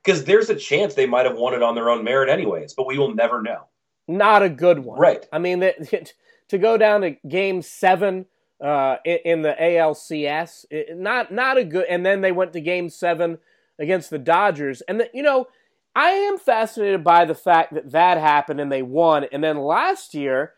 because 0.04 0.24
there's 0.24 0.50
a 0.50 0.56
chance 0.56 0.94
they 0.94 1.06
might 1.06 1.26
have 1.26 1.36
won 1.36 1.54
it 1.54 1.62
on 1.62 1.76
their 1.76 1.90
own 1.90 2.04
merit 2.04 2.30
anyways, 2.30 2.74
but 2.74 2.88
we 2.88 2.98
will 2.98 3.14
never 3.14 3.42
know. 3.42 3.66
Not 4.08 4.42
a 4.42 4.50
good 4.50 4.80
one, 4.80 5.00
right? 5.00 5.26
I 5.32 5.40
mean, 5.40 5.60
that, 5.60 6.14
to 6.50 6.58
go 6.58 6.78
down 6.78 7.02
to 7.02 7.12
Game 7.28 7.62
Seven 7.62 8.26
uh, 8.64 8.98
in, 9.06 9.42
the 9.44 9.56
ALCS, 9.60 10.66
it, 10.72 10.98
not 10.98 11.32
not 11.32 11.58
a 11.58 11.64
good. 11.64 11.86
And 11.90 12.06
then 12.06 12.22
they 12.22 12.32
went 12.32 12.54
to 12.54 12.62
Game 12.62 12.90
Seven 12.90 13.38
against 13.80 14.10
the 14.10 14.18
Dodgers, 14.18 14.82
and 14.82 15.00
the, 15.02 15.10
you 15.14 15.22
know, 15.22 15.48
I 15.98 16.10
am 16.10 16.38
fascinated 16.38 17.04
by 17.04 17.26
the 17.26 17.34
fact 17.34 17.74
that 17.74 17.92
that 17.92 18.20
happened 18.20 18.62
and 18.62 18.72
they 18.72 18.84
won. 18.84 19.26
And 19.32 19.44
then 19.44 19.58
last 19.58 20.14
year 20.14 20.54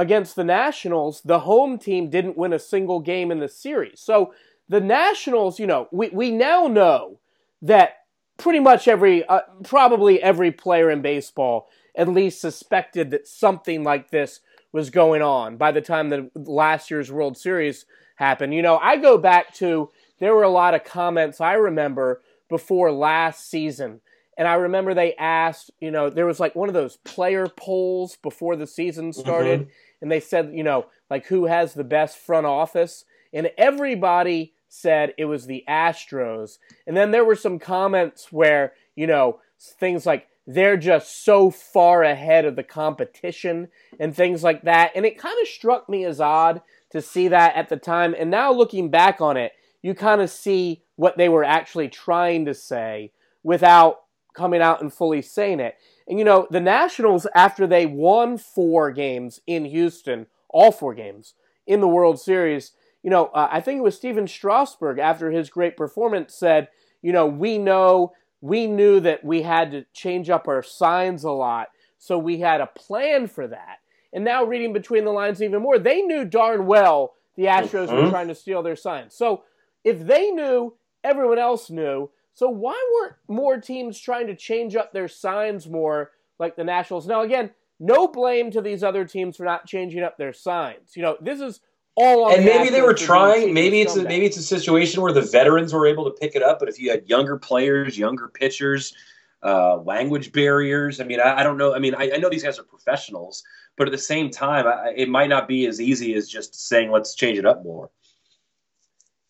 against 0.00 0.34
the 0.34 0.44
Nationals, 0.44 1.20
the 1.26 1.40
home 1.40 1.76
team 1.76 2.08
didn't 2.08 2.38
win 2.38 2.54
a 2.54 2.58
single 2.58 3.00
game 3.00 3.30
in 3.30 3.38
the 3.38 3.48
series. 3.48 4.00
So 4.00 4.32
the 4.66 4.80
Nationals, 4.80 5.60
you 5.60 5.66
know, 5.66 5.88
we, 5.92 6.08
we 6.08 6.30
now 6.30 6.68
know 6.68 7.20
that 7.60 7.98
pretty 8.38 8.60
much 8.60 8.88
every, 8.88 9.26
uh, 9.26 9.40
probably 9.62 10.22
every 10.22 10.52
player 10.52 10.90
in 10.90 11.02
baseball 11.02 11.68
at 11.94 12.08
least 12.08 12.40
suspected 12.40 13.10
that 13.10 13.28
something 13.28 13.84
like 13.84 14.10
this 14.10 14.40
was 14.72 14.88
going 14.88 15.20
on 15.20 15.58
by 15.58 15.70
the 15.70 15.82
time 15.82 16.08
the 16.08 16.30
last 16.34 16.90
year's 16.90 17.12
World 17.12 17.36
Series 17.36 17.84
happened. 18.16 18.54
You 18.54 18.62
know, 18.62 18.78
I 18.78 18.96
go 18.96 19.18
back 19.18 19.52
to, 19.56 19.90
there 20.18 20.34
were 20.34 20.44
a 20.44 20.48
lot 20.48 20.72
of 20.72 20.82
comments 20.82 21.42
I 21.42 21.52
remember 21.54 22.22
before 22.48 22.90
last 22.90 23.50
season. 23.50 24.00
And 24.38 24.48
I 24.48 24.54
remember 24.54 24.94
they 24.94 25.14
asked, 25.16 25.70
you 25.78 25.90
know, 25.90 26.08
there 26.08 26.24
was 26.24 26.40
like 26.40 26.54
one 26.54 26.70
of 26.70 26.74
those 26.74 26.96
player 26.96 27.48
polls 27.48 28.16
before 28.16 28.56
the 28.56 28.66
season 28.66 29.12
started. 29.12 29.60
Mm-hmm 29.60 29.70
and 30.00 30.10
they 30.10 30.20
said, 30.20 30.52
you 30.54 30.62
know, 30.62 30.86
like 31.08 31.26
who 31.26 31.46
has 31.46 31.74
the 31.74 31.84
best 31.84 32.18
front 32.18 32.46
office, 32.46 33.04
and 33.32 33.50
everybody 33.58 34.54
said 34.68 35.14
it 35.18 35.24
was 35.24 35.46
the 35.46 35.64
Astros. 35.68 36.58
And 36.86 36.96
then 36.96 37.10
there 37.10 37.24
were 37.24 37.36
some 37.36 37.58
comments 37.58 38.30
where, 38.30 38.72
you 38.94 39.06
know, 39.06 39.40
things 39.58 40.06
like 40.06 40.28
they're 40.46 40.76
just 40.76 41.24
so 41.24 41.50
far 41.50 42.02
ahead 42.02 42.44
of 42.44 42.56
the 42.56 42.62
competition 42.62 43.68
and 43.98 44.14
things 44.14 44.42
like 44.42 44.62
that. 44.62 44.92
And 44.94 45.04
it 45.04 45.18
kind 45.18 45.36
of 45.40 45.48
struck 45.48 45.88
me 45.88 46.04
as 46.04 46.20
odd 46.20 46.62
to 46.90 47.02
see 47.02 47.28
that 47.28 47.56
at 47.56 47.68
the 47.68 47.76
time. 47.76 48.14
And 48.18 48.30
now 48.30 48.52
looking 48.52 48.90
back 48.90 49.20
on 49.20 49.36
it, 49.36 49.52
you 49.82 49.94
kind 49.94 50.20
of 50.20 50.30
see 50.30 50.82
what 50.96 51.16
they 51.16 51.28
were 51.28 51.44
actually 51.44 51.88
trying 51.88 52.44
to 52.46 52.54
say 52.54 53.12
without 53.42 54.00
coming 54.34 54.60
out 54.60 54.80
and 54.80 54.92
fully 54.92 55.22
saying 55.22 55.60
it. 55.60 55.74
And 56.10 56.18
you 56.18 56.24
know, 56.24 56.48
the 56.50 56.60
Nationals, 56.60 57.28
after 57.36 57.68
they 57.68 57.86
won 57.86 58.36
four 58.36 58.90
games 58.90 59.40
in 59.46 59.64
Houston, 59.64 60.26
all 60.48 60.72
four 60.72 60.92
games 60.92 61.34
in 61.68 61.80
the 61.80 61.86
World 61.86 62.20
Series, 62.20 62.72
you 63.04 63.10
know, 63.10 63.26
uh, 63.26 63.48
I 63.50 63.60
think 63.60 63.78
it 63.78 63.84
was 63.84 63.94
Stephen 63.94 64.26
Strasburg 64.26 64.98
after 64.98 65.30
his 65.30 65.50
great 65.50 65.76
performance 65.76 66.34
said, 66.34 66.66
you 67.00 67.12
know, 67.12 67.26
we 67.26 67.58
know, 67.58 68.12
we 68.40 68.66
knew 68.66 68.98
that 68.98 69.24
we 69.24 69.42
had 69.42 69.70
to 69.70 69.86
change 69.94 70.28
up 70.28 70.48
our 70.48 70.64
signs 70.64 71.22
a 71.22 71.30
lot, 71.30 71.68
so 71.96 72.18
we 72.18 72.40
had 72.40 72.60
a 72.60 72.66
plan 72.66 73.28
for 73.28 73.46
that. 73.46 73.78
And 74.12 74.24
now, 74.24 74.42
reading 74.42 74.72
between 74.72 75.04
the 75.04 75.12
lines 75.12 75.40
even 75.40 75.62
more, 75.62 75.78
they 75.78 76.02
knew 76.02 76.24
darn 76.24 76.66
well 76.66 77.14
the 77.36 77.44
Astros 77.44 77.86
mm-hmm. 77.86 78.06
were 78.06 78.10
trying 78.10 78.28
to 78.28 78.34
steal 78.34 78.64
their 78.64 78.74
signs. 78.74 79.14
So 79.14 79.44
if 79.84 80.04
they 80.04 80.32
knew, 80.32 80.74
everyone 81.04 81.38
else 81.38 81.70
knew. 81.70 82.10
So 82.40 82.48
why 82.48 82.82
weren't 82.94 83.16
more 83.28 83.58
teams 83.58 84.00
trying 84.00 84.26
to 84.28 84.34
change 84.34 84.74
up 84.74 84.94
their 84.94 85.08
signs 85.08 85.68
more 85.68 86.12
like 86.38 86.56
the 86.56 86.64
Nationals? 86.64 87.06
Now 87.06 87.20
again, 87.20 87.50
no 87.78 88.08
blame 88.08 88.50
to 88.52 88.62
these 88.62 88.82
other 88.82 89.04
teams 89.04 89.36
for 89.36 89.44
not 89.44 89.66
changing 89.66 90.02
up 90.02 90.16
their 90.16 90.32
signs. 90.32 90.96
You 90.96 91.02
know, 91.02 91.18
this 91.20 91.42
is 91.42 91.60
all 91.96 92.24
on 92.24 92.36
And 92.36 92.46
maybe 92.46 92.70
they 92.70 92.80
were 92.80 92.94
trying, 92.94 93.52
maybe 93.52 93.82
it's 93.82 93.94
a, 93.94 94.04
maybe 94.04 94.24
it's 94.24 94.38
a 94.38 94.42
situation 94.42 95.02
where 95.02 95.12
the 95.12 95.20
veterans 95.20 95.74
were 95.74 95.86
able 95.86 96.06
to 96.06 96.12
pick 96.12 96.34
it 96.34 96.42
up, 96.42 96.60
but 96.60 96.70
if 96.70 96.80
you 96.80 96.90
had 96.90 97.06
younger 97.06 97.36
players, 97.36 97.98
younger 97.98 98.28
pitchers, 98.28 98.94
uh, 99.42 99.76
language 99.76 100.32
barriers, 100.32 100.98
I 100.98 101.04
mean, 101.04 101.20
I, 101.20 101.40
I 101.40 101.42
don't 101.42 101.58
know. 101.58 101.74
I 101.74 101.78
mean, 101.78 101.94
I, 101.94 102.12
I, 102.14 102.16
know 102.16 102.30
these 102.30 102.42
guys 102.42 102.58
are 102.58 102.62
professionals, 102.62 103.44
but 103.76 103.86
at 103.86 103.92
the 103.92 103.98
same 103.98 104.30
time, 104.30 104.66
I, 104.66 104.94
it 104.96 105.10
might 105.10 105.28
not 105.28 105.46
be 105.46 105.66
as 105.66 105.78
easy 105.78 106.14
as 106.14 106.26
just 106.26 106.54
saying 106.54 106.90
let's 106.90 107.14
change 107.14 107.36
it 107.36 107.44
up 107.44 107.62
more. 107.62 107.90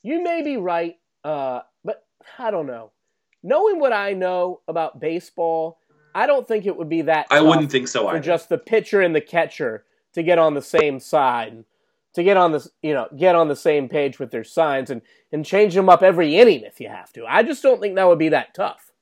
You 0.04 0.22
may 0.22 0.42
be 0.42 0.58
right. 0.58 0.96
Uh, 1.24 1.62
but 1.84 2.04
I 2.38 2.52
don't 2.52 2.66
know. 2.66 2.92
Knowing 3.42 3.78
what 3.78 3.92
I 3.92 4.12
know 4.12 4.60
about 4.68 5.00
baseball, 5.00 5.78
I 6.14 6.26
don't 6.26 6.46
think 6.46 6.66
it 6.66 6.76
would 6.76 6.88
be 6.88 7.02
that. 7.02 7.26
I 7.30 7.40
wouldn't 7.40 7.70
think 7.70 7.88
so. 7.88 8.02
For 8.02 8.16
either. 8.16 8.20
just 8.20 8.48
the 8.48 8.58
pitcher 8.58 9.00
and 9.00 9.14
the 9.14 9.20
catcher 9.20 9.84
to 10.14 10.22
get 10.22 10.38
on 10.38 10.54
the 10.54 10.62
same 10.62 11.00
side, 11.00 11.64
to 12.14 12.22
get 12.22 12.36
on 12.36 12.52
the 12.52 12.68
you 12.82 12.92
know, 12.92 13.08
get 13.16 13.34
on 13.34 13.48
the 13.48 13.56
same 13.56 13.88
page 13.88 14.18
with 14.18 14.30
their 14.30 14.44
signs 14.44 14.90
and 14.90 15.02
and 15.32 15.44
change 15.44 15.74
them 15.74 15.88
up 15.88 16.02
every 16.02 16.36
inning 16.36 16.62
if 16.64 16.80
you 16.80 16.88
have 16.88 17.12
to. 17.14 17.24
I 17.26 17.42
just 17.42 17.62
don't 17.62 17.80
think 17.80 17.96
that 17.96 18.08
would 18.08 18.18
be 18.18 18.30
that 18.30 18.54
tough. 18.54 18.92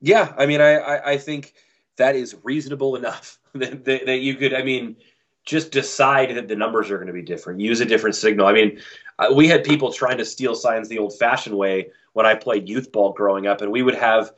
Yeah, 0.00 0.32
I 0.36 0.46
mean, 0.46 0.60
I 0.60 0.76
I, 0.76 1.10
I 1.12 1.18
think 1.18 1.54
that 1.96 2.14
is 2.14 2.36
reasonable 2.42 2.96
enough 2.96 3.38
that, 3.54 3.84
that, 3.84 4.06
that 4.06 4.18
you 4.18 4.34
could. 4.34 4.54
I 4.54 4.62
mean, 4.62 4.96
just 5.44 5.72
decide 5.72 6.36
that 6.36 6.48
the 6.48 6.56
numbers 6.56 6.90
are 6.90 6.96
going 6.96 7.08
to 7.08 7.12
be 7.12 7.22
different. 7.22 7.60
Use 7.60 7.80
a 7.80 7.84
different 7.84 8.16
signal. 8.16 8.46
I 8.46 8.52
mean, 8.52 8.80
uh, 9.18 9.32
we 9.34 9.48
had 9.48 9.64
people 9.64 9.92
trying 9.92 10.18
to 10.18 10.24
steal 10.24 10.54
signs 10.54 10.88
the 10.88 10.98
old-fashioned 10.98 11.56
way 11.56 11.90
when 12.14 12.24
I 12.24 12.34
played 12.34 12.68
youth 12.68 12.90
ball 12.90 13.12
growing 13.12 13.46
up, 13.46 13.60
and 13.60 13.70
we 13.70 13.82
would 13.82 13.94
have, 13.94 14.32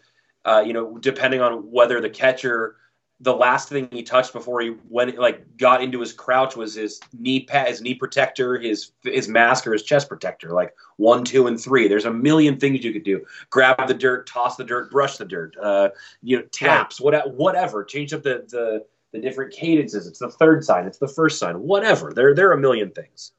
uh, 0.45 0.63
you 0.67 0.73
know, 0.73 0.99
depending 0.99 1.41
on 1.41 1.71
whether 1.71 2.01
the 2.01 2.11
catcher, 2.11 2.77
the 3.21 3.35
last 3.35 3.69
thing 3.69 3.89
he 3.93 4.03
touched 4.03 4.33
before 4.33 4.61
he 4.61 4.75
went 4.89 5.17
like 5.19 5.57
got 5.57 5.83
into 5.83 6.01
his 6.01 6.13
crouch 6.13 6.57
was 6.57 6.75
his 6.75 7.01
knee 7.19 7.45
pad, 7.45 7.69
his 7.69 7.81
knee 7.81 7.95
protector, 7.95 8.59
his 8.59 8.93
his 9.05 9.29
mask 9.29 9.67
or 9.67 9.73
his 9.73 9.83
chest 9.83 10.09
protector. 10.09 10.51
Like 10.53 10.75
one, 10.97 11.25
two, 11.25 11.47
and 11.47 11.59
three. 11.61 11.89
There's 11.89 12.05
a 12.05 12.13
million 12.13 12.59
things 12.59 12.85
you 12.85 12.93
could 12.93 13.05
do. 13.05 13.25
Grab 13.51 13.87
the 13.87 13.95
dirt, 13.95 14.27
toss 14.27 14.57
the 14.57 14.65
dirt, 14.65 14.91
brush 14.91 15.17
the 15.17 15.25
dirt. 15.25 15.57
Uh, 15.57 15.91
you 16.23 16.37
know, 16.37 16.45
taps, 16.53 17.01
what, 17.01 17.35
whatever. 17.35 17.85
Change 17.85 18.13
up 18.13 18.23
the 18.23 18.45
the 18.49 18.85
the 19.13 19.21
different 19.21 19.53
cadences. 19.53 20.07
It's 20.07 20.19
the 20.19 20.31
third 20.31 20.65
sign. 20.65 20.87
It's 20.87 20.99
the 20.99 21.09
first 21.09 21.39
sign. 21.39 21.61
Whatever. 21.61 22.13
There 22.13 22.35
there 22.35 22.51
are 22.51 22.55
a 22.55 22.61
million 22.61 22.91
things. 22.91 23.33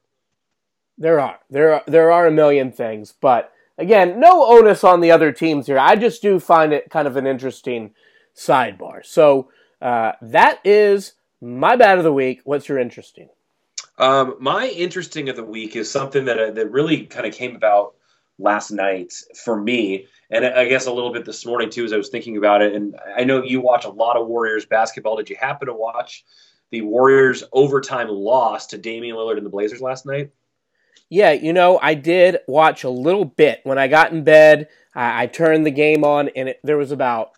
There 0.97 1.19
are 1.19 1.39
there 1.49 1.73
are 1.73 1.83
there 1.87 2.11
are 2.11 2.25
a 2.27 2.31
million 2.31 2.71
things, 2.71 3.13
but 3.19 3.51
again, 3.77 4.19
no 4.19 4.45
onus 4.45 4.83
on 4.83 5.01
the 5.01 5.11
other 5.11 5.31
teams 5.31 5.67
here. 5.67 5.79
I 5.79 5.95
just 5.95 6.21
do 6.21 6.39
find 6.39 6.73
it 6.73 6.89
kind 6.89 7.07
of 7.07 7.15
an 7.17 7.27
interesting 7.27 7.93
sidebar. 8.35 9.05
So 9.05 9.49
uh, 9.81 10.13
that 10.21 10.59
is 10.63 11.13
my 11.41 11.75
bad 11.75 11.97
of 11.97 12.03
the 12.03 12.13
week. 12.13 12.41
What's 12.43 12.67
your 12.67 12.79
interesting? 12.79 13.29
Um, 13.97 14.35
my 14.39 14.67
interesting 14.67 15.29
of 15.29 15.35
the 15.35 15.43
week 15.43 15.75
is 15.75 15.89
something 15.89 16.25
that 16.25 16.39
uh, 16.39 16.51
that 16.51 16.71
really 16.71 17.05
kind 17.05 17.25
of 17.25 17.33
came 17.33 17.55
about 17.55 17.95
last 18.37 18.69
night 18.69 19.11
for 19.43 19.59
me, 19.59 20.05
and 20.29 20.45
I 20.45 20.67
guess 20.67 20.85
a 20.85 20.93
little 20.93 21.11
bit 21.11 21.25
this 21.25 21.45
morning 21.45 21.71
too, 21.71 21.83
as 21.83 21.93
I 21.93 21.97
was 21.97 22.09
thinking 22.09 22.37
about 22.37 22.61
it. 22.61 22.75
And 22.75 22.95
I 23.15 23.23
know 23.23 23.43
you 23.43 23.59
watch 23.59 23.85
a 23.85 23.89
lot 23.89 24.15
of 24.15 24.27
Warriors 24.27 24.67
basketball. 24.67 25.17
Did 25.17 25.31
you 25.31 25.35
happen 25.39 25.67
to 25.67 25.73
watch 25.73 26.25
the 26.69 26.81
Warriors 26.81 27.43
overtime 27.51 28.09
loss 28.09 28.67
to 28.67 28.77
Damian 28.77 29.15
Lillard 29.15 29.37
and 29.37 29.45
the 29.45 29.49
Blazers 29.49 29.81
last 29.81 30.05
night? 30.05 30.29
Yeah, 31.09 31.31
you 31.31 31.53
know, 31.53 31.79
I 31.81 31.93
did 31.93 32.39
watch 32.47 32.83
a 32.83 32.89
little 32.89 33.25
bit. 33.25 33.61
When 33.63 33.77
I 33.77 33.87
got 33.87 34.11
in 34.11 34.23
bed, 34.23 34.67
I, 34.93 35.23
I 35.23 35.27
turned 35.27 35.65
the 35.65 35.71
game 35.71 36.03
on, 36.03 36.29
and 36.35 36.49
it, 36.49 36.59
there 36.63 36.77
was 36.77 36.91
about, 36.91 37.31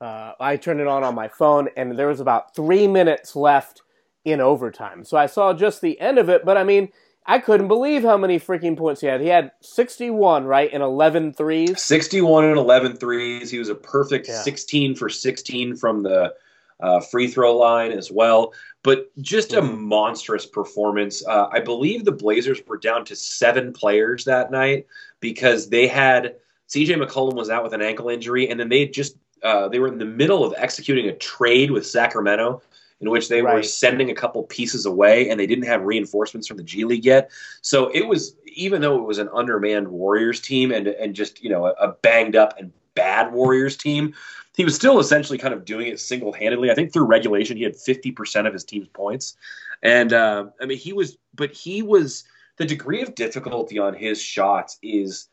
uh, 0.00 0.32
I 0.38 0.56
turned 0.56 0.80
it 0.80 0.86
on 0.86 1.04
on 1.04 1.14
my 1.14 1.28
phone, 1.28 1.68
and 1.76 1.98
there 1.98 2.08
was 2.08 2.20
about 2.20 2.54
three 2.54 2.86
minutes 2.86 3.34
left 3.36 3.82
in 4.24 4.40
overtime. 4.40 5.04
So 5.04 5.16
I 5.16 5.26
saw 5.26 5.52
just 5.52 5.80
the 5.80 6.00
end 6.00 6.18
of 6.18 6.28
it, 6.28 6.44
but 6.44 6.56
I 6.56 6.64
mean, 6.64 6.90
I 7.26 7.40
couldn't 7.40 7.68
believe 7.68 8.02
how 8.02 8.16
many 8.16 8.38
freaking 8.38 8.76
points 8.76 9.00
he 9.00 9.08
had. 9.08 9.20
He 9.20 9.28
had 9.28 9.50
61, 9.60 10.44
right, 10.44 10.70
and 10.72 10.82
11 10.82 11.32
threes. 11.32 11.82
61 11.82 12.44
and 12.44 12.56
11 12.56 12.96
threes. 12.96 13.50
He 13.50 13.58
was 13.58 13.68
a 13.68 13.74
perfect 13.74 14.28
yeah. 14.28 14.42
16 14.42 14.94
for 14.94 15.08
16 15.08 15.76
from 15.76 16.04
the 16.04 16.34
uh, 16.78 17.00
free 17.00 17.26
throw 17.26 17.56
line 17.56 17.90
as 17.90 18.10
well. 18.10 18.52
But 18.86 19.10
just 19.20 19.52
a 19.52 19.60
mm-hmm. 19.60 19.88
monstrous 19.88 20.46
performance. 20.46 21.26
Uh, 21.26 21.48
I 21.50 21.58
believe 21.58 22.04
the 22.04 22.12
Blazers 22.12 22.60
were 22.68 22.78
down 22.78 23.04
to 23.06 23.16
seven 23.16 23.72
players 23.72 24.24
that 24.26 24.52
night 24.52 24.86
because 25.18 25.68
they 25.68 25.88
had 25.88 26.36
CJ 26.68 26.90
McCollum 26.94 27.34
was 27.34 27.50
out 27.50 27.64
with 27.64 27.72
an 27.72 27.82
ankle 27.82 28.08
injury, 28.08 28.48
and 28.48 28.60
then 28.60 28.68
they 28.68 28.86
just 28.86 29.16
uh, 29.42 29.66
they 29.66 29.80
were 29.80 29.88
in 29.88 29.98
the 29.98 30.04
middle 30.04 30.44
of 30.44 30.54
executing 30.56 31.08
a 31.08 31.16
trade 31.16 31.72
with 31.72 31.84
Sacramento 31.84 32.62
in 33.00 33.10
which 33.10 33.28
they 33.28 33.42
right. 33.42 33.56
were 33.56 33.62
sending 33.64 34.08
a 34.08 34.14
couple 34.14 34.44
pieces 34.44 34.86
away 34.86 35.28
and 35.28 35.38
they 35.38 35.48
didn't 35.48 35.66
have 35.66 35.82
reinforcements 35.82 36.46
from 36.46 36.56
the 36.56 36.62
G 36.62 36.84
League 36.84 37.04
yet. 37.04 37.32
So 37.62 37.88
it 37.88 38.06
was 38.06 38.36
even 38.54 38.82
though 38.82 38.98
it 38.98 39.04
was 39.04 39.18
an 39.18 39.28
undermanned 39.34 39.88
Warriors 39.88 40.40
team 40.40 40.70
and 40.70 40.86
and 40.86 41.12
just 41.12 41.42
you 41.42 41.50
know 41.50 41.66
a, 41.66 41.72
a 41.72 41.88
banged 42.02 42.36
up 42.36 42.54
and 42.56 42.72
bad 42.94 43.32
Warriors 43.32 43.76
team, 43.76 44.14
he 44.56 44.64
was 44.64 44.74
still 44.74 44.98
essentially 44.98 45.38
kind 45.38 45.52
of 45.52 45.64
doing 45.66 45.86
it 45.86 46.00
single 46.00 46.32
handedly. 46.32 46.70
I 46.70 46.74
think 46.74 46.92
through 46.92 47.04
regulation, 47.04 47.58
he 47.58 47.62
had 47.62 47.74
50% 47.74 48.46
of 48.46 48.54
his 48.54 48.64
team's 48.64 48.88
points. 48.88 49.36
And 49.82 50.14
uh, 50.14 50.46
I 50.60 50.64
mean, 50.64 50.78
he 50.78 50.94
was, 50.94 51.18
but 51.34 51.52
he 51.52 51.82
was, 51.82 52.24
the 52.56 52.64
degree 52.64 53.02
of 53.02 53.14
difficulty 53.14 53.78
on 53.78 53.92
his 53.92 54.20
shots 54.20 54.78
is, 54.82 55.28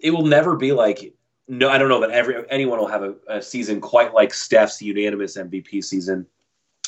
it 0.00 0.10
will 0.10 0.26
never 0.26 0.56
be 0.56 0.72
like, 0.72 1.14
no, 1.46 1.68
I 1.68 1.78
don't 1.78 1.88
know 1.88 2.00
that 2.00 2.10
every 2.10 2.44
anyone 2.50 2.78
will 2.78 2.88
have 2.88 3.02
a, 3.02 3.14
a 3.28 3.42
season 3.42 3.80
quite 3.80 4.14
like 4.14 4.34
Steph's 4.34 4.82
unanimous 4.82 5.36
MVP 5.36 5.82
season, 5.82 6.26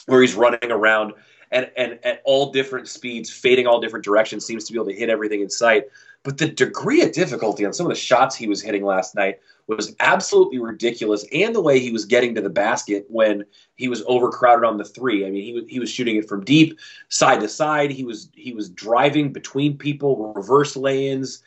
where 0.07 0.21
he's 0.21 0.35
running 0.35 0.71
around 0.71 1.15
and, 1.53 1.71
and 1.77 1.99
at 2.05 2.23
all 2.25 2.51
different 2.51 2.89
speeds, 2.89 3.31
fading 3.31 3.67
all 3.67 3.81
different 3.81 4.05
directions, 4.05 4.45
seems 4.45 4.65
to 4.65 4.73
be 4.73 4.79
able 4.79 4.87
to 4.87 4.95
hit 4.95 5.09
everything 5.09 5.43
in 5.43 5.51
sight. 5.51 5.85
But 6.25 6.39
the 6.39 6.49
degree 6.49 7.03
of 7.03 7.13
difficulty 7.13 7.67
on 7.67 7.73
some 7.73 7.87
of 7.87 7.91
the 7.91 7.97
shots 7.97 8.37
he 8.37 8.47
was 8.47 8.63
hitting 8.63 8.85
last 8.85 9.15
night 9.15 9.41
was 9.67 9.97
absolutely 10.01 10.59
ridiculous, 10.59 11.25
and 11.33 11.55
the 11.55 11.61
way 11.61 11.81
he 11.81 11.91
was 11.91 12.05
getting 12.05 12.35
to 12.35 12.41
the 12.41 12.51
basket 12.51 13.07
when 13.09 13.45
he 13.75 13.89
was 13.89 14.05
overcrowded 14.07 14.65
on 14.65 14.77
the 14.77 14.85
three. 14.85 15.27
I 15.27 15.31
mean, 15.31 15.43
he 15.43 15.53
was 15.53 15.65
he 15.69 15.81
was 15.81 15.91
shooting 15.91 16.17
it 16.17 16.29
from 16.29 16.45
deep, 16.45 16.79
side 17.09 17.41
to 17.41 17.49
side. 17.49 17.91
He 17.91 18.05
was 18.05 18.29
he 18.35 18.53
was 18.53 18.69
driving 18.71 19.33
between 19.33 19.77
people, 19.77 20.33
reverse 20.33 20.77
lay-ins, 20.77 21.43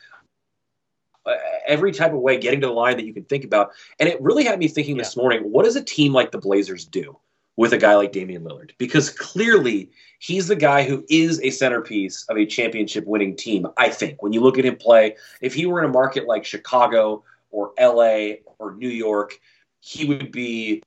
every 1.66 1.92
type 1.92 2.12
of 2.12 2.20
way, 2.20 2.38
getting 2.38 2.60
to 2.60 2.66
the 2.66 2.72
line 2.72 2.96
that 2.96 3.06
you 3.06 3.14
can 3.14 3.24
think 3.24 3.44
about. 3.44 3.70
And 3.98 4.08
it 4.08 4.20
really 4.20 4.44
had 4.44 4.58
me 4.58 4.68
thinking 4.68 4.96
yeah. 4.96 5.02
this 5.02 5.16
morning: 5.16 5.40
what 5.50 5.64
does 5.64 5.76
a 5.76 5.84
team 5.84 6.12
like 6.12 6.32
the 6.32 6.38
Blazers 6.38 6.84
do? 6.84 7.18
With 7.56 7.72
a 7.72 7.78
guy 7.78 7.94
like 7.94 8.12
Damian 8.12 8.44
Lillard 8.44 8.72
because 8.78 9.10
clearly 9.10 9.90
he's 10.18 10.48
the 10.48 10.56
guy 10.56 10.84
who 10.84 11.04
is 11.08 11.40
a 11.42 11.50
centerpiece 11.50 12.24
of 12.28 12.36
a 12.36 12.46
championship 12.46 13.06
winning 13.06 13.34
team. 13.34 13.66
I 13.76 13.88
think 13.88 14.22
when 14.22 14.32
you 14.32 14.40
look 14.40 14.58
at 14.58 14.64
him 14.64 14.76
play, 14.76 15.16
if 15.40 15.54
he 15.54 15.66
were 15.66 15.82
in 15.82 15.88
a 15.88 15.92
market 15.92 16.26
like 16.26 16.44
Chicago 16.44 17.24
or 17.50 17.72
LA 17.80 18.36
or 18.58 18.74
New 18.76 18.88
York, 18.88 19.38
he 19.80 20.04
would 20.04 20.30
be 20.30 20.82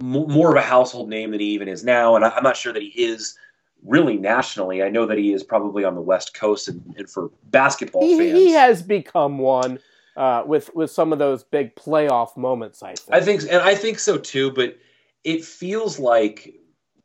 more 0.00 0.50
of 0.50 0.56
a 0.56 0.66
household 0.66 1.08
name 1.08 1.32
than 1.32 1.40
he 1.40 1.46
even 1.46 1.68
is 1.68 1.84
now. 1.84 2.16
And 2.16 2.24
I'm 2.24 2.42
not 2.42 2.56
sure 2.56 2.72
that 2.72 2.82
he 2.82 2.88
is 2.88 3.36
really 3.84 4.16
nationally. 4.16 4.82
I 4.82 4.90
know 4.90 5.06
that 5.06 5.18
he 5.18 5.32
is 5.32 5.42
probably 5.42 5.84
on 5.84 5.94
the 5.94 6.00
West 6.00 6.34
Coast 6.34 6.68
and, 6.68 6.94
and 6.98 7.08
for 7.08 7.30
basketball 7.44 8.02
he, 8.02 8.18
fans. 8.18 8.32
He 8.32 8.50
has 8.50 8.82
become 8.82 9.38
one 9.38 9.78
uh, 10.16 10.42
with 10.46 10.74
with 10.74 10.90
some 10.90 11.12
of 11.12 11.18
those 11.18 11.44
big 11.44 11.74
playoff 11.76 12.36
moments. 12.36 12.82
I 12.82 12.94
think. 12.94 13.14
I 13.14 13.20
think, 13.20 13.42
and 13.42 13.62
I 13.62 13.74
think 13.74 13.98
so 13.98 14.18
too. 14.18 14.50
But 14.50 14.76
it 15.24 15.44
feels 15.44 15.98
like 15.98 16.54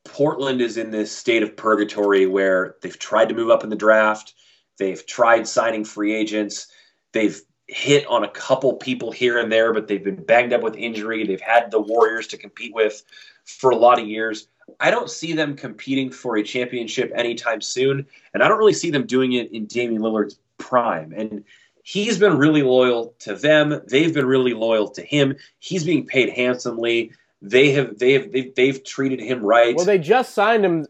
Portland 0.04 0.62
is 0.62 0.78
in 0.78 0.92
this 0.92 1.12
state 1.16 1.44
of 1.44 1.58
purgatory 1.58 2.26
where 2.26 2.76
they've 2.82 2.98
tried 3.00 3.30
to 3.30 3.36
move 3.36 3.50
up 3.50 3.64
in 3.64 3.70
the 3.70 3.76
draft, 3.76 4.34
they've 4.78 5.06
tried 5.06 5.48
signing 5.48 5.84
free 5.84 6.14
agents, 6.14 6.68
they've 7.12 7.42
hit 7.68 8.06
on 8.08 8.24
a 8.24 8.30
couple 8.30 8.74
people 8.74 9.12
here 9.12 9.40
and 9.40 9.52
there, 9.52 9.74
but 9.74 9.88
they've 9.88 10.04
been 10.04 10.24
banged 10.24 10.54
up 10.54 10.62
with 10.62 10.76
injury. 10.76 11.26
They've 11.26 11.42
had 11.42 11.72
the 11.72 11.82
Warriors 11.82 12.28
to 12.28 12.38
compete 12.38 12.74
with 12.74 13.04
for 13.46 13.72
a 13.72 13.76
lot 13.76 14.00
of 14.00 14.08
years. 14.08 14.48
I 14.80 14.92
don't 14.92 15.10
see 15.10 15.34
them 15.34 15.56
competing 15.56 16.12
for 16.12 16.38
a 16.38 16.44
championship 16.44 17.12
anytime 17.16 17.62
soon, 17.62 18.06
and 18.34 18.44
I 18.44 18.48
don't 18.48 18.60
really 18.60 18.74
see 18.74 18.92
them 18.92 19.06
doing 19.06 19.34
it 19.34 19.52
in 19.52 19.66
Damian 19.66 20.02
Lillard's 20.02 20.40
prime. 20.58 21.12
And 21.16 21.44
he's 21.84 22.18
been 22.18 22.38
really 22.38 22.64
loyal 22.64 23.16
to 23.20 23.36
them. 23.36 23.82
They've 23.88 24.14
been 24.14 24.26
really 24.26 24.54
loyal 24.54 24.90
to 24.90 25.02
him. 25.02 25.36
He's 25.60 25.84
being 25.84 26.06
paid 26.06 26.30
handsomely 26.30 27.12
they 27.42 27.72
have 27.72 27.98
they 28.00 28.14
have 28.14 28.32
they've, 28.32 28.54
they've 28.56 28.84
treated 28.84 29.20
him 29.20 29.44
right. 29.44 29.76
Well, 29.76 29.86
they 29.86 30.00
just 30.00 30.34
signed 30.34 30.66
him 30.66 30.86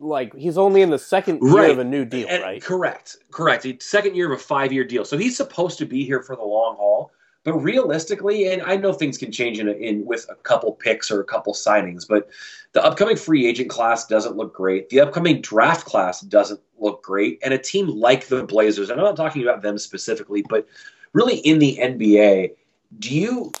like 0.00 0.34
he's 0.34 0.58
only 0.58 0.82
in 0.82 0.90
the 0.90 0.98
second 0.98 1.40
year 1.42 1.52
right. 1.52 1.70
of 1.70 1.78
a 1.78 1.84
new 1.84 2.04
deal, 2.04 2.26
and, 2.28 2.42
right? 2.42 2.62
Correct, 2.62 3.16
correct. 3.30 3.66
Second 3.82 4.14
year 4.14 4.32
of 4.32 4.38
a 4.38 4.42
five 4.42 4.72
year 4.72 4.84
deal, 4.84 5.04
so 5.04 5.18
he's 5.18 5.36
supposed 5.36 5.78
to 5.78 5.86
be 5.86 6.04
here 6.04 6.22
for 6.22 6.36
the 6.36 6.44
long 6.44 6.76
haul. 6.76 7.12
But 7.44 7.54
realistically, 7.54 8.52
and 8.52 8.62
I 8.62 8.76
know 8.76 8.92
things 8.92 9.16
can 9.16 9.32
change 9.32 9.58
in, 9.58 9.68
in 9.68 10.04
with 10.04 10.26
a 10.28 10.34
couple 10.34 10.72
picks 10.72 11.10
or 11.10 11.20
a 11.20 11.24
couple 11.24 11.54
signings, 11.54 12.06
but 12.06 12.28
the 12.72 12.84
upcoming 12.84 13.16
free 13.16 13.46
agent 13.46 13.70
class 13.70 14.06
doesn't 14.06 14.36
look 14.36 14.52
great. 14.52 14.90
The 14.90 15.00
upcoming 15.00 15.40
draft 15.40 15.86
class 15.86 16.20
doesn't 16.20 16.60
look 16.78 17.02
great, 17.02 17.38
and 17.42 17.54
a 17.54 17.58
team 17.58 17.88
like 17.88 18.26
the 18.26 18.44
Blazers, 18.44 18.90
and 18.90 19.00
I'm 19.00 19.06
not 19.06 19.16
talking 19.16 19.42
about 19.42 19.62
them 19.62 19.78
specifically, 19.78 20.44
but 20.48 20.66
really 21.12 21.36
in 21.36 21.58
the 21.58 21.78
NBA, 21.80 22.52
do 22.96 23.14
you 23.14 23.52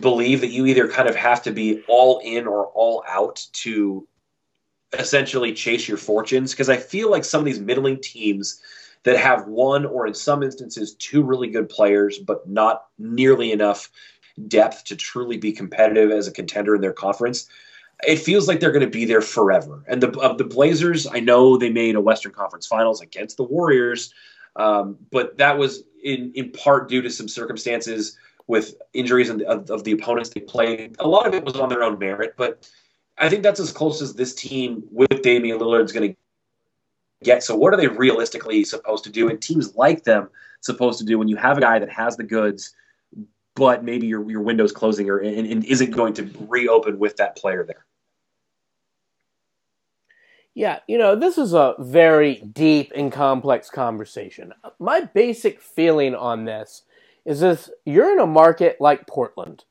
believe 0.00 0.40
that 0.40 0.50
you 0.50 0.66
either 0.66 0.88
kind 0.88 1.08
of 1.08 1.14
have 1.14 1.42
to 1.44 1.52
be 1.52 1.82
all 1.88 2.20
in 2.24 2.46
or 2.46 2.66
all 2.66 3.04
out 3.08 3.46
to 3.52 4.06
essentially 4.98 5.52
chase 5.52 5.86
your 5.86 5.98
fortunes? 5.98 6.52
Because 6.52 6.68
I 6.68 6.76
feel 6.76 7.10
like 7.10 7.24
some 7.24 7.40
of 7.40 7.44
these 7.44 7.60
middling 7.60 8.00
teams 8.00 8.60
that 9.04 9.18
have 9.18 9.46
one 9.46 9.86
or 9.86 10.06
in 10.06 10.14
some 10.14 10.42
instances 10.42 10.94
two 10.94 11.22
really 11.22 11.48
good 11.48 11.68
players, 11.68 12.18
but 12.18 12.48
not 12.48 12.86
nearly 12.98 13.52
enough 13.52 13.88
depth 14.48 14.84
to 14.84 14.96
truly 14.96 15.36
be 15.36 15.52
competitive 15.52 16.10
as 16.10 16.26
a 16.26 16.32
contender 16.32 16.74
in 16.74 16.80
their 16.80 16.92
conference. 16.92 17.48
It 18.06 18.16
feels 18.16 18.48
like 18.48 18.60
they're 18.60 18.72
going 18.72 18.84
to 18.84 18.90
be 18.90 19.04
there 19.04 19.22
forever. 19.22 19.84
And 19.86 20.02
the 20.02 20.10
of 20.20 20.38
the 20.38 20.44
Blazers, 20.44 21.06
I 21.06 21.20
know 21.20 21.56
they 21.56 21.70
made 21.70 21.94
a 21.94 22.00
Western 22.00 22.32
Conference 22.32 22.66
Finals 22.66 23.00
against 23.00 23.36
the 23.36 23.44
Warriors, 23.44 24.12
um, 24.56 24.98
but 25.10 25.38
that 25.38 25.56
was 25.56 25.84
in 26.02 26.32
in 26.34 26.50
part 26.50 26.88
due 26.88 27.00
to 27.00 27.10
some 27.10 27.28
circumstances 27.28 28.18
with 28.46 28.74
injuries 28.92 29.28
of, 29.30 29.40
of 29.42 29.84
the 29.84 29.92
opponents 29.92 30.30
they 30.30 30.40
played. 30.40 30.96
A 30.98 31.08
lot 31.08 31.26
of 31.26 31.34
it 31.34 31.44
was 31.44 31.56
on 31.56 31.68
their 31.68 31.82
own 31.82 31.98
merit, 31.98 32.34
but 32.36 32.68
I 33.18 33.28
think 33.28 33.42
that's 33.42 33.60
as 33.60 33.72
close 33.72 34.02
as 34.02 34.14
this 34.14 34.34
team 34.34 34.84
with 34.90 35.22
Damian 35.22 35.58
Lillard 35.58 35.84
is 35.84 35.92
going 35.92 36.12
to 36.12 36.16
get. 37.24 37.42
So, 37.42 37.56
what 37.56 37.72
are 37.72 37.76
they 37.76 37.88
realistically 37.88 38.64
supposed 38.64 39.04
to 39.04 39.10
do? 39.10 39.28
And 39.28 39.40
teams 39.40 39.74
like 39.74 40.04
them 40.04 40.28
supposed 40.60 40.98
to 40.98 41.04
do 41.04 41.18
when 41.18 41.28
you 41.28 41.36
have 41.36 41.58
a 41.58 41.60
guy 41.60 41.78
that 41.78 41.90
has 41.90 42.16
the 42.16 42.24
goods, 42.24 42.74
but 43.54 43.84
maybe 43.84 44.06
your 44.06 44.28
your 44.30 44.42
window's 44.42 44.72
closing 44.72 45.08
or 45.08 45.18
and, 45.18 45.46
and 45.46 45.64
isn't 45.64 45.90
going 45.90 46.12
to 46.14 46.30
reopen 46.48 46.98
with 46.98 47.16
that 47.16 47.36
player 47.36 47.64
there. 47.64 47.84
Yeah, 50.54 50.78
you 50.86 50.96
know, 50.96 51.14
this 51.14 51.36
is 51.36 51.52
a 51.52 51.74
very 51.78 52.36
deep 52.36 52.90
and 52.94 53.12
complex 53.12 53.68
conversation. 53.68 54.54
My 54.78 55.02
basic 55.02 55.60
feeling 55.60 56.14
on 56.14 56.46
this 56.46 56.82
is 57.26 57.40
this 57.40 57.68
you're 57.84 58.12
in 58.12 58.20
a 58.20 58.26
market 58.26 58.80
like 58.80 59.06
Portland. 59.06 59.64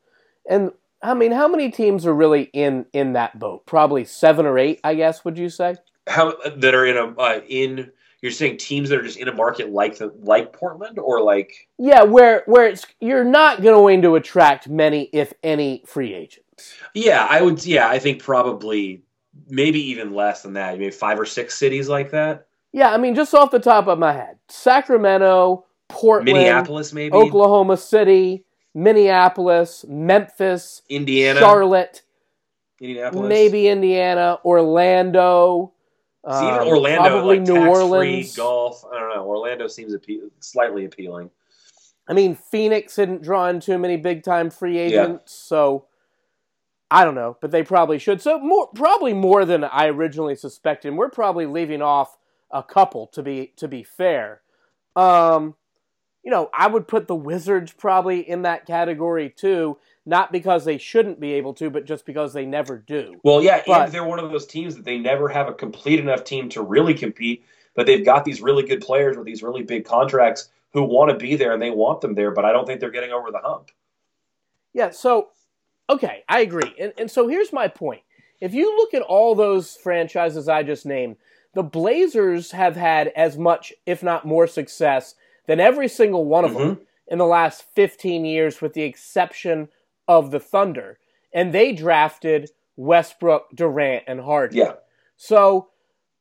And 0.48 0.72
I 1.02 1.14
mean, 1.14 1.32
how 1.32 1.48
many 1.48 1.72
teams 1.72 2.06
are 2.06 2.14
really 2.14 2.50
in 2.54 2.86
in 2.94 3.14
that 3.14 3.40
boat? 3.40 3.66
Probably 3.66 4.06
7 4.06 4.46
or 4.46 4.60
8, 4.60 4.82
I 4.84 4.94
guess, 4.94 5.26
would 5.26 5.38
you 5.38 5.50
say? 5.50 5.78
How 6.08 6.36
that 6.56 6.76
are 6.76 6.86
in 6.86 6.98
a 6.98 7.20
uh, 7.20 7.42
in 7.48 7.92
you're 8.22 8.32
saying 8.32 8.58
teams 8.58 8.90
that 8.90 9.00
are 9.00 9.04
just 9.04 9.18
in 9.18 9.28
a 9.28 9.34
market 9.34 9.72
like 9.72 9.98
the 9.98 10.14
like 10.20 10.54
Portland 10.54 11.00
or 11.00 11.22
like 11.24 11.68
Yeah, 11.80 12.04
where 12.04 12.44
where 12.46 12.68
it's 12.68 12.86
you're 13.00 13.24
not 13.24 13.64
going 13.64 14.02
to 14.04 14.16
attract 14.16 14.68
many 14.68 15.04
if 15.14 15.34
any 15.42 15.84
free 15.88 16.14
agents. 16.14 16.76
Yeah, 16.94 17.26
I 17.30 17.42
would 17.42 17.66
yeah, 17.66 17.88
I 17.88 18.00
think 18.00 18.22
probably 18.22 19.02
maybe 19.48 19.80
even 19.90 20.14
less 20.14 20.44
than 20.44 20.54
that. 20.54 20.78
Maybe 20.78 20.92
5 20.92 21.20
or 21.20 21.26
6 21.26 21.58
cities 21.58 21.90
like 21.90 22.12
that. 22.12 22.48
Yeah, 22.72 22.92
I 22.92 22.98
mean 22.98 23.16
just 23.16 23.34
off 23.34 23.52
the 23.52 23.60
top 23.60 23.88
of 23.88 23.98
my 23.98 24.14
head. 24.14 24.38
Sacramento, 24.50 25.66
Portland, 25.88 26.38
Minneapolis, 26.38 26.94
maybe 26.94 27.14
Oklahoma 27.14 27.78
City, 27.78 28.44
Minneapolis, 28.74 29.86
Memphis, 29.88 30.82
Indiana, 30.90 31.40
Charlotte, 31.40 32.02
Indianapolis, 32.80 33.30
maybe 33.30 33.68
Indiana, 33.68 34.40
Orlando. 34.44 35.72
See, 36.28 36.48
even 36.48 36.60
um, 36.62 36.68
Orlando, 36.68 37.10
probably 37.10 37.38
like 37.38 37.48
New 37.48 37.68
Orleans, 37.68 38.36
golf. 38.36 38.84
I 38.92 39.00
don't 39.00 39.16
know. 39.16 39.26
Orlando 39.26 39.68
seems 39.68 39.94
appe- 39.94 40.30
slightly 40.40 40.86
appealing. 40.86 41.30
I 42.08 42.14
mean, 42.14 42.36
Phoenix 42.36 42.96
hadn't 42.96 43.24
drawn 43.24 43.56
in 43.56 43.62
too 43.62 43.78
many 43.78 43.98
big 43.98 44.24
time 44.24 44.50
free 44.50 44.78
agents, 44.78 45.40
yeah. 45.46 45.48
so 45.48 45.86
I 46.90 47.04
don't 47.04 47.16
know, 47.16 47.38
but 47.42 47.52
they 47.52 47.64
probably 47.64 47.98
should. 47.98 48.22
So 48.22 48.40
more, 48.40 48.68
probably 48.76 49.14
more 49.14 49.46
than 49.46 49.64
I 49.64 49.88
originally 49.88 50.36
suspected. 50.36 50.90
And 50.90 50.98
we're 50.98 51.10
probably 51.10 51.46
leaving 51.46 51.82
off 51.82 52.18
a 52.52 52.64
couple 52.64 53.08
to 53.08 53.24
be 53.24 53.54
to 53.58 53.68
be 53.68 53.84
fair. 53.84 54.42
Um, 54.96 55.56
you 56.26 56.32
know, 56.32 56.50
I 56.52 56.66
would 56.66 56.88
put 56.88 57.08
the 57.08 57.16
Wizards 57.16 57.72
probably 57.72 58.28
in 58.28 58.42
that 58.42 58.66
category 58.66 59.30
too, 59.30 59.78
not 60.08 60.32
because 60.32 60.66
they 60.66 60.80
shouldn't 60.80 61.20
be 61.20 61.34
able 61.34 61.54
to, 61.54 61.70
but 61.70 61.86
just 61.86 62.04
because 62.04 62.34
they 62.34 62.48
never 62.48 62.80
do. 62.80 63.22
Well, 63.24 63.44
yeah, 63.44 63.62
but, 63.66 63.84
and 63.84 63.92
they're 63.92 64.04
one 64.04 64.20
of 64.20 64.32
those 64.32 64.48
teams 64.48 64.76
that 64.76 64.84
they 64.84 64.98
never 64.98 65.30
have 65.30 65.48
a 65.48 65.54
complete 65.54 66.00
enough 66.00 66.24
team 66.24 66.50
to 66.50 66.64
really 66.64 66.96
compete, 66.96 67.46
but 67.76 67.86
they've 67.86 68.04
got 68.04 68.26
these 68.26 68.42
really 68.42 68.64
good 68.64 68.82
players 68.82 69.16
with 69.16 69.28
these 69.28 69.44
really 69.44 69.62
big 69.62 69.86
contracts 69.86 70.50
who 70.74 70.82
want 70.82 71.12
to 71.12 71.16
be 71.16 71.36
there 71.36 71.54
and 71.54 71.62
they 71.62 71.70
want 71.70 72.02
them 72.02 72.16
there, 72.16 72.32
but 72.32 72.44
I 72.44 72.52
don't 72.52 72.66
think 72.66 72.80
they're 72.80 72.90
getting 72.90 73.12
over 73.12 73.30
the 73.30 73.38
hump. 73.38 73.70
Yeah, 74.74 74.90
so 74.90 75.30
okay, 75.90 76.24
I 76.28 76.42
agree. 76.42 76.74
And 76.80 76.92
and 76.98 77.10
so 77.10 77.28
here's 77.28 77.54
my 77.54 77.68
point. 77.68 78.02
If 78.42 78.54
you 78.54 78.76
look 78.76 78.94
at 78.96 79.04
all 79.04 79.36
those 79.36 79.76
franchises 79.76 80.50
I 80.50 80.64
just 80.64 80.86
named, 80.86 81.18
the 81.54 81.64
Blazers 81.64 82.52
have 82.52 82.76
had 82.76 83.10
as 83.10 83.38
much, 83.38 83.72
if 83.86 84.04
not 84.04 84.26
more, 84.26 84.48
success 84.48 85.16
than 85.48 85.60
every 85.60 85.88
single 85.88 86.26
one 86.26 86.46
of 86.46 86.52
mm-hmm. 86.52 86.60
them 86.60 86.80
in 87.08 87.18
the 87.18 87.26
last 87.26 87.66
15 87.76 88.26
years, 88.26 88.62
with 88.62 88.74
the 88.74 88.84
exception 88.84 89.70
of 90.08 90.32
the 90.32 90.40
Thunder. 90.40 90.98
And 91.34 91.54
they 91.54 91.74
drafted 91.74 92.52
Westbrook, 92.76 93.48
Durant, 93.54 94.04
and 94.08 94.22
Harden. 94.22 94.58
Yeah. 94.58 94.74
So, 95.18 95.70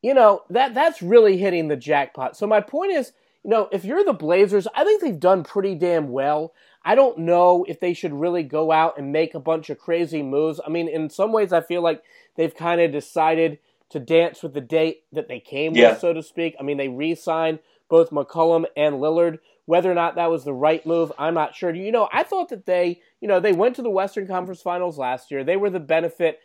you 0.01 0.13
know, 0.13 0.41
that 0.49 0.73
that's 0.73 1.01
really 1.01 1.37
hitting 1.37 1.67
the 1.67 1.75
jackpot. 1.75 2.37
So 2.37 2.47
my 2.47 2.61
point 2.61 2.91
is, 2.91 3.11
you 3.43 3.49
know, 3.49 3.69
if 3.71 3.85
you're 3.85 4.03
the 4.03 4.13
Blazers, 4.13 4.67
I 4.75 4.83
think 4.83 5.01
they've 5.01 5.19
done 5.19 5.43
pretty 5.43 5.75
damn 5.75 6.09
well. 6.09 6.53
I 6.83 6.95
don't 6.95 7.19
know 7.19 7.65
if 7.67 7.79
they 7.79 7.93
should 7.93 8.13
really 8.13 8.43
go 8.43 8.71
out 8.71 8.97
and 8.97 9.11
make 9.11 9.33
a 9.33 9.39
bunch 9.39 9.69
of 9.69 9.79
crazy 9.79 10.21
moves. 10.21 10.59
I 10.65 10.69
mean, 10.69 10.87
in 10.87 11.09
some 11.09 11.31
ways, 11.31 11.51
I 11.51 11.61
feel 11.61 11.81
like 11.81 12.03
they've 12.35 12.55
kind 12.55 12.79
of 12.79 12.91
decided 12.91 13.59
to 13.89 13.99
dance 13.99 14.41
with 14.41 14.53
the 14.53 14.61
date 14.61 15.03
that 15.11 15.27
they 15.27 15.39
came 15.39 15.75
yeah. 15.75 15.91
with, 15.91 15.99
so 15.99 16.13
to 16.13 16.23
speak. 16.23 16.55
I 16.59 16.63
mean, 16.63 16.77
they 16.77 16.87
re 16.87 17.15
signed 17.15 17.59
both 17.89 18.09
McCollum 18.09 18.65
and 18.75 18.95
Lillard. 18.95 19.39
Whether 19.65 19.91
or 19.91 19.95
not 19.95 20.15
that 20.15 20.29
was 20.29 20.43
the 20.43 20.53
right 20.53 20.85
move, 20.85 21.11
I'm 21.17 21.33
not 21.33 21.55
sure. 21.55 21.73
You 21.73 21.91
know, 21.91 22.07
I 22.13 22.23
thought 22.23 22.49
that 22.49 22.67
they, 22.67 23.01
you 23.19 23.27
know, 23.27 23.39
they 23.39 23.53
went 23.53 23.75
to 23.77 23.81
the 23.81 23.89
Western 23.89 24.27
Conference 24.27 24.61
Finals 24.61 24.99
last 24.99 25.31
year. 25.31 25.43
They 25.43 25.57
were 25.57 25.71
the 25.71 25.79
benefit. 25.79 26.39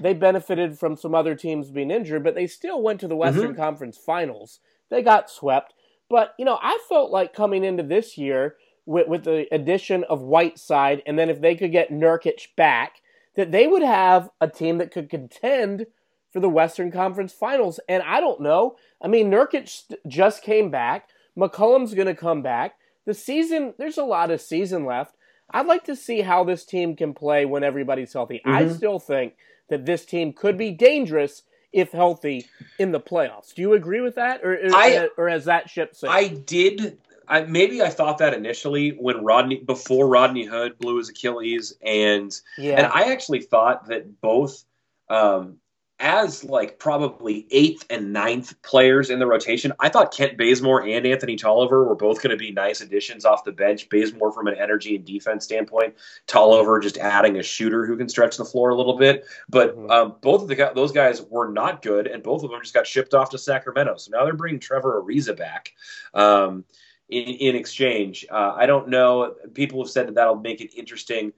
They 0.00 0.12
benefited 0.12 0.76
from 0.76 0.96
some 0.96 1.14
other 1.14 1.36
teams 1.36 1.70
being 1.70 1.92
injured, 1.92 2.24
but 2.24 2.34
they 2.34 2.48
still 2.48 2.82
went 2.82 2.98
to 3.00 3.08
the 3.08 3.14
Western 3.14 3.52
mm-hmm. 3.52 3.62
Conference 3.62 3.96
Finals. 3.96 4.58
They 4.90 5.02
got 5.02 5.30
swept. 5.30 5.72
But, 6.10 6.34
you 6.38 6.44
know, 6.44 6.58
I 6.60 6.78
felt 6.88 7.12
like 7.12 7.32
coming 7.32 7.64
into 7.64 7.84
this 7.84 8.18
year 8.18 8.56
with, 8.86 9.06
with 9.08 9.24
the 9.24 9.46
addition 9.52 10.04
of 10.04 10.20
Whiteside, 10.20 11.02
and 11.06 11.18
then 11.18 11.30
if 11.30 11.40
they 11.40 11.54
could 11.54 11.72
get 11.72 11.92
Nurkic 11.92 12.48
back, 12.56 13.02
that 13.36 13.52
they 13.52 13.66
would 13.66 13.82
have 13.82 14.30
a 14.40 14.48
team 14.48 14.78
that 14.78 14.90
could 14.90 15.08
contend 15.08 15.86
for 16.34 16.40
the 16.40 16.48
Western 16.48 16.90
Conference 16.90 17.32
Finals. 17.32 17.78
And 17.88 18.02
I 18.02 18.20
don't 18.20 18.40
know. 18.40 18.76
I 19.00 19.06
mean, 19.06 19.30
Nurkic 19.30 19.84
just 20.08 20.42
came 20.42 20.68
back. 20.68 21.08
McCollum's 21.38 21.94
going 21.94 22.08
to 22.08 22.14
come 22.14 22.42
back. 22.42 22.74
The 23.06 23.14
season, 23.14 23.72
there's 23.78 23.98
a 23.98 24.04
lot 24.04 24.32
of 24.32 24.40
season 24.40 24.84
left. 24.84 25.14
I'd 25.50 25.66
like 25.66 25.84
to 25.84 25.94
see 25.94 26.22
how 26.22 26.42
this 26.42 26.64
team 26.64 26.96
can 26.96 27.14
play 27.14 27.44
when 27.44 27.62
everybody's 27.62 28.12
healthy. 28.12 28.40
Mm-hmm. 28.44 28.50
I 28.50 28.68
still 28.68 28.98
think 28.98 29.34
that 29.68 29.86
this 29.86 30.04
team 30.04 30.32
could 30.32 30.58
be 30.58 30.72
dangerous 30.72 31.42
if 31.72 31.92
healthy 31.92 32.46
in 32.80 32.90
the 32.90 33.00
playoffs. 33.00 33.54
Do 33.54 33.62
you 33.62 33.74
agree 33.74 34.00
with 34.00 34.16
that, 34.16 34.44
or 34.44 34.54
or, 34.54 34.74
I, 34.74 35.08
or 35.16 35.28
has 35.28 35.44
that 35.44 35.70
ship 35.70 35.94
sailed? 35.94 36.14
I 36.14 36.28
did. 36.28 36.98
I, 37.28 37.42
maybe 37.42 37.82
I 37.82 37.90
thought 37.90 38.18
that 38.18 38.34
initially 38.34 38.90
when 38.90 39.24
Rodney 39.24 39.56
before 39.56 40.08
Rodney 40.08 40.44
Hood 40.44 40.78
blew 40.78 40.98
his 40.98 41.10
Achilles, 41.10 41.76
and 41.82 42.32
yeah. 42.58 42.76
and 42.76 42.86
I 42.86 43.12
actually 43.12 43.42
thought 43.42 43.88
that 43.88 44.20
both 44.20 44.64
um, 45.08 45.58
as 46.00 46.42
like 46.42 46.78
probably 46.78 47.46
eighth 47.50 47.86
and 47.88 48.12
ninth 48.12 48.60
players 48.62 49.10
in 49.10 49.20
the 49.20 49.26
rotation, 49.26 49.72
I 49.78 49.88
thought 49.88 50.12
Kent 50.12 50.36
Bazemore 50.36 50.82
and 50.82 51.06
Anthony 51.06 51.36
Tolliver 51.36 51.84
were 51.84 51.94
both 51.94 52.20
going 52.20 52.32
to 52.32 52.36
be 52.36 52.50
nice 52.50 52.80
additions 52.80 53.24
off 53.24 53.44
the 53.44 53.52
bench. 53.52 53.88
Bazemore 53.88 54.32
from 54.32 54.48
an 54.48 54.56
energy 54.56 54.96
and 54.96 55.04
defense 55.04 55.44
standpoint, 55.44 55.94
Tolliver 56.26 56.80
just 56.80 56.98
adding 56.98 57.38
a 57.38 57.42
shooter 57.42 57.86
who 57.86 57.96
can 57.96 58.08
stretch 58.08 58.36
the 58.36 58.44
floor 58.44 58.70
a 58.70 58.76
little 58.76 58.98
bit. 58.98 59.24
But 59.48 59.76
mm-hmm. 59.76 59.90
um, 59.90 60.16
both 60.20 60.42
of 60.42 60.48
the 60.48 60.72
those 60.74 60.92
guys 60.92 61.22
were 61.22 61.50
not 61.50 61.80
good, 61.80 62.08
and 62.08 62.22
both 62.22 62.42
of 62.42 62.50
them 62.50 62.60
just 62.60 62.74
got 62.74 62.86
shipped 62.86 63.14
off 63.14 63.30
to 63.30 63.38
Sacramento. 63.38 63.96
So 63.96 64.10
now 64.10 64.24
they're 64.24 64.34
bringing 64.34 64.60
Trevor 64.60 65.00
Ariza 65.00 65.36
back. 65.36 65.72
Um, 66.12 66.64
in, 67.10 67.24
in 67.24 67.54
exchange, 67.54 68.24
uh, 68.30 68.54
I 68.56 68.66
don't 68.66 68.88
know. 68.88 69.34
People 69.52 69.82
have 69.82 69.90
said 69.90 70.08
that 70.08 70.14
that'll 70.14 70.36
make 70.36 70.60
it 70.60 70.74
interesting 70.74 71.32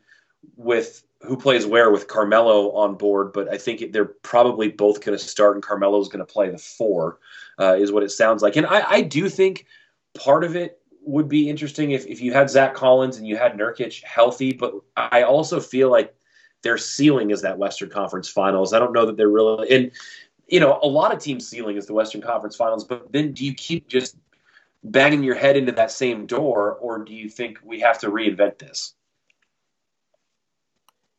with 0.57 1.02
who 1.27 1.37
plays 1.37 1.66
where 1.66 1.91
with 1.91 2.09
Carmelo 2.09 2.72
on 2.72 2.95
board, 2.95 3.33
but 3.33 3.49
I 3.49 3.59
think 3.59 3.93
they're 3.93 4.05
probably 4.05 4.68
both 4.68 5.05
going 5.05 5.16
to 5.16 5.24
start, 5.24 5.55
and 5.57 5.62
Carmelo's 5.62 6.09
going 6.09 6.24
to 6.24 6.33
play 6.33 6.51
the 6.51 6.59
four, 6.59 7.18
uh, 7.59 7.74
is 7.74 7.93
what 7.93 8.03
it 8.03 8.11
sounds 8.11 8.43
like. 8.43 8.57
And 8.57 8.66
I, 8.66 8.91
I, 8.91 9.01
do 9.03 9.29
think 9.29 9.66
part 10.14 10.45
of 10.45 10.57
it 10.57 10.81
would 11.03 11.29
be 11.29 11.49
interesting 11.49 11.93
if, 11.93 12.07
if 12.07 12.20
you 12.20 12.33
had 12.33 12.51
Zach 12.51 12.74
Collins 12.74 13.16
and 13.16 13.27
you 13.27 13.37
had 13.37 13.55
Nurkic 13.55 14.03
healthy, 14.03 14.53
but 14.53 14.74
I 14.97 15.22
also 15.22 15.61
feel 15.61 15.91
like 15.91 16.14
their 16.62 16.79
ceiling 16.79 17.31
is 17.31 17.43
that 17.43 17.59
Western 17.59 17.91
Conference 17.91 18.29
Finals. 18.29 18.72
I 18.72 18.79
don't 18.79 18.93
know 18.93 19.07
that 19.07 19.16
they're 19.16 19.29
really, 19.29 19.70
and 19.70 19.91
you 20.49 20.61
know, 20.61 20.79
a 20.83 20.89
lot 20.89 21.12
of 21.12 21.20
teams' 21.20 21.47
ceiling 21.47 21.77
is 21.77 21.87
the 21.87 21.93
Western 21.93 22.20
Conference 22.20 22.57
Finals, 22.57 22.85
but 22.85 23.12
then 23.12 23.33
do 23.33 23.45
you 23.45 23.55
keep 23.55 23.89
just 23.89 24.16
banging 24.83 25.22
your 25.22 25.35
head 25.35 25.57
into 25.57 25.72
that 25.72 25.91
same 25.91 26.27
door, 26.27 26.74
or 26.74 27.05
do 27.05 27.14
you 27.14 27.29
think 27.29 27.59
we 27.64 27.81
have 27.81 27.99
to 28.01 28.11
reinvent 28.11 28.59
this? 28.59 28.95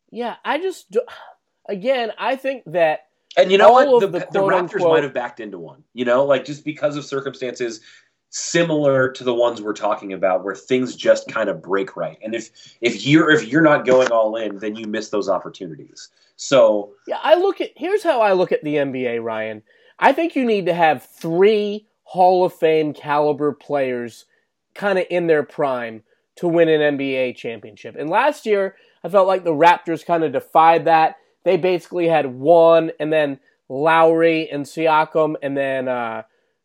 Yeah, 0.09 0.35
I 0.43 0.59
just 0.59 0.95
again, 1.69 2.11
I 2.17 2.35
think 2.35 2.63
that 2.67 3.01
and 3.37 3.51
you 3.51 3.57
know 3.57 3.71
what, 3.71 3.99
the, 3.99 4.07
the, 4.07 4.19
the 4.31 4.39
Raptors 4.39 4.73
unquote, 4.73 4.91
might 4.93 5.03
have 5.03 5.13
backed 5.13 5.39
into 5.39 5.59
one. 5.59 5.83
You 5.93 6.05
know, 6.05 6.25
like 6.25 6.45
just 6.45 6.65
because 6.65 6.95
of 6.95 7.05
circumstances 7.05 7.81
similar 8.29 9.09
to 9.09 9.23
the 9.23 9.33
ones 9.33 9.61
we're 9.61 9.73
talking 9.73 10.11
about, 10.13 10.43
where 10.43 10.55
things 10.55 10.95
just 10.95 11.27
kind 11.29 11.49
of 11.49 11.61
break 11.61 11.95
right. 11.95 12.17
And 12.23 12.35
if 12.35 12.49
if 12.81 13.05
you're 13.05 13.29
if 13.29 13.47
you're 13.47 13.61
not 13.61 13.85
going 13.85 14.11
all 14.11 14.35
in, 14.35 14.57
then 14.57 14.75
you 14.75 14.87
miss 14.87 15.09
those 15.09 15.29
opportunities. 15.29 16.09
So 16.35 16.93
yeah, 17.07 17.19
I 17.21 17.35
look 17.35 17.61
at 17.61 17.71
here's 17.75 18.03
how 18.03 18.21
I 18.21 18.33
look 18.33 18.51
at 18.51 18.63
the 18.63 18.75
NBA, 18.75 19.23
Ryan. 19.23 19.61
I 19.99 20.13
think 20.13 20.35
you 20.35 20.45
need 20.45 20.65
to 20.67 20.73
have 20.73 21.03
three 21.03 21.87
Hall 22.03 22.45
of 22.45 22.53
Fame 22.53 22.93
caliber 22.93 23.51
players 23.51 24.25
kind 24.73 24.99
of 24.99 25.05
in 25.09 25.27
their 25.27 25.43
prime 25.43 26.03
to 26.37 26.47
win 26.47 26.69
an 26.69 26.97
NBA 26.97 27.35
championship. 27.35 27.95
And 27.97 28.09
last 28.09 28.45
year, 28.45 28.75
I 29.03 29.09
felt 29.09 29.27
like 29.27 29.43
the 29.43 29.51
Raptors 29.51 30.05
kind 30.05 30.23
of 30.23 30.31
defied 30.31 30.85
that. 30.85 31.17
They 31.43 31.57
basically 31.57 32.07
had 32.07 32.25
one, 32.25 32.91
and 32.99 33.11
then 33.11 33.39
Lowry 33.69 34.49
and 34.49 34.65
Siakam, 34.65 35.35
and 35.41 35.55
then 35.55 35.87
uh, 35.87 36.23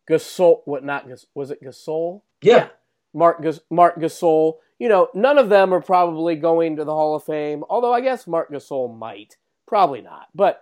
Gasol. 0.09 0.61
What 0.65 0.83
not? 0.83 1.07
Was 1.33 1.51
it 1.51 1.63
Gasol? 1.63 2.21
Yeah. 2.41 2.55
yeah. 2.55 2.67
Marc 3.13 3.41
Gas- 3.41 3.61
Marc 3.69 3.97
Gasol. 3.99 4.55
You 4.79 4.89
know, 4.89 5.07
none 5.13 5.37
of 5.37 5.49
them 5.49 5.73
are 5.73 5.81
probably 5.81 6.35
going 6.35 6.75
to 6.75 6.83
the 6.83 6.93
Hall 6.93 7.15
of 7.15 7.23
Fame. 7.23 7.63
Although 7.69 7.93
I 7.93 8.01
guess 8.01 8.27
Marc 8.27 8.51
Gasol 8.51 8.97
might. 8.97 9.37
Probably 9.67 10.01
not. 10.01 10.27
But 10.35 10.61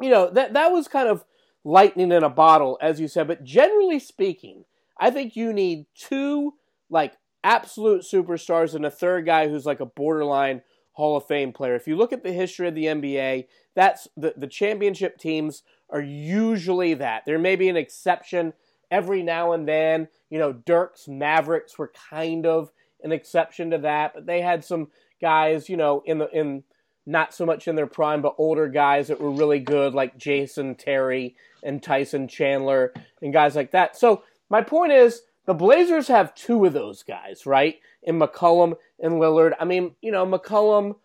you 0.00 0.10
know 0.10 0.30
that 0.30 0.52
that 0.52 0.68
was 0.68 0.88
kind 0.88 1.08
of 1.08 1.24
lightning 1.64 2.12
in 2.12 2.22
a 2.22 2.28
bottle, 2.28 2.78
as 2.80 3.00
you 3.00 3.08
said. 3.08 3.26
But 3.28 3.44
generally 3.44 3.98
speaking, 3.98 4.64
I 4.98 5.10
think 5.10 5.36
you 5.36 5.52
need 5.52 5.86
two 5.94 6.54
like 6.90 7.14
absolute 7.48 8.02
superstars 8.02 8.74
and 8.74 8.84
a 8.84 8.90
third 8.90 9.24
guy 9.24 9.48
who's 9.48 9.64
like 9.64 9.80
a 9.80 9.86
borderline 9.86 10.60
Hall 10.92 11.16
of 11.16 11.26
Fame 11.26 11.50
player. 11.50 11.74
If 11.74 11.88
you 11.88 11.96
look 11.96 12.12
at 12.12 12.22
the 12.22 12.32
history 12.32 12.68
of 12.68 12.74
the 12.74 12.84
NBA, 12.84 13.46
that's 13.74 14.06
the, 14.18 14.34
the 14.36 14.46
championship 14.46 15.16
teams 15.16 15.62
are 15.88 16.02
usually 16.02 16.92
that. 16.94 17.24
There 17.24 17.38
may 17.38 17.56
be 17.56 17.70
an 17.70 17.76
exception 17.76 18.52
every 18.90 19.22
now 19.22 19.52
and 19.52 19.66
then. 19.66 20.08
You 20.28 20.38
know, 20.38 20.52
Dirk's 20.52 21.08
Mavericks 21.08 21.78
were 21.78 21.90
kind 22.10 22.44
of 22.44 22.70
an 23.02 23.12
exception 23.12 23.70
to 23.70 23.78
that, 23.78 24.12
but 24.12 24.26
they 24.26 24.42
had 24.42 24.62
some 24.62 24.88
guys, 25.18 25.70
you 25.70 25.78
know, 25.78 26.02
in 26.04 26.18
the 26.18 26.28
in 26.30 26.64
not 27.06 27.32
so 27.32 27.46
much 27.46 27.66
in 27.66 27.76
their 27.76 27.86
prime, 27.86 28.20
but 28.20 28.34
older 28.36 28.68
guys 28.68 29.08
that 29.08 29.20
were 29.20 29.30
really 29.30 29.60
good, 29.60 29.94
like 29.94 30.18
Jason 30.18 30.74
Terry 30.74 31.34
and 31.62 31.82
Tyson 31.82 32.28
Chandler 32.28 32.92
and 33.22 33.32
guys 33.32 33.56
like 33.56 33.70
that. 33.70 33.96
So 33.96 34.22
my 34.50 34.60
point 34.60 34.92
is 34.92 35.22
the 35.48 35.54
Blazers 35.54 36.08
have 36.08 36.34
two 36.34 36.66
of 36.66 36.74
those 36.74 37.02
guys, 37.02 37.46
right? 37.46 37.76
In 38.02 38.18
McCollum 38.18 38.74
and 39.00 39.14
Lillard. 39.14 39.54
I 39.58 39.64
mean, 39.64 39.94
you 40.02 40.12
know, 40.12 40.26
McCollum, 40.26 40.96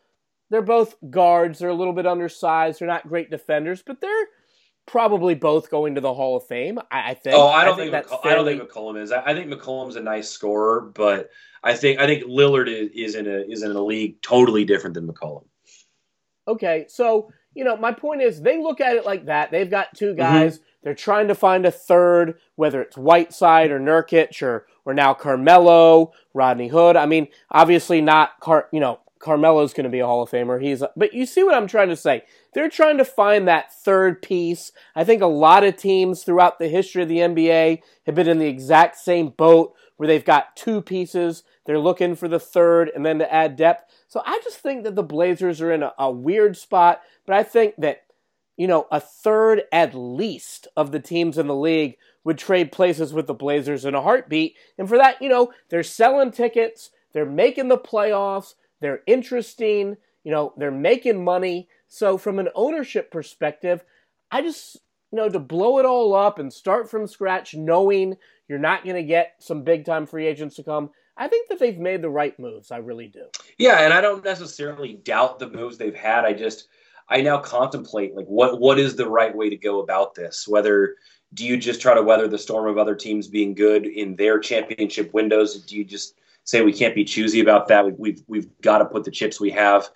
they're 0.49 0.61
both 0.61 0.97
guards. 1.09 1.59
They're 1.59 1.69
a 1.69 1.73
little 1.73 1.93
bit 1.93 2.05
undersized. 2.05 2.81
They're 2.81 2.87
not 2.89 3.07
great 3.07 3.31
defenders, 3.31 3.81
but 3.87 4.01
they're 4.01 4.27
probably 4.85 5.33
both 5.33 5.71
going 5.71 5.95
to 5.95 6.01
the 6.01 6.13
Hall 6.13 6.35
of 6.35 6.45
Fame. 6.45 6.77
I, 6.91 7.11
I 7.11 7.13
think. 7.13 7.37
Oh, 7.37 7.47
I 7.47 7.63
don't 7.63 7.75
I 7.75 7.77
think, 7.77 7.91
think 7.93 8.07
McC- 8.07 8.21
fairly... 8.21 8.53
I 8.53 8.57
don't 8.57 8.67
think 8.67 8.69
McCollum 8.69 9.01
is. 9.01 9.11
I, 9.13 9.23
I 9.23 9.33
think 9.33 9.49
McCollum's 9.49 9.95
a 9.95 10.01
nice 10.01 10.29
scorer, 10.29 10.81
but 10.81 11.29
I 11.63 11.73
think 11.75 12.01
I 12.01 12.05
think 12.05 12.25
Lillard 12.25 12.67
is, 12.67 12.89
is 12.93 13.15
in 13.15 13.25
a 13.25 13.49
is 13.49 13.63
in 13.63 13.71
a 13.71 13.81
league 13.81 14.21
totally 14.21 14.65
different 14.65 14.95
than 14.95 15.07
McCollum. 15.07 15.45
Okay, 16.49 16.87
so 16.89 17.31
you 17.53 17.63
know, 17.63 17.77
my 17.77 17.93
point 17.93 18.21
is 18.21 18.41
they 18.41 18.61
look 18.61 18.81
at 18.81 18.97
it 18.97 19.05
like 19.05 19.27
that. 19.27 19.51
They've 19.51 19.71
got 19.71 19.95
two 19.95 20.15
guys. 20.15 20.59
Mm-hmm. 20.59 20.67
They're 20.83 20.93
trying 20.93 21.27
to 21.29 21.35
find 21.35 21.65
a 21.65 21.71
third, 21.71 22.35
whether 22.55 22.81
it's 22.81 22.97
Whiteside 22.97 23.71
or 23.71 23.79
Nurkic 23.79 24.41
or 24.41 24.67
or 24.85 24.93
now 24.93 25.13
Carmelo, 25.13 26.11
Rodney 26.33 26.67
Hood. 26.67 26.97
I 26.97 27.05
mean, 27.05 27.29
obviously 27.49 28.01
not 28.01 28.39
Car. 28.39 28.67
You 28.71 28.81
know, 28.81 28.99
Carmelo's 29.23 29.73
going 29.73 29.85
to 29.85 29.89
be 29.89 29.99
a 29.99 30.05
Hall 30.05 30.21
of 30.21 30.29
Famer. 30.29 30.61
He's, 30.61 30.83
but 30.97 31.13
you 31.13 31.25
see 31.25 31.43
what 31.43 31.55
I'm 31.55 31.67
trying 31.67 31.87
to 31.87 31.95
say. 31.95 32.23
They're 32.53 32.69
trying 32.69 32.97
to 32.97 33.05
find 33.05 33.47
that 33.47 33.73
third 33.73 34.21
piece. 34.21 34.73
I 34.95 35.05
think 35.05 35.21
a 35.21 35.27
lot 35.27 35.63
of 35.63 35.77
teams 35.77 36.23
throughout 36.23 36.59
the 36.59 36.67
history 36.67 37.03
of 37.03 37.09
the 37.09 37.19
NBA 37.19 37.81
have 38.05 38.15
been 38.15 38.27
in 38.27 38.39
the 38.39 38.47
exact 38.47 38.97
same 38.97 39.29
boat 39.29 39.73
where 39.95 40.07
they've 40.07 40.25
got 40.25 40.57
two 40.57 40.81
pieces. 40.81 41.43
They're 41.65 41.79
looking 41.79 42.15
for 42.15 42.27
the 42.27 42.39
third 42.39 42.91
and 42.93 43.05
then 43.05 43.19
to 43.19 43.33
add 43.33 43.55
depth. 43.55 43.89
So 44.09 44.21
I 44.25 44.41
just 44.43 44.57
think 44.57 44.83
that 44.83 44.95
the 44.95 45.03
Blazers 45.03 45.61
are 45.61 45.71
in 45.71 45.83
a, 45.83 45.93
a 45.97 46.11
weird 46.11 46.57
spot, 46.57 47.01
but 47.25 47.35
I 47.35 47.43
think 47.43 47.75
that 47.77 48.02
you 48.57 48.67
know, 48.67 48.87
a 48.91 48.99
third 48.99 49.63
at 49.71 49.95
least 49.95 50.67
of 50.77 50.91
the 50.91 50.99
teams 50.99 51.37
in 51.37 51.47
the 51.47 51.55
league 51.55 51.97
would 52.23 52.37
trade 52.37 52.71
places 52.71 53.13
with 53.13 53.27
the 53.27 53.33
Blazers 53.33 53.85
in 53.85 53.95
a 53.95 54.01
heartbeat. 54.01 54.55
And 54.77 54.87
for 54.87 54.97
that, 54.97 55.21
you 55.21 55.29
know, 55.29 55.51
they're 55.69 55.83
selling 55.83 56.31
tickets, 56.31 56.91
they're 57.13 57.25
making 57.25 57.67
the 57.67 57.77
playoffs, 57.77 58.53
they're 58.79 59.01
interesting, 59.07 59.97
you 60.23 60.31
know, 60.31 60.53
they're 60.57 60.71
making 60.71 61.23
money. 61.23 61.67
So 61.87 62.17
from 62.17 62.39
an 62.39 62.49
ownership 62.55 63.11
perspective, 63.11 63.83
I 64.31 64.41
just, 64.41 64.77
you 65.11 65.17
know, 65.17 65.29
to 65.29 65.39
blow 65.39 65.79
it 65.79 65.85
all 65.85 66.13
up 66.13 66.39
and 66.39 66.51
start 66.51 66.89
from 66.89 67.07
scratch 67.07 67.53
knowing 67.55 68.17
you're 68.47 68.59
not 68.59 68.83
going 68.83 68.95
to 68.95 69.03
get 69.03 69.35
some 69.39 69.63
big 69.63 69.85
time 69.85 70.05
free 70.05 70.27
agents 70.27 70.55
to 70.55 70.63
come, 70.63 70.91
I 71.15 71.27
think 71.27 71.49
that 71.49 71.59
they've 71.59 71.77
made 71.77 72.01
the 72.01 72.09
right 72.09 72.37
moves. 72.39 72.71
I 72.71 72.77
really 72.77 73.07
do. 73.07 73.25
Yeah, 73.57 73.81
and 73.81 73.93
I 73.93 74.01
don't 74.01 74.23
necessarily 74.23 74.93
doubt 74.93 75.39
the 75.39 75.49
moves 75.49 75.77
they've 75.77 75.95
had. 75.95 76.25
I 76.25 76.33
just 76.33 76.67
I 77.09 77.21
now 77.21 77.37
contemplate 77.37 78.15
like 78.15 78.25
what 78.27 78.59
what 78.59 78.79
is 78.79 78.95
the 78.95 79.09
right 79.09 79.35
way 79.35 79.49
to 79.49 79.57
go 79.57 79.79
about 79.81 80.15
this? 80.15 80.47
Whether 80.47 80.95
do 81.33 81.45
you 81.45 81.57
just 81.57 81.81
try 81.81 81.93
to 81.95 82.01
weather 82.01 82.27
the 82.27 82.37
storm 82.37 82.67
of 82.67 82.77
other 82.77 82.95
teams 82.95 83.27
being 83.27 83.53
good 83.53 83.85
in 83.85 84.15
their 84.15 84.39
championship 84.39 85.13
windows? 85.13 85.61
Do 85.61 85.75
you 85.75 85.83
just 85.83 86.19
say 86.43 86.61
we 86.61 86.73
can't 86.73 86.95
be 86.95 87.03
choosy 87.03 87.39
about 87.39 87.67
that? 87.69 87.85
We, 87.85 87.91
we've 87.97 88.23
we've 88.27 88.61
got 88.61 88.79
to 88.79 88.85
put 88.85 89.03
the 89.03 89.11
chips 89.11 89.39
we 89.39 89.51
have 89.51 89.89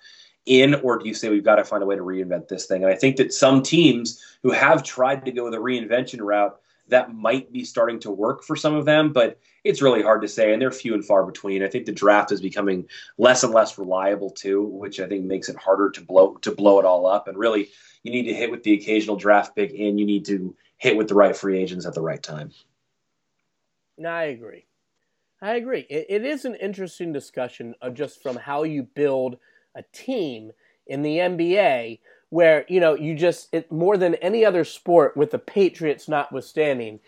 in, 0.46 0.74
or 0.76 0.98
do 0.98 1.06
you 1.06 1.14
say 1.14 1.28
we've 1.28 1.44
got 1.44 1.56
to 1.56 1.64
find 1.64 1.82
a 1.82 1.86
way 1.86 1.96
to 1.96 2.02
reinvent 2.02 2.48
this 2.48 2.66
thing? 2.66 2.82
And 2.82 2.92
I 2.92 2.96
think 2.96 3.16
that 3.16 3.32
some 3.32 3.62
teams 3.62 4.24
who 4.42 4.50
have 4.50 4.82
tried 4.82 5.24
to 5.26 5.32
go 5.32 5.50
the 5.50 5.58
reinvention 5.58 6.20
route 6.20 6.58
that 6.88 7.14
might 7.14 7.52
be 7.52 7.64
starting 7.64 7.98
to 8.00 8.10
work 8.10 8.42
for 8.42 8.56
some 8.56 8.74
of 8.74 8.84
them, 8.84 9.12
but 9.12 9.38
it's 9.64 9.82
really 9.82 10.02
hard 10.02 10.22
to 10.22 10.28
say, 10.28 10.52
and 10.52 10.60
they're 10.60 10.70
few 10.70 10.94
and 10.94 11.04
far 11.04 11.24
between. 11.24 11.62
I 11.62 11.68
think 11.68 11.86
the 11.86 11.92
draft 11.92 12.32
is 12.32 12.40
becoming 12.40 12.86
less 13.18 13.42
and 13.42 13.52
less 13.52 13.78
reliable 13.78 14.30
too, 14.30 14.62
which 14.62 15.00
I 15.00 15.06
think 15.06 15.24
makes 15.24 15.48
it 15.48 15.56
harder 15.56 15.90
to 15.90 16.00
blow 16.00 16.34
to 16.42 16.52
blow 16.52 16.78
it 16.78 16.84
all 16.84 17.06
up. 17.06 17.28
And 17.28 17.38
really, 17.38 17.68
you 18.02 18.12
need 18.12 18.24
to 18.24 18.34
hit 18.34 18.50
with 18.50 18.62
the 18.62 18.74
occasional 18.74 19.16
draft 19.16 19.54
pick, 19.54 19.70
and 19.70 19.98
you 19.98 20.06
need 20.06 20.24
to 20.26 20.54
hit 20.78 20.96
with 20.96 21.08
the 21.08 21.14
right 21.14 21.36
free 21.36 21.58
agents 21.58 21.86
at 21.86 21.94
the 21.94 22.02
right 22.02 22.22
time. 22.22 22.50
No, 23.96 24.10
I 24.10 24.24
agree. 24.24 24.66
I 25.40 25.54
agree. 25.54 25.86
It, 25.88 26.06
it 26.08 26.24
is 26.24 26.44
an 26.44 26.54
interesting 26.56 27.12
discussion 27.12 27.74
just 27.92 28.22
from 28.22 28.36
how 28.36 28.62
you 28.64 28.82
build 28.82 29.38
a 29.74 29.82
team 29.92 30.52
in 30.86 31.02
the 31.02 31.18
NBA 31.18 32.00
where 32.30 32.64
you 32.68 32.80
know 32.80 32.94
you 32.94 33.14
just 33.14 33.48
it, 33.52 33.70
more 33.70 33.96
than 33.96 34.14
any 34.16 34.44
other 34.44 34.64
sport 34.64 35.16
with 35.16 35.30
the 35.30 35.38
Patriots 35.38 36.08
notwithstanding, 36.08 37.00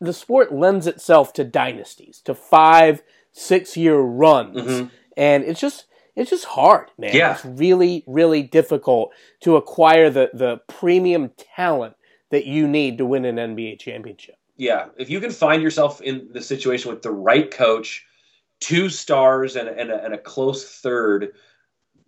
the 0.00 0.12
sport 0.12 0.52
lends 0.52 0.86
itself 0.86 1.32
to 1.34 1.44
dynasties, 1.44 2.20
to 2.24 2.34
five, 2.34 3.02
six 3.32 3.76
year 3.76 3.98
runs, 3.98 4.56
mm-hmm. 4.56 4.86
and 5.16 5.44
it's 5.44 5.60
just 5.60 5.86
it's 6.14 6.30
just 6.30 6.46
hard, 6.46 6.90
man. 6.98 7.14
Yeah. 7.14 7.34
It's 7.34 7.44
really, 7.44 8.02
really 8.06 8.42
difficult 8.42 9.12
to 9.40 9.56
acquire 9.56 10.10
the 10.10 10.30
the 10.32 10.60
premium 10.66 11.30
talent 11.54 11.94
that 12.30 12.46
you 12.46 12.66
need 12.66 12.98
to 12.98 13.06
win 13.06 13.24
an 13.24 13.36
NBA 13.36 13.78
championship. 13.78 14.36
Yeah, 14.56 14.86
if 14.96 15.10
you 15.10 15.20
can 15.20 15.30
find 15.30 15.62
yourself 15.62 16.00
in 16.00 16.28
the 16.32 16.40
situation 16.40 16.90
with 16.90 17.02
the 17.02 17.10
right 17.10 17.50
coach, 17.50 18.06
two 18.58 18.88
stars 18.88 19.54
and, 19.54 19.68
and, 19.68 19.90
a, 19.90 20.02
and 20.02 20.14
a 20.14 20.18
close 20.18 20.80
third 20.80 21.34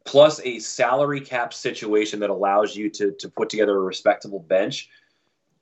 plus 0.04 0.40
a 0.44 0.58
salary 0.58 1.20
cap 1.20 1.52
situation 1.52 2.20
that 2.20 2.30
allows 2.30 2.76
you 2.76 2.88
to 2.90 3.12
to 3.12 3.28
put 3.28 3.48
together 3.48 3.76
a 3.76 3.80
respectable 3.80 4.40
bench 4.40 4.88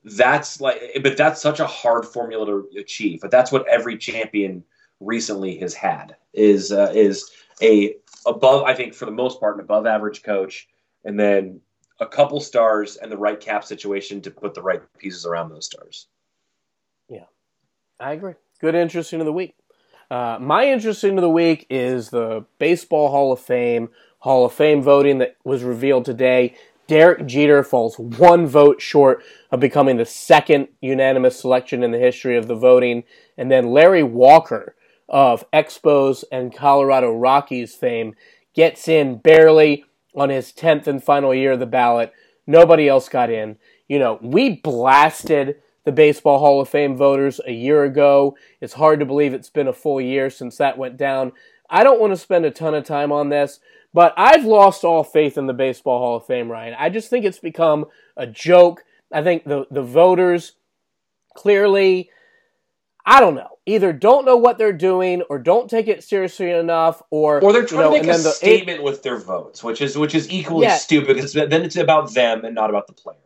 that's 0.04 0.60
like 0.60 0.80
but 1.02 1.16
that's 1.16 1.40
such 1.40 1.58
a 1.58 1.66
hard 1.66 2.04
formula 2.04 2.46
to 2.46 2.78
achieve 2.78 3.20
but 3.20 3.30
that's 3.30 3.50
what 3.50 3.66
every 3.68 3.98
champion 3.98 4.62
recently 5.00 5.58
has 5.58 5.74
had 5.74 6.16
is 6.32 6.70
uh, 6.70 6.92
is 6.94 7.30
a 7.62 7.96
above 8.26 8.62
i 8.64 8.74
think 8.74 8.94
for 8.94 9.04
the 9.04 9.10
most 9.10 9.40
part 9.40 9.56
an 9.56 9.60
above 9.60 9.86
average 9.86 10.22
coach 10.22 10.68
and 11.04 11.18
then 11.18 11.60
a 12.00 12.06
couple 12.06 12.40
stars 12.40 12.96
and 12.96 13.10
the 13.10 13.16
right 13.16 13.40
cap 13.40 13.64
situation 13.64 14.20
to 14.20 14.30
put 14.30 14.54
the 14.54 14.62
right 14.62 14.82
pieces 14.98 15.24
around 15.24 15.50
those 15.50 15.66
stars. 15.66 16.08
Yeah. 17.08 17.24
I 17.98 18.12
agree. 18.12 18.34
Good 18.60 18.74
interesting 18.74 19.20
of 19.20 19.26
the 19.26 19.32
week. 19.32 19.54
Uh, 20.10 20.38
my 20.40 20.66
interesting 20.66 21.16
of 21.16 21.22
the 21.22 21.30
week 21.30 21.66
is 21.70 22.10
the 22.10 22.44
baseball 22.58 23.10
hall 23.10 23.32
of 23.32 23.40
fame 23.40 23.88
Hall 24.18 24.44
of 24.46 24.52
Fame 24.52 24.82
voting 24.82 25.18
that 25.18 25.36
was 25.44 25.62
revealed 25.62 26.04
today. 26.04 26.54
Derek 26.86 27.26
Jeter 27.26 27.62
falls 27.62 27.98
one 27.98 28.46
vote 28.46 28.80
short 28.80 29.22
of 29.50 29.60
becoming 29.60 29.96
the 29.96 30.04
second 30.04 30.68
unanimous 30.80 31.40
selection 31.40 31.82
in 31.82 31.90
the 31.90 31.98
history 31.98 32.36
of 32.36 32.46
the 32.46 32.54
voting. 32.54 33.04
And 33.36 33.50
then 33.50 33.72
Larry 33.72 34.02
Walker 34.02 34.76
of 35.08 35.48
Expos 35.52 36.24
and 36.30 36.54
Colorado 36.54 37.12
Rockies 37.12 37.74
fame 37.74 38.14
gets 38.54 38.88
in 38.88 39.18
barely 39.18 39.84
on 40.14 40.30
his 40.30 40.52
10th 40.52 40.86
and 40.86 41.02
final 41.02 41.34
year 41.34 41.52
of 41.52 41.60
the 41.60 41.66
ballot. 41.66 42.12
Nobody 42.46 42.88
else 42.88 43.08
got 43.08 43.30
in. 43.30 43.58
You 43.88 43.98
know, 43.98 44.18
we 44.22 44.56
blasted 44.56 45.56
the 45.84 45.92
Baseball 45.92 46.38
Hall 46.38 46.60
of 46.60 46.68
Fame 46.68 46.96
voters 46.96 47.40
a 47.46 47.52
year 47.52 47.84
ago. 47.84 48.36
It's 48.60 48.74
hard 48.74 48.98
to 49.00 49.06
believe 49.06 49.34
it's 49.34 49.50
been 49.50 49.68
a 49.68 49.72
full 49.72 50.00
year 50.00 50.30
since 50.30 50.56
that 50.56 50.78
went 50.78 50.96
down. 50.96 51.32
I 51.70 51.84
don't 51.84 52.00
want 52.00 52.12
to 52.12 52.16
spend 52.16 52.44
a 52.44 52.50
ton 52.50 52.74
of 52.74 52.84
time 52.84 53.12
on 53.12 53.28
this, 53.28 53.60
but 53.96 54.12
I've 54.18 54.44
lost 54.44 54.84
all 54.84 55.02
faith 55.02 55.38
in 55.38 55.46
the 55.46 55.54
Baseball 55.54 55.98
Hall 55.98 56.16
of 56.16 56.26
Fame, 56.26 56.52
Ryan. 56.52 56.76
I 56.78 56.90
just 56.90 57.08
think 57.08 57.24
it's 57.24 57.38
become 57.38 57.86
a 58.14 58.26
joke. 58.26 58.84
I 59.10 59.22
think 59.22 59.44
the, 59.44 59.64
the 59.70 59.82
voters 59.82 60.52
clearly, 61.34 62.10
I 63.06 63.20
don't 63.20 63.36
know, 63.36 63.56
either 63.64 63.94
don't 63.94 64.26
know 64.26 64.36
what 64.36 64.58
they're 64.58 64.74
doing 64.74 65.22
or 65.30 65.38
don't 65.38 65.70
take 65.70 65.88
it 65.88 66.04
seriously 66.04 66.50
enough, 66.50 67.00
or 67.08 67.42
or 67.42 67.54
they're 67.54 67.64
trying 67.64 67.84
you 67.84 67.88
know, 67.88 68.02
to 68.02 68.06
make 68.08 68.18
a 68.18 68.22
the, 68.22 68.30
statement 68.32 68.80
it, 68.80 68.82
with 68.82 69.02
their 69.02 69.16
votes, 69.16 69.64
which 69.64 69.80
is 69.80 69.96
which 69.96 70.14
is 70.14 70.30
equally 70.30 70.66
yeah, 70.66 70.76
stupid 70.76 71.14
because 71.14 71.32
then 71.32 71.50
it's 71.50 71.76
about 71.76 72.12
them 72.12 72.44
and 72.44 72.54
not 72.54 72.68
about 72.68 72.88
the 72.88 72.92
player. 72.92 73.16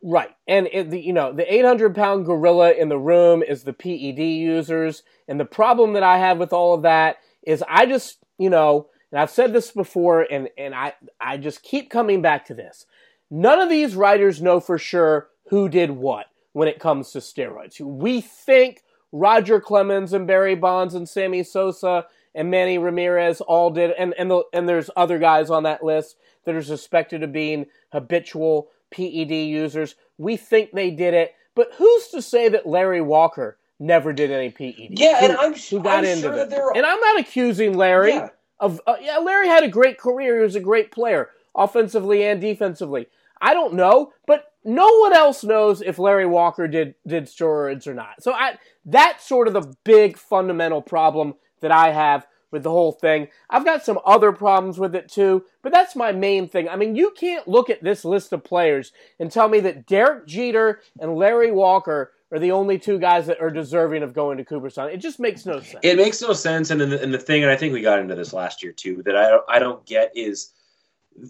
Right, 0.00 0.30
and 0.46 0.68
it, 0.72 0.90
the, 0.90 1.00
you 1.00 1.12
know 1.12 1.32
the 1.32 1.52
800 1.52 1.92
pound 1.92 2.24
gorilla 2.24 2.70
in 2.70 2.88
the 2.88 2.98
room 2.98 3.42
is 3.42 3.64
the 3.64 3.72
PED 3.72 4.20
users, 4.20 5.02
and 5.26 5.40
the 5.40 5.44
problem 5.44 5.94
that 5.94 6.04
I 6.04 6.18
have 6.18 6.38
with 6.38 6.52
all 6.52 6.72
of 6.72 6.82
that 6.82 7.16
is 7.42 7.64
I 7.68 7.84
just 7.84 8.18
you 8.38 8.48
know 8.48 8.86
and 9.10 9.20
I've 9.20 9.30
said 9.30 9.52
this 9.52 9.70
before, 9.70 10.22
and, 10.22 10.48
and 10.58 10.74
I, 10.74 10.94
I 11.20 11.38
just 11.38 11.62
keep 11.62 11.90
coming 11.90 12.20
back 12.20 12.46
to 12.46 12.54
this. 12.54 12.86
None 13.30 13.60
of 13.60 13.68
these 13.68 13.94
writers 13.94 14.42
know 14.42 14.60
for 14.60 14.78
sure 14.78 15.28
who 15.48 15.68
did 15.68 15.90
what 15.90 16.26
when 16.52 16.68
it 16.68 16.78
comes 16.78 17.12
to 17.12 17.18
steroids. 17.18 17.80
We 17.80 18.20
think 18.20 18.82
Roger 19.12 19.60
Clemens 19.60 20.12
and 20.12 20.26
Barry 20.26 20.54
Bonds 20.54 20.94
and 20.94 21.08
Sammy 21.08 21.42
Sosa 21.42 22.06
and 22.34 22.50
Manny 22.50 22.78
Ramirez 22.78 23.40
all 23.40 23.70
did, 23.70 23.92
and, 23.92 24.14
and, 24.18 24.30
the, 24.30 24.42
and 24.52 24.68
there's 24.68 24.90
other 24.94 25.18
guys 25.18 25.50
on 25.50 25.62
that 25.62 25.82
list 25.82 26.16
that 26.44 26.54
are 26.54 26.62
suspected 26.62 27.22
of 27.22 27.32
being 27.32 27.66
habitual 27.92 28.68
PED 28.90 29.30
users. 29.30 29.94
We 30.18 30.36
think 30.36 30.72
they 30.72 30.90
did 30.90 31.14
it, 31.14 31.34
but 31.54 31.72
who's 31.76 32.08
to 32.08 32.20
say 32.20 32.48
that 32.50 32.66
Larry 32.66 33.00
Walker 33.00 33.58
never 33.80 34.12
did 34.12 34.30
any 34.30 34.50
PED? 34.50 34.98
Yeah, 34.98 35.20
who, 35.20 35.26
and 35.26 35.36
I'm, 35.36 35.54
who 35.54 35.82
got 35.82 35.98
I'm 35.98 36.04
into 36.04 36.22
sure 36.22 36.34
it? 36.34 36.76
And 36.76 36.86
I'm 36.86 37.00
not 37.00 37.20
accusing 37.20 37.74
Larry. 37.74 38.14
Yeah 38.14 38.28
of 38.60 38.80
uh, 38.86 38.96
yeah, 39.00 39.18
Larry 39.18 39.48
had 39.48 39.64
a 39.64 39.68
great 39.68 39.98
career. 39.98 40.36
He 40.36 40.42
was 40.42 40.56
a 40.56 40.60
great 40.60 40.90
player, 40.90 41.30
offensively 41.54 42.24
and 42.24 42.40
defensively. 42.40 43.08
I 43.40 43.54
don't 43.54 43.74
know, 43.74 44.12
but 44.26 44.52
no 44.64 44.88
one 44.98 45.12
else 45.12 45.44
knows 45.44 45.80
if 45.80 45.98
Larry 45.98 46.26
Walker 46.26 46.66
did 46.68 46.94
did 47.06 47.24
steroids 47.24 47.86
or 47.86 47.94
not. 47.94 48.22
So 48.22 48.32
I 48.32 48.58
that's 48.84 49.26
sort 49.26 49.48
of 49.48 49.54
the 49.54 49.74
big 49.84 50.16
fundamental 50.16 50.82
problem 50.82 51.34
that 51.60 51.72
I 51.72 51.90
have 51.90 52.26
with 52.50 52.62
the 52.62 52.70
whole 52.70 52.92
thing. 52.92 53.28
I've 53.50 53.64
got 53.64 53.84
some 53.84 53.98
other 54.06 54.32
problems 54.32 54.78
with 54.78 54.94
it 54.94 55.08
too, 55.08 55.44
but 55.62 55.72
that's 55.72 55.94
my 55.94 56.12
main 56.12 56.48
thing. 56.48 56.68
I 56.68 56.76
mean, 56.76 56.96
you 56.96 57.10
can't 57.10 57.46
look 57.46 57.68
at 57.68 57.82
this 57.82 58.04
list 58.04 58.32
of 58.32 58.42
players 58.42 58.92
and 59.18 59.30
tell 59.30 59.48
me 59.48 59.60
that 59.60 59.86
Derek 59.86 60.26
Jeter 60.26 60.80
and 60.98 61.16
Larry 61.16 61.52
Walker 61.52 62.12
are 62.30 62.38
the 62.38 62.52
only 62.52 62.78
two 62.78 62.98
guys 62.98 63.26
that 63.26 63.40
are 63.40 63.50
deserving 63.50 64.02
of 64.02 64.12
going 64.12 64.38
to 64.38 64.44
Cooperstown. 64.44 64.90
It 64.90 64.98
just 64.98 65.18
makes 65.18 65.46
no 65.46 65.60
sense. 65.60 65.80
It 65.82 65.96
makes 65.96 66.20
no 66.20 66.32
sense, 66.32 66.70
and 66.70 66.80
the, 66.80 67.02
and 67.02 67.12
the 67.12 67.18
thing, 67.18 67.42
and 67.42 67.50
I 67.50 67.56
think 67.56 67.72
we 67.72 67.80
got 67.80 68.00
into 68.00 68.14
this 68.14 68.32
last 68.32 68.62
year 68.62 68.72
too, 68.72 69.02
that 69.04 69.16
I 69.16 69.28
don't, 69.28 69.44
I 69.48 69.58
don't 69.58 69.84
get 69.86 70.12
is 70.14 70.52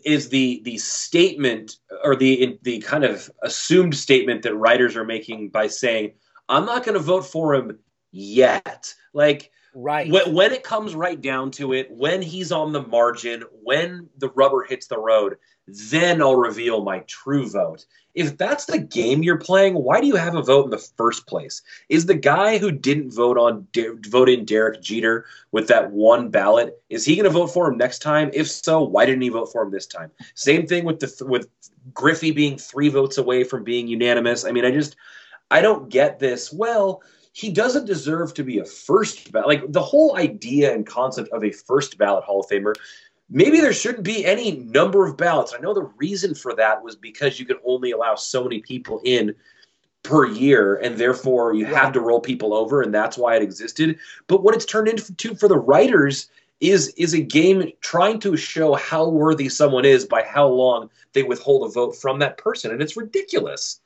is 0.05 0.29
the 0.29 0.61
the 0.65 0.77
statement 0.79 1.77
or 2.05 2.15
the 2.15 2.59
the 2.63 2.79
kind 2.81 3.05
of 3.05 3.31
assumed 3.43 3.97
statement 3.97 4.43
that 4.43 4.55
writers 4.55 4.97
are 4.97 5.05
making 5.05 5.49
by 5.49 5.67
saying 5.67 6.13
I'm 6.49 6.67
not 6.67 6.85
going 6.85 6.95
to 6.95 7.01
vote 7.01 7.27
for 7.27 7.55
him 7.55 7.79
yet. 8.11 8.93
Like 9.15 9.51
right 9.75 10.11
when, 10.11 10.35
when 10.35 10.53
it 10.53 10.63
comes 10.63 10.95
right 10.95 11.21
down 11.21 11.51
to 11.53 11.73
it, 11.73 11.89
when 11.91 12.21
he's 12.23 12.53
on 12.53 12.73
the 12.73 12.83
margin, 12.83 13.45
when 13.63 14.09
the 14.19 14.31
rubber 14.31 14.65
hits 14.65 14.89
the 14.89 14.99
road, 14.99 15.37
then 15.69 16.23
I'll 16.23 16.37
reveal 16.37 16.83
my 16.83 17.01
true 17.01 17.49
vote 17.49 17.85
if 18.19 18.37
that's 18.37 18.65
the 18.65 18.79
game 18.79 19.23
you're 19.23 19.39
playing, 19.39 19.75
why 19.75 20.01
do 20.01 20.09
you 20.09 20.17
have 20.17 20.35
a 20.35 20.43
vote 20.43 20.65
in 20.65 20.71
the 20.71 20.79
first 20.79 21.29
place? 21.29 21.63
Is 21.89 22.07
the 22.07 22.15
guy 22.15 22.59
who 22.59 22.73
didn't 22.73 23.13
vote 23.13 23.39
on 23.39 23.69
vote 24.09 24.29
in 24.29 24.45
Derek 24.45 24.83
Jeter 24.83 25.25
with 25.53 25.69
that 25.69 25.93
one 25.93 26.29
ballot 26.29 26.83
is 26.89 27.05
he 27.05 27.15
going 27.15 27.25
to 27.25 27.31
vote 27.31 27.47
for 27.47 27.71
him 27.71 27.79
next 27.79 28.01
time? 28.01 28.31
If 28.33 28.51
so, 28.51 28.83
why 28.83 29.07
didn't 29.07 29.23
he 29.23 29.29
vote 29.29 29.53
for 29.53 29.63
him 29.63 29.71
this 29.71 29.87
time? 29.87 30.11
Same 30.35 30.67
thing 30.67 30.85
with 30.85 30.99
the 30.99 31.25
with 31.27 31.47
Griffey 31.95 32.33
being 32.33 32.59
three 32.59 32.89
votes 32.89 33.19
away 33.19 33.45
from 33.45 33.63
being 33.63 33.87
unanimous. 33.87 34.45
I 34.45 34.51
mean, 34.51 34.65
I 34.65 34.73
just 34.73 34.97
I 35.53 35.61
don't 35.61 35.89
get 35.89 36.19
this. 36.19 36.53
Well, 36.53 37.03
he 37.33 37.51
doesn't 37.53 37.85
deserve 37.85 38.35
to 38.35 38.43
be 38.43 38.59
a 38.59 38.65
first 38.65 39.31
ballot. 39.31 39.47
Like 39.47 39.73
the 39.73 39.81
whole 39.81 40.17
idea 40.17 40.75
and 40.75 40.85
concept 40.85 41.29
of 41.29 41.45
a 41.45 41.53
first 41.53 41.97
ballot 41.97 42.25
Hall 42.25 42.41
of 42.41 42.49
Famer 42.49 42.75
maybe 43.31 43.61
there 43.61 43.73
shouldn't 43.73 44.05
be 44.05 44.25
any 44.25 44.53
number 44.53 45.07
of 45.07 45.17
ballots. 45.17 45.55
I 45.57 45.61
know 45.61 45.75
the 45.75 45.91
reason 45.97 46.35
for 46.35 46.55
that 46.55 46.83
was 46.83 46.97
because 46.97 47.39
you 47.39 47.47
could 47.47 47.59
only 47.65 47.91
allow 47.91 48.15
so 48.15 48.43
many 48.43 48.61
people 48.61 49.01
in 49.05 49.35
per 50.03 50.27
year, 50.27 50.77
and 50.77 50.97
therefore 50.97 51.55
you 51.55 51.67
have 51.67 51.93
to 51.93 52.01
roll 52.01 52.21
people 52.21 52.55
over, 52.55 52.83
and 52.83 52.95
that's 52.95 53.19
why 53.19 53.37
it 53.37 53.43
existed. 53.43 53.99
But 54.27 54.43
what 54.43 54.55
it's 54.55 54.65
turned 54.65 54.89
into 54.89 55.35
for 55.35 55.49
the 55.49 55.59
writers 55.59 56.29
is 56.61 56.89
is 56.97 57.15
a 57.15 57.21
game 57.21 57.71
trying 57.81 58.19
to 58.21 58.37
show 58.37 58.75
how 58.75 59.09
worthy 59.09 59.49
someone 59.49 59.85
is 59.85 60.05
by 60.05 60.23
how 60.23 60.49
long 60.49 60.91
they 61.13 61.23
withhold 61.23 61.69
a 61.69 61.73
vote 61.73 61.97
from 61.97 62.19
that 62.21 62.39
person, 62.39 62.71
and 62.71 62.83
it's 62.83 62.97
ridiculous. 62.97 63.81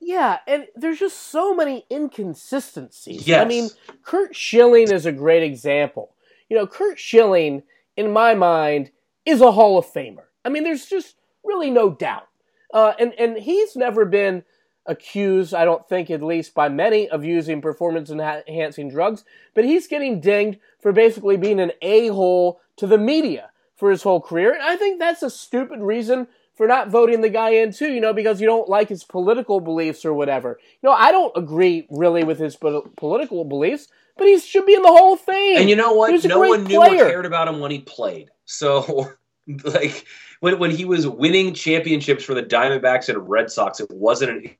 Yeah, 0.00 0.38
and 0.46 0.66
there's 0.76 0.98
just 0.98 1.30
so 1.30 1.54
many 1.54 1.86
inconsistencies. 1.90 3.26
Yes. 3.26 3.42
I 3.42 3.48
mean, 3.48 3.70
Curt 4.02 4.36
Schilling 4.36 4.90
is 4.90 5.06
a 5.06 5.12
great 5.12 5.42
example. 5.42 6.14
You 6.50 6.58
know, 6.58 6.66
Curt 6.66 6.98
Schilling 6.98 7.62
in 7.96 8.12
my 8.12 8.34
mind, 8.34 8.90
is 9.24 9.40
a 9.40 9.52
Hall 9.52 9.78
of 9.78 9.86
Famer. 9.86 10.24
I 10.44 10.48
mean, 10.48 10.64
there's 10.64 10.86
just 10.86 11.16
really 11.44 11.70
no 11.70 11.90
doubt. 11.90 12.28
Uh, 12.72 12.92
and 12.98 13.12
and 13.18 13.38
he's 13.38 13.76
never 13.76 14.04
been 14.04 14.44
accused, 14.86 15.54
I 15.54 15.64
don't 15.64 15.88
think, 15.88 16.10
at 16.10 16.22
least 16.22 16.54
by 16.54 16.68
many, 16.68 17.08
of 17.08 17.24
using 17.24 17.62
performance 17.62 18.10
enhancing 18.10 18.90
drugs, 18.90 19.24
but 19.54 19.64
he's 19.64 19.86
getting 19.86 20.20
dinged 20.20 20.58
for 20.80 20.92
basically 20.92 21.36
being 21.36 21.60
an 21.60 21.72
a 21.80 22.08
hole 22.08 22.60
to 22.76 22.86
the 22.86 22.98
media 22.98 23.50
for 23.76 23.90
his 23.90 24.02
whole 24.02 24.20
career. 24.20 24.52
And 24.52 24.62
I 24.62 24.76
think 24.76 24.98
that's 24.98 25.22
a 25.22 25.30
stupid 25.30 25.80
reason 25.80 26.28
for 26.54 26.66
not 26.66 26.88
voting 26.88 27.20
the 27.20 27.28
guy 27.28 27.50
in 27.50 27.72
too, 27.72 27.92
you 27.92 28.00
know, 28.00 28.12
because 28.12 28.40
you 28.40 28.46
don't 28.46 28.68
like 28.68 28.88
his 28.88 29.04
political 29.04 29.60
beliefs 29.60 30.04
or 30.04 30.14
whatever. 30.14 30.58
You 30.82 30.88
know, 30.88 30.94
I 30.94 31.10
don't 31.10 31.36
agree 31.36 31.86
really 31.90 32.22
with 32.22 32.38
his 32.38 32.56
political 32.56 33.44
beliefs, 33.44 33.88
but 34.16 34.26
he 34.26 34.38
should 34.38 34.66
be 34.66 34.74
in 34.74 34.82
the 34.82 34.88
Hall 34.88 35.14
of 35.14 35.20
Fame. 35.20 35.58
And 35.58 35.68
you 35.68 35.76
know 35.76 35.92
what? 35.92 36.24
No 36.24 36.40
one 36.40 36.64
knew 36.64 36.78
player. 36.78 37.06
or 37.06 37.10
cared 37.10 37.26
about 37.26 37.48
him 37.48 37.60
when 37.60 37.70
he 37.70 37.80
played. 37.80 38.30
So, 38.44 39.12
like, 39.64 40.06
when, 40.40 40.58
when 40.58 40.70
he 40.70 40.84
was 40.84 41.06
winning 41.06 41.54
championships 41.54 42.24
for 42.24 42.34
the 42.34 42.42
Diamondbacks 42.42 43.08
and 43.08 43.28
Red 43.28 43.50
Sox, 43.50 43.80
it 43.80 43.90
wasn't 43.90 44.30
an 44.30 44.50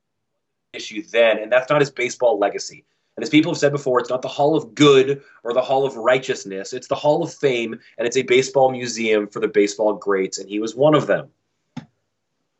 issue 0.72 1.02
then, 1.10 1.38
and 1.38 1.52
that's 1.52 1.70
not 1.70 1.80
his 1.80 1.90
baseball 1.90 2.38
legacy. 2.38 2.84
And 3.16 3.22
as 3.22 3.30
people 3.30 3.52
have 3.52 3.58
said 3.58 3.70
before, 3.70 4.00
it's 4.00 4.10
not 4.10 4.22
the 4.22 4.28
Hall 4.28 4.56
of 4.56 4.74
Good 4.74 5.22
or 5.44 5.52
the 5.52 5.62
Hall 5.62 5.86
of 5.86 5.96
Righteousness. 5.96 6.72
It's 6.72 6.88
the 6.88 6.96
Hall 6.96 7.22
of 7.22 7.32
Fame, 7.32 7.78
and 7.96 8.06
it's 8.08 8.16
a 8.16 8.22
baseball 8.22 8.72
museum 8.72 9.28
for 9.28 9.38
the 9.38 9.48
baseball 9.48 9.92
greats, 9.92 10.38
and 10.38 10.48
he 10.48 10.58
was 10.58 10.74
one 10.74 10.94
of 10.94 11.06
them. 11.06 11.28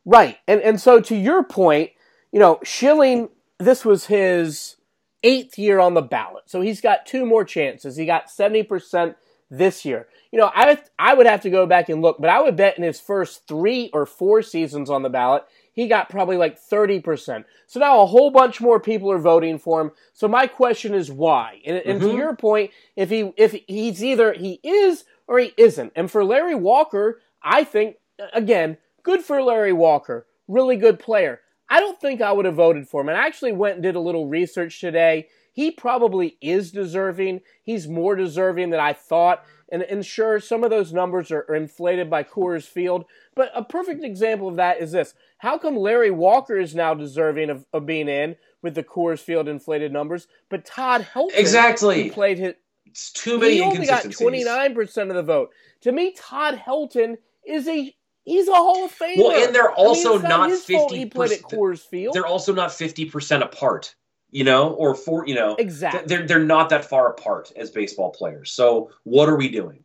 Right. 0.04 0.38
And 0.46 0.60
and 0.60 0.80
so 0.80 1.00
to 1.00 1.16
your 1.16 1.42
point, 1.42 1.90
you 2.30 2.38
know, 2.38 2.60
Schilling, 2.62 3.30
this 3.58 3.84
was 3.84 4.06
his 4.06 4.76
eighth 5.24 5.58
year 5.58 5.80
on 5.80 5.94
the 5.94 6.02
ballot. 6.02 6.44
So 6.46 6.60
he's 6.60 6.80
got 6.80 7.06
two 7.06 7.26
more 7.26 7.44
chances. 7.44 7.96
He 7.96 8.06
got 8.06 8.28
70% 8.28 9.16
this 9.50 9.84
year. 9.84 10.06
You 10.30 10.38
know, 10.38 10.50
I 10.54 10.78
I 10.98 11.14
would 11.14 11.26
have 11.26 11.42
to 11.42 11.50
go 11.50 11.66
back 11.66 11.88
and 11.88 12.02
look, 12.02 12.18
but 12.20 12.30
I 12.30 12.40
would 12.40 12.56
bet 12.56 12.76
in 12.76 12.84
his 12.84 13.00
first 13.00 13.46
3 13.48 13.90
or 13.92 14.06
4 14.06 14.42
seasons 14.42 14.90
on 14.90 15.02
the 15.02 15.10
ballot, 15.10 15.44
he 15.72 15.88
got 15.88 16.08
probably 16.08 16.36
like 16.36 16.60
30%. 16.60 17.44
So 17.66 17.80
now 17.80 18.02
a 18.02 18.06
whole 18.06 18.30
bunch 18.30 18.60
more 18.60 18.78
people 18.78 19.10
are 19.10 19.18
voting 19.18 19.58
for 19.58 19.80
him. 19.80 19.90
So 20.12 20.28
my 20.28 20.46
question 20.46 20.94
is 20.94 21.10
why? 21.10 21.60
And, 21.64 21.76
and 21.76 22.00
mm-hmm. 22.00 22.10
to 22.10 22.16
your 22.16 22.36
point, 22.36 22.70
if 22.96 23.10
he 23.10 23.32
if 23.36 23.52
he's 23.66 24.04
either 24.04 24.32
he 24.32 24.60
is 24.62 25.04
or 25.26 25.38
he 25.38 25.52
isn't. 25.56 25.92
And 25.96 26.10
for 26.10 26.24
Larry 26.24 26.54
Walker, 26.54 27.20
I 27.42 27.64
think 27.64 27.96
again, 28.32 28.76
good 29.02 29.22
for 29.22 29.42
Larry 29.42 29.72
Walker. 29.72 30.26
Really 30.46 30.76
good 30.76 30.98
player. 30.98 31.40
I 31.68 31.80
don't 31.80 32.00
think 32.00 32.20
I 32.20 32.32
would 32.32 32.44
have 32.44 32.54
voted 32.54 32.88
for 32.88 33.00
him. 33.00 33.08
And 33.08 33.18
I 33.18 33.26
actually 33.26 33.52
went 33.52 33.74
and 33.74 33.82
did 33.82 33.96
a 33.96 34.00
little 34.00 34.28
research 34.28 34.80
today. 34.80 35.28
He 35.52 35.70
probably 35.70 36.36
is 36.40 36.72
deserving. 36.72 37.40
He's 37.62 37.88
more 37.88 38.16
deserving 38.16 38.70
than 38.70 38.80
I 38.80 38.92
thought. 38.92 39.44
And, 39.70 39.82
and 39.82 40.04
sure, 40.04 40.40
some 40.40 40.62
of 40.62 40.70
those 40.70 40.92
numbers 40.92 41.30
are, 41.30 41.46
are 41.48 41.54
inflated 41.54 42.10
by 42.10 42.22
Coors 42.22 42.64
Field. 42.64 43.06
But 43.34 43.50
a 43.54 43.64
perfect 43.64 44.04
example 44.04 44.48
of 44.48 44.56
that 44.56 44.80
is 44.80 44.92
this. 44.92 45.14
How 45.38 45.58
come 45.58 45.76
Larry 45.76 46.10
Walker 46.10 46.58
is 46.58 46.74
now 46.74 46.94
deserving 46.94 47.50
of, 47.50 47.66
of 47.72 47.86
being 47.86 48.08
in 48.08 48.36
with 48.62 48.74
the 48.74 48.82
Coors 48.82 49.20
Field 49.20 49.46
inflated 49.46 49.92
numbers, 49.92 50.26
but 50.48 50.64
Todd 50.64 51.06
Helton 51.14 51.34
exactly 51.34 52.10
played 52.10 52.38
his 52.38 52.54
it's 52.86 53.10
too 53.10 53.38
many. 53.38 53.54
He 53.54 53.60
only 53.60 53.86
got 53.86 54.10
twenty 54.10 54.44
nine 54.44 54.74
percent 54.74 55.10
of 55.10 55.16
the 55.16 55.22
vote. 55.22 55.50
To 55.82 55.92
me, 55.92 56.14
Todd 56.16 56.62
Helton 56.64 57.16
is 57.46 57.68
a 57.68 57.94
he's 58.24 58.48
a 58.48 58.54
Hall 58.54 58.84
of 58.84 58.92
Famer. 58.92 59.18
Well, 59.18 59.44
and 59.44 59.54
they're 59.54 59.72
also 59.72 60.18
I 60.18 60.18
mean, 60.18 60.28
not 60.28 60.50
fifty. 60.50 60.98
He 60.98 61.06
played 61.06 61.32
at 61.32 61.42
Coors 61.42 61.80
Field. 61.80 62.14
They're 62.14 62.26
also 62.26 62.52
not 62.52 62.72
fifty 62.72 63.04
percent 63.04 63.42
apart 63.42 63.94
you 64.34 64.42
know, 64.42 64.70
or 64.70 64.96
for 64.96 65.24
you 65.28 65.34
know, 65.36 65.54
exactly. 65.54 66.02
They're 66.06 66.26
they're 66.26 66.44
not 66.44 66.68
that 66.70 66.84
far 66.84 67.08
apart 67.08 67.52
as 67.54 67.70
baseball 67.70 68.10
players. 68.10 68.50
So 68.50 68.90
what 69.04 69.28
are 69.28 69.36
we 69.36 69.48
doing? 69.48 69.84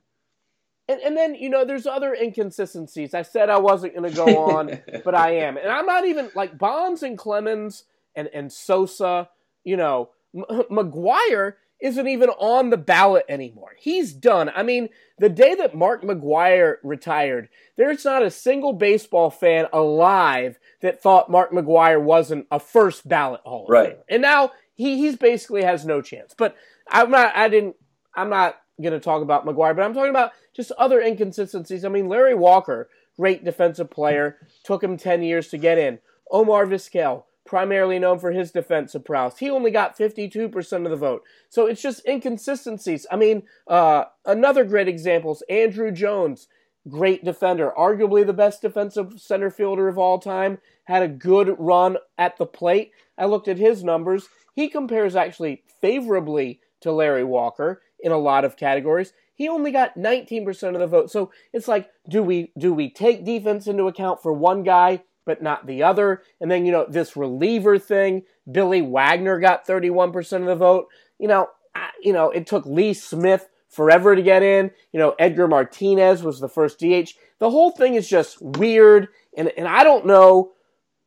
And, 0.88 1.00
and 1.02 1.16
then 1.16 1.36
you 1.36 1.50
know, 1.50 1.64
there's 1.64 1.86
other 1.86 2.16
inconsistencies. 2.16 3.14
I 3.14 3.22
said 3.22 3.52
I 3.52 3.60
wasn't 3.60 3.96
going 3.96 4.10
to 4.10 4.16
go 4.16 4.50
on, 4.50 4.82
but 5.06 5.14
I 5.14 5.36
am, 5.36 5.58
and 5.58 5.70
I'm 5.70 5.86
not 5.86 6.08
even 6.08 6.32
like 6.34 6.58
Bonds 6.58 7.04
and 7.04 7.16
Clemens 7.16 7.84
and 8.16 8.28
and 8.34 8.52
Sosa. 8.52 9.30
You 9.64 9.78
know, 9.78 10.10
M- 10.36 10.46
McGwire 10.72 11.54
isn't 11.82 12.08
even 12.08 12.30
on 12.30 12.70
the 12.70 12.78
ballot 12.78 13.26
anymore. 13.30 13.72
He's 13.78 14.14
done. 14.14 14.52
I 14.54 14.64
mean, 14.64 14.90
the 15.18 15.30
day 15.30 15.56
that 15.56 15.76
Mark 15.76 16.02
McGwire 16.02 16.76
retired, 16.84 17.50
there's 17.78 18.04
not 18.04 18.22
a 18.22 18.32
single 18.32 18.74
baseball 18.74 19.30
fan 19.30 19.68
alive 19.72 20.60
that 20.82 21.02
thought 21.02 21.32
Mark 21.32 21.52
McGwire 21.52 22.02
wasn't 22.02 22.48
a 22.52 22.60
first 22.60 23.08
ballot 23.08 23.42
Hall 23.46 23.64
of 23.66 23.70
right. 23.70 23.98
Famer. 23.98 24.04
And 24.10 24.22
now 24.22 24.52
he 24.76 24.98
he's 24.98 25.16
basically 25.16 25.64
has 25.64 25.86
no 25.86 26.02
chance. 26.02 26.34
But 26.38 26.56
I'm 26.90 27.12
not 27.12 27.36
I 27.36 27.48
didn't 27.50 27.76
I'm 28.14 28.30
not 28.30 28.58
going 28.82 28.94
to 28.94 29.00
talk 29.00 29.22
about 29.22 29.46
McGwire, 29.46 29.76
but 29.76 29.84
I'm 29.84 29.94
talking 29.94 30.10
about 30.10 30.32
just 30.56 30.72
other 30.78 31.02
inconsistencies. 31.02 31.86
I 31.86 31.90
mean, 31.90 32.08
Larry 32.08 32.36
Walker, 32.36 32.90
great 33.18 33.44
defensive 33.44 33.90
player, 33.90 34.38
took 34.64 34.84
him 34.84 34.98
10 34.98 35.22
years 35.22 35.50
to 35.50 35.58
get 35.58 35.78
in. 35.78 36.00
Omar 36.32 36.66
Vizquel, 36.66 37.24
primarily 37.50 37.97
known 37.97 38.20
for 38.20 38.32
his 38.32 38.52
defense 38.52 38.93
of 38.93 39.04
prowess. 39.04 39.39
He 39.39 39.50
only 39.50 39.72
got 39.72 39.97
52% 39.97 40.86
of 40.86 40.91
the 40.91 40.95
vote. 40.95 41.24
So 41.50 41.66
it's 41.66 41.82
just 41.82 42.08
inconsistencies. 42.08 43.08
I 43.10 43.16
mean, 43.16 43.41
uh, 43.68 44.04
another 44.24 44.64
great 44.64 44.88
example 44.88 45.32
is 45.32 45.41
Andruw 45.50 45.91
Jones, 45.91 46.47
great 46.88 47.26
defender, 47.26 47.74
arguably 47.76 48.24
the 48.24 48.34
best 48.34 48.62
defensive 48.62 49.14
center 49.20 49.50
fielder 49.50 49.88
of 49.88 49.97
all 49.97 50.20
time, 50.20 50.60
had 50.84 51.02
a 51.02 51.08
good 51.08 51.56
run 51.58 51.97
at 52.20 52.38
the 52.38 52.45
plate. 52.45 52.91
I 53.18 53.26
looked 53.26 53.47
at 53.47 53.58
his 53.58 53.84
numbers. 53.84 54.30
He 54.54 54.70
compares 54.70 55.16
actually 55.16 55.64
favorably 55.82 56.60
to 56.82 56.91
Larry 56.91 57.24
Walker 57.24 57.82
in 58.00 58.12
a 58.12 58.20
lot 58.20 58.45
of 58.45 58.58
categories. 58.58 59.14
He 59.34 59.50
only 59.50 59.72
got 59.72 59.97
19% 59.97 60.76
of 60.76 60.80
the 60.80 60.86
vote. 60.86 61.10
So 61.10 61.32
it's 61.52 61.68
like, 61.68 61.89
do 62.08 62.22
we 62.22 62.52
do 62.60 62.76
we 62.76 62.91
take 62.91 63.26
defense 63.26 63.66
into 63.66 63.88
account 63.88 64.22
for 64.22 64.34
one 64.34 64.62
guy 64.62 65.02
but 65.30 65.44
not 65.44 65.68
the 65.68 65.84
other. 65.84 66.24
And 66.42 66.50
then, 66.50 66.66
you 66.66 66.72
know, 66.72 66.88
this 66.90 67.16
reliever 67.16 67.78
thing, 67.78 68.24
Billy 68.52 68.82
Wagner 68.82 69.40
got 69.40 69.68
31% 69.68 70.18
of 70.40 70.46
the 70.46 70.56
vote. 70.56 70.88
You 71.20 71.28
know, 71.28 71.50
I, 71.76 71.90
you 72.02 72.14
know, 72.14 72.32
it 72.32 72.48
took 72.48 72.66
Lee 72.66 72.96
Smith 72.96 73.48
forever 73.68 74.16
to 74.16 74.24
get 74.24 74.42
in. 74.42 74.72
You 74.92 75.00
know, 75.00 75.14
Edgar 75.20 75.48
Martinez 75.48 76.24
was 76.24 76.40
the 76.40 76.50
first 76.50 76.80
DH. 76.80 77.14
The 77.38 77.52
whole 77.52 77.70
thing 77.70 77.94
is 77.94 78.10
just 78.10 78.42
weird, 78.42 79.10
and, 79.38 79.52
and 79.56 79.68
I 79.68 79.84
don't 79.84 80.08
know 80.08 80.54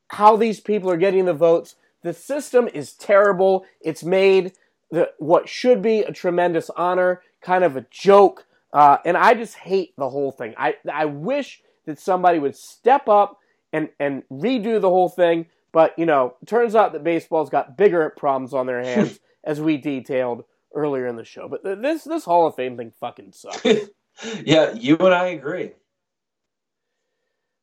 how 0.06 0.36
these 0.36 0.60
people 0.60 0.88
are 0.88 0.96
getting 0.96 1.24
the 1.24 1.34
votes. 1.34 1.74
The 2.04 2.12
system 2.12 2.68
is 2.72 2.92
terrible. 2.92 3.64
It's 3.80 4.04
made 4.04 4.52
the, 4.92 5.10
what 5.18 5.48
should 5.48 5.82
be 5.82 6.02
a 6.02 6.12
tremendous 6.12 6.70
honor 6.76 7.22
kind 7.40 7.64
of 7.64 7.76
a 7.76 7.86
joke. 7.90 8.46
Uh, 8.72 8.98
and 9.04 9.16
I 9.16 9.34
just 9.34 9.56
hate 9.56 9.94
the 9.98 10.08
whole 10.08 10.30
thing. 10.30 10.54
I, 10.56 10.76
I 10.90 11.06
wish 11.06 11.60
that 11.86 11.98
somebody 11.98 12.38
would 12.38 12.54
step 12.54 13.08
up 13.08 13.40
and 13.72 13.88
and 13.98 14.22
redo 14.30 14.80
the 14.80 14.88
whole 14.88 15.08
thing. 15.08 15.46
But 15.72 15.98
you 15.98 16.06
know, 16.06 16.36
turns 16.46 16.74
out 16.74 16.92
that 16.92 17.04
baseball's 17.04 17.50
got 17.50 17.76
bigger 17.76 18.10
problems 18.16 18.54
on 18.54 18.66
their 18.66 18.82
hands, 18.84 19.20
as 19.44 19.60
we 19.60 19.76
detailed 19.76 20.44
earlier 20.74 21.06
in 21.06 21.16
the 21.16 21.24
show. 21.24 21.48
But 21.48 21.62
this 21.64 22.04
this 22.04 22.24
Hall 22.24 22.46
of 22.46 22.54
Fame 22.54 22.76
thing 22.76 22.92
fucking 23.00 23.32
sucks. 23.32 23.64
yeah, 24.44 24.72
you 24.74 24.96
and 24.98 25.14
I 25.14 25.28
agree. 25.28 25.72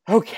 Okay, 0.08 0.36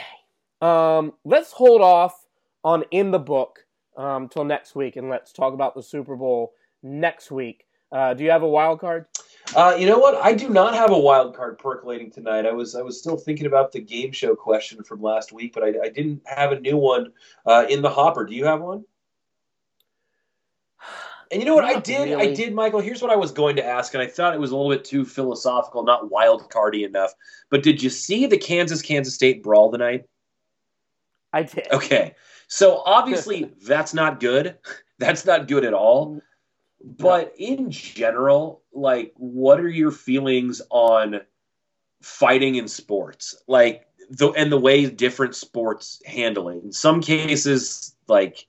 um, 0.61 1.15
let's 1.25 1.53
hold 1.53 1.81
off 1.81 2.27
on 2.65 2.85
in 2.91 3.11
the 3.11 3.19
book 3.19 3.67
um, 3.97 4.29
till 4.29 4.45
next 4.45 4.75
week, 4.75 4.97
and 4.97 5.09
let's 5.09 5.33
talk 5.33 5.55
about 5.55 5.75
the 5.75 5.83
Super 5.83 6.17
Bowl 6.17 6.53
next 6.83 7.31
week. 7.31 7.65
Uh, 7.91 8.15
do 8.15 8.25
you 8.25 8.31
have 8.31 8.43
a 8.43 8.49
wild 8.49 8.81
card? 8.81 9.07
Uh, 9.55 9.77
you 9.79 9.87
know 9.87 9.99
what? 9.99 10.15
I 10.17 10.33
do 10.33 10.49
not 10.49 10.75
have 10.75 10.91
a 10.91 10.99
wild 10.99 11.37
card 11.37 11.59
percolating 11.59 12.11
tonight. 12.11 12.47
I 12.47 12.53
was 12.53 12.75
I 12.75 12.83
was 12.83 12.99
still 12.99 13.17
thinking 13.17 13.47
about 13.47 13.73
the 13.73 13.81
game 13.81 14.13
show 14.13 14.35
question 14.35 14.83
from 14.83 15.03
last 15.03 15.33
week, 15.33 15.53
but 15.53 15.63
I, 15.63 15.75
I 15.85 15.89
didn't 15.89 16.23
have 16.27 16.53
a 16.53 16.61
new 16.61 16.77
one 16.77 17.13
uh, 17.45 17.67
in 17.69 17.83
the 17.83 17.91
hopper. 17.91 18.25
Do 18.25 18.35
you 18.35 18.47
have 18.47 18.61
one? 18.61 18.85
And 21.31 21.41
you 21.41 21.47
know 21.47 21.55
what? 21.55 21.65
Not 21.65 21.77
I 21.77 21.81
did. 21.81 22.11
Really. 22.11 22.31
I 22.31 22.35
did, 22.35 22.55
Michael. 22.55 22.81
Here's 22.81 23.03
what 23.03 23.11
I 23.11 23.17
was 23.17 23.33
going 23.33 23.57
to 23.57 23.65
ask, 23.65 23.93
and 23.95 24.03
I 24.03 24.07
thought 24.07 24.35
it 24.35 24.41
was 24.41 24.53
a 24.53 24.57
little 24.57 24.71
bit 24.71 24.85
too 24.85 25.05
philosophical, 25.05 25.83
not 25.83 26.11
wild 26.11 26.51
cardy 26.51 26.87
enough. 26.87 27.13
But 27.51 27.63
did 27.63 27.83
you 27.83 27.91
see 27.91 28.27
the 28.27 28.39
Kansas 28.39 28.83
Kansas 28.83 29.15
State 29.15 29.43
brawl 29.43 29.71
tonight? 29.71 30.05
I 31.33 31.43
did. 31.43 31.67
Okay, 31.73 32.15
so 32.49 32.83
obviously 32.85 33.51
that's 33.67 33.93
not 33.93 34.21
good. 34.21 34.57
That's 34.99 35.27
not 35.27 35.49
good 35.49 35.65
at 35.65 35.75
all. 35.75 36.23
But 36.81 37.35
in 37.37 37.73
general, 37.73 38.62
like, 38.73 39.13
what 39.17 39.61
are 39.61 39.69
your 39.69 39.91
feelings 39.91 40.63
on 40.71 41.21
fighting 42.03 42.57
in 42.57 42.69
sports? 42.69 43.35
Like, 43.47 43.87
the 44.11 44.31
and 44.31 44.53
the 44.53 44.59
way 44.59 44.87
different 44.87 45.35
sports 45.35 46.03
handle 46.05 46.49
it. 46.49 46.63
In 46.63 46.73
some 46.73 47.01
cases, 47.01 47.95
like, 48.09 48.47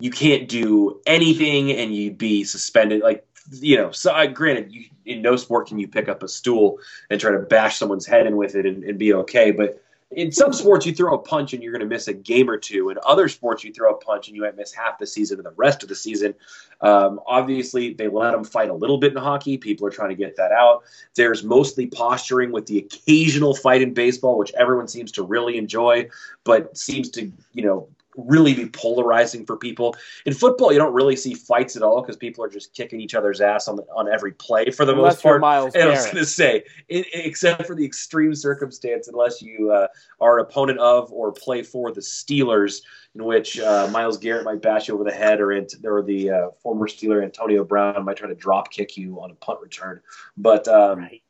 you 0.00 0.10
can't 0.10 0.48
do 0.48 1.00
anything 1.06 1.72
and 1.72 1.94
you'd 1.94 2.18
be 2.18 2.44
suspended. 2.44 3.02
Like, 3.02 3.26
you 3.50 3.76
know, 3.76 3.90
so 3.90 4.12
uh, 4.12 4.26
granted, 4.26 4.72
you, 4.72 4.84
in 5.04 5.22
no 5.22 5.36
sport 5.36 5.68
can 5.68 5.78
you 5.78 5.88
pick 5.88 6.08
up 6.08 6.22
a 6.22 6.28
stool 6.28 6.78
and 7.10 7.20
try 7.20 7.32
to 7.32 7.38
bash 7.38 7.78
someone's 7.78 8.06
head 8.06 8.26
in 8.26 8.36
with 8.36 8.54
it 8.54 8.66
and, 8.66 8.84
and 8.84 8.98
be 8.98 9.12
okay. 9.12 9.50
But 9.50 9.82
in 10.10 10.32
some 10.32 10.52
sports 10.54 10.86
you 10.86 10.94
throw 10.94 11.14
a 11.14 11.18
punch 11.18 11.52
and 11.52 11.62
you're 11.62 11.72
going 11.72 11.86
to 11.86 11.86
miss 11.86 12.08
a 12.08 12.14
game 12.14 12.48
or 12.48 12.56
two. 12.56 12.88
In 12.88 12.96
other 13.04 13.28
sports 13.28 13.62
you 13.62 13.72
throw 13.72 13.92
a 13.92 13.96
punch 13.96 14.28
and 14.28 14.36
you 14.36 14.42
might 14.42 14.56
miss 14.56 14.72
half 14.72 14.98
the 14.98 15.06
season 15.06 15.38
and 15.38 15.46
the 15.46 15.52
rest 15.56 15.82
of 15.82 15.88
the 15.88 15.94
season. 15.94 16.34
Um, 16.80 17.20
obviously, 17.26 17.92
they 17.92 18.08
let 18.08 18.32
them 18.32 18.44
fight 18.44 18.70
a 18.70 18.74
little 18.74 18.96
bit 18.96 19.12
in 19.12 19.18
hockey. 19.18 19.58
People 19.58 19.86
are 19.86 19.90
trying 19.90 20.08
to 20.10 20.14
get 20.14 20.36
that 20.36 20.50
out. 20.50 20.84
There's 21.14 21.44
mostly 21.44 21.86
posturing 21.86 22.52
with 22.52 22.66
the 22.66 22.78
occasional 22.78 23.54
fight 23.54 23.82
in 23.82 23.92
baseball, 23.92 24.38
which 24.38 24.52
everyone 24.54 24.88
seems 24.88 25.12
to 25.12 25.22
really 25.22 25.58
enjoy, 25.58 26.08
but 26.44 26.76
seems 26.76 27.10
to 27.10 27.30
you 27.52 27.64
know 27.64 27.88
really 28.18 28.52
be 28.52 28.66
polarizing 28.66 29.46
for 29.46 29.56
people. 29.56 29.96
In 30.26 30.34
football, 30.34 30.72
you 30.72 30.78
don't 30.78 30.92
really 30.92 31.16
see 31.16 31.34
fights 31.34 31.76
at 31.76 31.82
all 31.82 32.02
because 32.02 32.16
people 32.16 32.44
are 32.44 32.48
just 32.48 32.74
kicking 32.74 33.00
each 33.00 33.14
other's 33.14 33.40
ass 33.40 33.68
on 33.68 33.76
the, 33.76 33.84
on 33.94 34.08
every 34.08 34.32
play 34.32 34.70
for 34.70 34.84
the 34.84 34.92
Unless 34.92 35.14
most 35.14 35.22
part. 35.22 35.40
Myles 35.40 35.74
and 35.74 35.84
I 35.84 35.92
was 35.92 36.04
going 36.04 36.16
to 36.16 36.26
say, 36.26 36.64
it, 36.88 37.06
except 37.12 37.66
for 37.66 37.74
the 37.74 37.84
extreme 37.84 38.34
circumstance, 38.34 39.08
unless 39.08 39.40
you 39.40 39.70
uh, 39.70 39.86
are 40.20 40.38
an 40.38 40.44
opponent 40.44 40.80
of 40.80 41.12
or 41.12 41.32
play 41.32 41.62
for 41.62 41.92
the 41.92 42.00
Steelers, 42.00 42.82
in 43.14 43.24
which 43.24 43.58
uh, 43.60 43.88
Myles 43.92 44.18
Garrett 44.18 44.44
might 44.44 44.60
bash 44.60 44.88
you 44.88 44.94
over 44.94 45.04
the 45.04 45.12
head, 45.12 45.40
or, 45.40 45.52
ant- 45.52 45.74
or 45.84 46.02
the 46.02 46.30
uh, 46.30 46.48
former 46.60 46.88
Steeler 46.88 47.22
Antonio 47.22 47.64
Brown 47.64 48.04
might 48.04 48.16
try 48.16 48.28
to 48.28 48.34
drop 48.34 48.70
kick 48.70 48.96
you 48.96 49.20
on 49.20 49.30
a 49.30 49.34
punt 49.34 49.60
return. 49.60 50.00
But 50.36 50.66
um, 50.68 50.98
Right. 50.98 51.22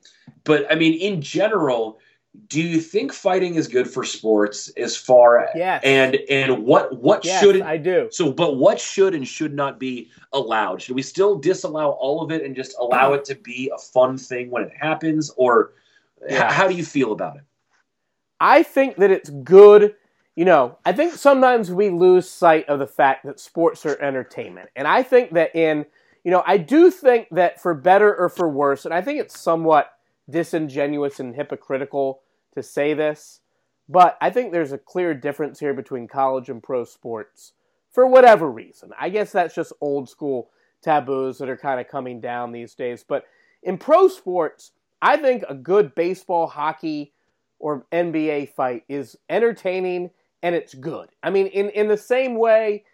but 0.44 0.70
I 0.70 0.74
mean, 0.74 0.94
in 0.94 1.20
general, 1.20 2.00
do 2.46 2.60
you 2.62 2.80
think 2.80 3.12
fighting 3.12 3.54
is 3.56 3.66
good 3.68 3.88
for 3.90 4.04
sports 4.04 4.68
as 4.76 4.96
far 4.96 5.40
as 5.40 5.50
Yes. 5.56 5.82
and 5.84 6.16
and 6.30 6.64
what 6.64 6.96
what 7.00 7.24
Yes, 7.24 7.40
should 7.42 7.62
I 7.62 7.76
do. 7.76 8.08
so 8.10 8.30
but 8.32 8.56
what 8.56 8.78
should 8.78 9.14
and 9.14 9.26
should 9.26 9.54
not 9.54 9.78
be 9.80 10.10
allowed? 10.32 10.80
Should 10.82 10.94
we 10.94 11.02
still 11.02 11.36
disallow 11.36 11.90
all 11.92 12.22
of 12.22 12.30
it 12.30 12.44
and 12.44 12.54
just 12.54 12.76
allow 12.78 13.12
it 13.14 13.24
to 13.26 13.34
be 13.34 13.70
a 13.74 13.78
fun 13.78 14.18
thing 14.18 14.50
when 14.50 14.62
it 14.62 14.72
happens, 14.78 15.30
or 15.36 15.72
h- 16.28 16.38
how 16.38 16.68
do 16.68 16.74
you 16.74 16.84
feel 16.84 17.12
about 17.12 17.36
it? 17.36 17.42
I 18.40 18.62
think 18.62 18.96
that 18.96 19.10
it's 19.10 19.30
good. 19.30 19.96
You 20.36 20.44
know, 20.44 20.78
I 20.84 20.92
think 20.92 21.14
sometimes 21.14 21.72
we 21.72 21.90
lose 21.90 22.30
sight 22.30 22.68
of 22.68 22.78
the 22.78 22.86
fact 22.86 23.26
that 23.26 23.40
sports 23.40 23.84
are 23.84 24.00
entertainment. 24.00 24.68
And 24.76 24.86
I 24.86 25.02
think 25.02 25.32
that 25.32 25.56
in, 25.56 25.84
you 26.22 26.30
know, 26.30 26.44
I 26.46 26.58
do 26.58 26.92
think 26.92 27.26
that 27.32 27.60
for 27.60 27.74
better 27.74 28.14
or 28.14 28.28
for 28.28 28.48
worse, 28.48 28.84
and 28.84 28.94
I 28.94 29.00
think 29.02 29.18
it's 29.18 29.40
somewhat 29.40 29.90
disingenuous 30.28 31.20
and 31.20 31.34
hypocritical 31.34 32.20
to 32.54 32.62
say 32.62 32.94
this, 32.94 33.40
but 33.88 34.18
I 34.20 34.30
think 34.30 34.52
there's 34.52 34.72
a 34.72 34.78
clear 34.78 35.14
difference 35.14 35.60
here 35.60 35.74
between 35.74 36.08
college 36.08 36.48
and 36.48 36.62
pro 36.62 36.84
sports 36.84 37.52
for 37.90 38.06
whatever 38.06 38.50
reason. 38.50 38.90
I 38.98 39.08
guess 39.08 39.32
that's 39.32 39.54
just 39.54 39.72
old 39.80 40.08
school 40.08 40.50
taboos 40.82 41.38
that 41.38 41.48
are 41.48 41.56
kind 41.56 41.80
of 41.80 41.88
coming 41.88 42.20
down 42.20 42.52
these 42.52 42.74
days. 42.74 43.04
But 43.06 43.24
in 43.62 43.78
pro 43.78 44.08
sports, 44.08 44.72
I 45.00 45.16
think 45.16 45.44
a 45.48 45.54
good 45.54 45.94
baseball, 45.94 46.46
hockey, 46.46 47.12
or 47.58 47.86
NBA 47.92 48.50
fight 48.54 48.84
is 48.88 49.16
entertaining 49.28 50.10
and 50.42 50.54
it's 50.54 50.74
good. 50.74 51.08
I 51.22 51.30
mean, 51.30 51.46
in, 51.48 51.70
in 51.70 51.88
the 51.88 51.96
same 51.96 52.36
way, 52.36 52.84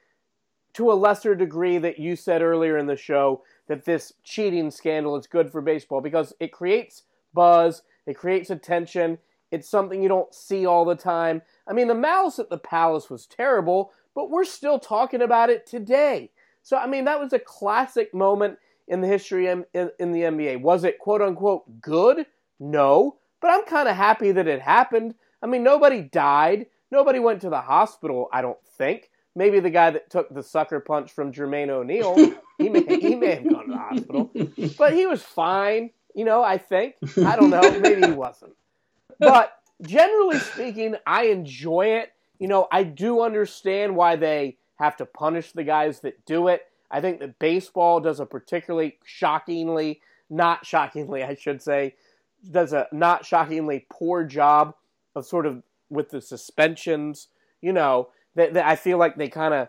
to 0.74 0.91
a 0.91 0.95
lesser 0.95 1.35
degree, 1.35 1.78
that 1.78 1.99
you 1.99 2.16
said 2.16 2.43
earlier 2.43 2.78
in 2.78 2.87
the 2.87 2.97
show, 2.97 3.43
that 3.68 3.85
this 3.85 4.12
cheating 4.24 4.70
scandal 4.70 5.16
is 5.16 5.26
good 5.26 5.51
for 5.51 5.61
baseball 5.61 6.01
because 6.01 6.32
it 6.41 6.53
creates 6.53 7.05
buzz, 7.35 7.82
it 8.07 8.16
creates 8.16 8.51
attention, 8.51 9.18
it's 9.51 9.68
something 9.68 10.03
you 10.03 10.09
don't 10.09 10.35
see 10.35 10.66
all 10.66 10.85
the 10.85 10.97
time. 10.97 11.43
I 11.68 11.72
mean, 11.72 11.89
the 11.89 11.95
malice 11.95 12.39
at 12.39 12.51
the 12.51 12.59
palace 12.59 13.09
was 13.09 13.26
terrible, 13.26 13.93
but 14.14 14.30
we're 14.30 14.45
still 14.45 14.78
talking 14.78 15.22
about 15.22 15.51
it 15.51 15.66
today. 15.66 16.30
So, 16.62 16.76
I 16.76 16.87
mean, 16.87 17.05
that 17.05 17.20
was 17.20 17.32
a 17.32 17.39
classic 17.39 18.14
moment 18.14 18.59
in 18.89 19.01
the 19.01 19.07
history 19.07 19.49
in, 19.49 19.64
in, 19.74 19.91
in 19.99 20.12
the 20.12 20.22
NBA. 20.22 20.61
Was 20.61 20.85
it 20.85 20.99
quote 20.99 21.22
unquote 21.22 21.80
good? 21.80 22.26
No, 22.59 23.18
but 23.41 23.51
I'm 23.51 23.64
kind 23.64 23.89
of 23.89 23.97
happy 23.97 24.32
that 24.32 24.49
it 24.49 24.61
happened. 24.61 25.14
I 25.43 25.47
mean, 25.47 25.62
nobody 25.62 26.03
died. 26.03 26.66
Nobody 26.91 27.18
went 27.18 27.41
to 27.43 27.51
the 27.51 27.61
hospital, 27.61 28.28
I 28.32 28.41
don't 28.41 28.62
think. 28.78 29.11
Maybe 29.37 29.61
the 29.61 29.70
guy 29.70 29.91
that 29.91 30.11
took 30.11 30.32
the 30.32 30.43
sucker 30.43 30.80
punch 30.80 31.12
from 31.12 31.32
Jermaine 31.32 31.68
O'Neal, 31.68 32.16
he 32.59 32.68
may, 32.68 32.85
he 33.01 33.16
may 33.16 33.35
have 33.35 33.51
gone 33.51 33.66
to 33.66 33.72
the 33.72 33.78
hospital. 33.78 34.30
But 34.78 34.95
he 34.95 35.07
was 35.07 35.22
fine, 35.22 35.91
you 36.15 36.25
know, 36.25 36.43
I 36.43 36.59
think. 36.59 36.95
I 37.25 37.37
don't 37.37 37.51
know. 37.51 37.61
Maybe 37.81 38.07
he 38.07 38.12
wasn't. 38.12 38.55
But 39.19 39.57
generally 39.83 40.39
speaking, 40.39 40.97
I 41.07 41.25
enjoy 41.25 41.87
it. 41.87 42.12
You 42.39 42.49
know, 42.49 42.69
I 42.71 42.85
do 42.85 43.21
understand 43.21 43.97
why 43.97 44.17
they 44.17 44.59
have 44.77 44.97
to 44.97 45.07
punish 45.07 45.53
the 45.53 45.65
guys 45.65 46.01
that 46.01 46.25
do 46.27 46.49
it. 46.49 46.62
I 46.91 47.01
think 47.01 47.21
that 47.21 47.39
baseball 47.39 48.01
does 48.01 48.21
a 48.21 48.27
particularly 48.27 48.99
shockingly, 49.05 50.01
not 50.31 50.67
shockingly, 50.67 51.23
I 51.23 51.35
should 51.35 51.62
say, 51.62 51.95
does 52.51 52.73
a 52.73 52.87
not 52.93 53.25
shockingly 53.25 53.87
poor 53.91 54.25
job 54.25 54.75
of 55.15 55.27
sort 55.27 55.47
of 55.47 55.62
with 55.91 56.11
the 56.11 56.21
suspensions. 56.21 57.29
You 57.61 57.73
know, 57.73 58.09
that, 58.35 58.55
that 58.55 58.67
I 58.67 58.77
feel 58.77 58.99
like 58.99 59.17
they 59.17 59.29
kind 59.29 59.55
of 59.55 59.69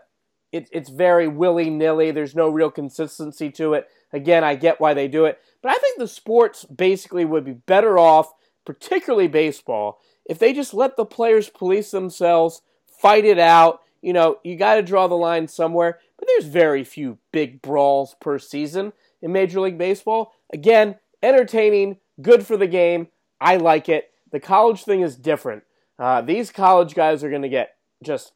it, 0.52 0.68
it's 0.72 0.90
very 0.90 1.28
willy 1.28 1.70
nilly. 1.70 2.10
There's 2.10 2.34
no 2.34 2.48
real 2.48 2.70
consistency 2.70 3.50
to 3.52 3.74
it. 3.74 3.88
Again, 4.12 4.44
I 4.44 4.54
get 4.54 4.80
why 4.80 4.94
they 4.94 5.08
do 5.08 5.24
it, 5.24 5.38
but 5.62 5.70
I 5.70 5.74
think 5.74 5.98
the 5.98 6.08
sports 6.08 6.64
basically 6.64 7.24
would 7.24 7.44
be 7.44 7.52
better 7.52 7.98
off, 7.98 8.32
particularly 8.64 9.28
baseball, 9.28 10.00
if 10.24 10.38
they 10.38 10.52
just 10.52 10.74
let 10.74 10.96
the 10.96 11.04
players 11.04 11.48
police 11.48 11.90
themselves, 11.90 12.62
fight 12.86 13.24
it 13.24 13.38
out. 13.38 13.80
You 14.02 14.12
know, 14.12 14.38
you 14.44 14.56
got 14.56 14.76
to 14.76 14.82
draw 14.82 15.06
the 15.06 15.14
line 15.16 15.48
somewhere, 15.48 15.98
but 16.18 16.28
there's 16.28 16.50
very 16.50 16.84
few 16.84 17.18
big 17.32 17.62
brawls 17.62 18.16
per 18.20 18.38
season 18.38 18.92
in 19.22 19.32
Major 19.32 19.60
League 19.60 19.78
Baseball. 19.78 20.32
Again, 20.52 20.96
entertaining, 21.22 21.98
good 22.20 22.46
for 22.46 22.56
the 22.56 22.66
game. 22.66 23.08
I 23.40 23.56
like 23.56 23.88
it. 23.88 24.10
The 24.32 24.40
college 24.40 24.84
thing 24.84 25.00
is 25.00 25.16
different. 25.16 25.64
Uh, 25.98 26.20
these 26.20 26.50
college 26.50 26.94
guys 26.94 27.24
are 27.24 27.30
going 27.30 27.42
to 27.42 27.48
get 27.48 27.76
just 28.04 28.32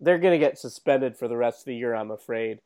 they're 0.00 0.18
going 0.18 0.38
to 0.38 0.44
get 0.44 0.58
suspended 0.58 1.16
for 1.16 1.28
the 1.28 1.36
rest 1.36 1.60
of 1.60 1.64
the 1.66 1.76
year. 1.76 1.94
I'm 1.94 2.10
afraid. 2.10 2.60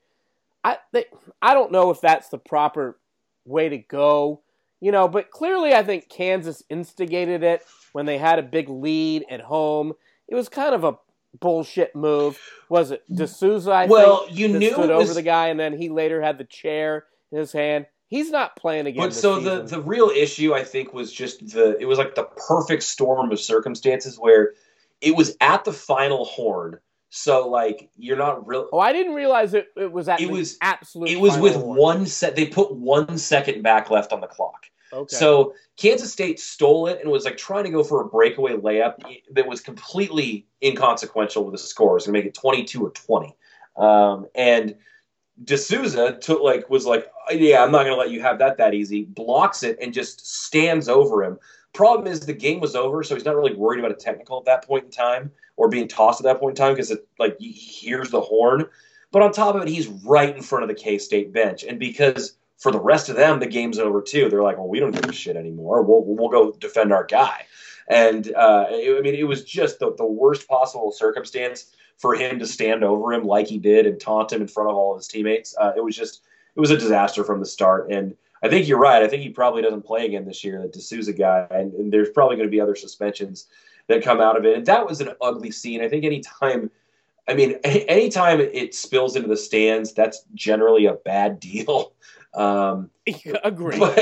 I 0.65 0.79
they, 0.93 1.05
I 1.41 1.55
don't 1.55 1.73
know 1.73 1.91
if 1.91 2.01
that's 2.01 2.29
the 2.29 2.39
proper 2.39 2.99
way 3.45 3.69
to 3.69 3.79
go, 3.79 4.43
you 4.81 4.93
know. 4.93 5.09
But 5.09 5.31
clearly, 5.31 5.75
I 5.75 5.83
think 5.83 6.09
Kansas 6.09 6.63
instigated 6.69 7.43
it 7.43 7.63
when 7.93 8.07
they 8.07 8.19
had 8.19 8.39
a 8.39 8.43
big 8.43 8.69
lead 8.69 9.25
at 9.31 9.41
home. 9.41 9.93
It 10.29 10.35
was 10.35 10.49
kind 10.49 10.75
of 10.75 10.85
a 10.85 10.99
bullshit 11.41 11.95
move. 11.95 12.39
Was 12.69 12.91
it 12.91 13.03
De 13.15 13.27
Sousa? 13.27 13.71
I 13.71 13.87
Well, 13.87 14.27
think, 14.27 14.39
you 14.39 14.49
knew 14.49 14.73
stood 14.73 14.91
it 14.91 14.95
was- 14.95 15.09
over 15.11 15.15
the 15.15 15.23
guy, 15.23 15.49
and 15.49 15.59
then 15.61 15.77
he 15.79 15.89
later 15.89 16.21
had 16.21 16.39
the 16.39 16.45
chair 16.45 17.07
in 17.33 17.39
his 17.39 17.53
hand. 17.53 17.87
He's 18.09 18.31
not 18.31 18.57
playing 18.57 18.87
again. 18.87 19.05
But 19.09 19.15
so 19.15 19.39
the 19.39 19.63
the 19.63 19.83
real 19.83 20.09
issue 20.09 20.55
I 20.55 20.65
think 20.65 20.93
was 20.95 21.13
just 21.13 21.51
the 21.53 21.77
it 21.79 21.85
was 21.85 21.99
like 21.99 22.15
the 22.15 22.25
perfect 22.49 22.83
storm 22.83 23.31
of 23.31 23.39
circumstances 23.39 24.19
where 24.19 24.55
it 25.01 25.15
was 25.15 25.37
at 25.41 25.65
the 25.65 25.73
final 25.75 26.25
horn. 26.25 26.81
So 27.11 27.49
like 27.49 27.91
you're 27.97 28.17
not 28.17 28.47
real. 28.47 28.69
oh, 28.73 28.79
I 28.79 28.93
didn't 28.93 29.15
realize 29.15 29.55
it. 29.55 29.69
It 29.77 29.91
was 29.91 30.09
at 30.09 30.21
It 30.21 30.31
was- 30.31 30.59
absolute. 30.61 31.09
It 31.11 31.21
was 31.21 31.39
with 31.39 31.55
horn. 31.55 31.79
one 31.79 32.07
set. 32.07 32.37
They 32.37 32.47
put 32.47 32.73
one 32.75 33.17
second 33.19 33.63
back 33.63 33.91
left 33.91 34.13
on 34.13 34.21
the 34.21 34.27
clock. 34.27 34.67
Okay. 34.93 35.17
So 35.17 35.55
Kansas 35.77 36.13
State 36.13 36.41
stole 36.41 36.87
it 36.87 37.01
and 37.03 37.11
was 37.11 37.25
like 37.25 37.37
trying 37.37 37.65
to 37.65 37.71
go 37.71 37.85
for 37.85 38.01
a 38.01 38.07
breakaway 38.07 38.53
layup 38.55 38.95
that 39.33 39.47
was 39.47 39.61
completely 39.61 40.47
inconsequential 40.63 41.45
with 41.45 41.53
the 41.53 41.59
scores 41.59 42.07
and 42.07 42.13
make 42.13 42.25
it 42.25 42.35
22 42.35 42.87
or 42.87 42.91
20. 42.91 43.37
Um, 43.77 44.27
and 44.35 44.75
De 45.45 45.57
Sousa 45.59 46.19
took 46.21 46.41
like 46.43 46.69
was 46.71 46.87
like, 46.87 47.07
yeah, 47.31 47.63
I'm 47.63 47.71
not 47.71 47.85
going 47.85 47.95
to 47.95 47.99
let 48.01 48.11
you 48.11 48.21
have 48.23 48.39
that 48.39 48.57
that 48.59 48.75
easy. 48.75 49.05
Blocks 49.05 49.63
it 49.63 49.79
and 49.81 49.93
just 49.93 50.27
stands 50.27 50.89
over 50.89 51.23
him. 51.23 51.39
Problem 51.79 52.09
is 52.09 52.19
the 52.19 52.33
game 52.33 52.59
was 52.59 52.75
over, 52.75 53.05
so 53.05 53.15
he's 53.15 53.25
not 53.25 53.37
really 53.37 53.55
worried 53.55 53.79
about 53.79 53.93
a 53.93 53.95
technical 53.95 54.37
at 54.37 54.47
that 54.47 54.67
point 54.67 54.87
in 54.87 54.91
time 54.91 55.31
or 55.57 55.69
being 55.69 55.87
tossed 55.87 56.19
at 56.19 56.25
that 56.25 56.41
point 56.41 56.59
in 56.59 56.65
time 56.65 56.75
because 56.75 56.91
it 56.91 57.07
like 57.21 57.39
he 57.39 57.53
hears 57.53 58.11
the 58.11 58.21
horn. 58.21 58.65
But 59.13 59.23
on 59.23 59.31
top 59.31 59.55
of 59.55 59.63
it, 59.63 59.69
he's 59.69 59.87
right 59.87 60.35
in 60.35 60.43
front 60.43 60.65
of 60.65 60.69
the 60.69 60.75
K 60.75 60.99
State 60.99 61.33
bench, 61.33 61.63
and 61.63 61.79
because 61.79 62.37
for 62.57 62.73
the 62.73 62.81
rest 62.81 63.11
of 63.11 63.15
them, 63.15 63.39
the 63.39 63.47
game's 63.47 63.79
over 63.79 64.03
too. 64.03 64.29
They're 64.29 64.43
like, 64.43 64.57
well, 64.57 64.67
we 64.67 64.81
don't 64.81 64.91
give 64.91 65.09
a 65.09 65.13
shit 65.13 65.37
anymore. 65.37 65.83
We'll 65.83 66.03
we'll 66.05 66.31
go 66.31 66.51
defend 66.51 66.93
our 66.93 67.05
guy. 67.05 67.47
And 67.87 68.35
uh, 68.35 68.67
it, 68.71 68.99
I 68.99 69.01
mean, 69.01 69.15
it 69.15 69.29
was 69.29 69.45
just 69.45 69.79
the, 69.79 69.95
the 69.95 70.05
worst 70.05 70.49
possible 70.49 70.91
circumstance 70.91 71.77
for 71.97 72.17
him 72.17 72.41
to 72.41 72.47
stand 72.49 72.83
over 72.83 73.13
him 73.13 73.23
like 73.23 73.47
he 73.47 73.59
did 73.59 73.87
and 73.87 74.01
taunt 74.01 74.33
him 74.33 74.43
in 74.43 74.49
front 74.49 74.69
of 74.69 74.75
all 74.75 74.95
of 74.95 74.99
his 74.99 75.07
teammates. 75.07 75.55
Uh, 75.61 75.75
it 75.77 75.85
was 75.85 75.95
just 75.95 76.23
it 76.57 76.61
was 76.61 76.73
a 76.73 76.77
disaster 76.77 77.23
from 77.23 77.39
the 77.39 77.47
start. 77.47 77.89
And 77.89 78.17
I 78.43 78.49
think 78.49 78.69
you're 78.69 78.79
right. 78.79 79.03
I 79.03 79.09
think 79.09 79.23
he 79.23 79.31
probably 79.31 79.63
doesn't 79.63 79.85
play 79.85 80.07
again 80.07 80.25
this 80.25 80.45
year, 80.45 80.63
That 80.63 80.73
De 80.73 80.81
Sousa 80.81 81.13
guy, 81.13 81.47
and, 81.51 81.73
and 81.75 81.93
there's 81.93 82.11
probably 82.11 82.37
going 82.37 82.49
to 82.49 82.51
be 82.51 82.61
other 82.61 82.77
suspensions 82.77 83.47
that 83.89 84.03
come 84.03 84.21
out 84.21 84.37
of 84.37 84.45
it. 84.45 84.57
And 84.57 84.67
that 84.67 84.87
was 84.87 85.01
an 85.01 85.11
ugly 85.21 85.51
scene. 85.51 85.83
I 85.83 85.89
think 85.89 86.05
anytime. 86.05 86.71
I 87.27 87.35
mean, 87.35 87.57
anytime 87.65 88.41
it 88.41 88.75
spills 88.75 89.15
into 89.15 89.29
the 89.29 89.37
stands, 89.37 89.93
that's 89.93 90.25
generally 90.35 90.87
a 90.87 90.95
bad 90.95 91.41
deal. 91.41 91.93
Um, 92.35 92.91
Agree. 93.43 93.79
but 93.79 93.99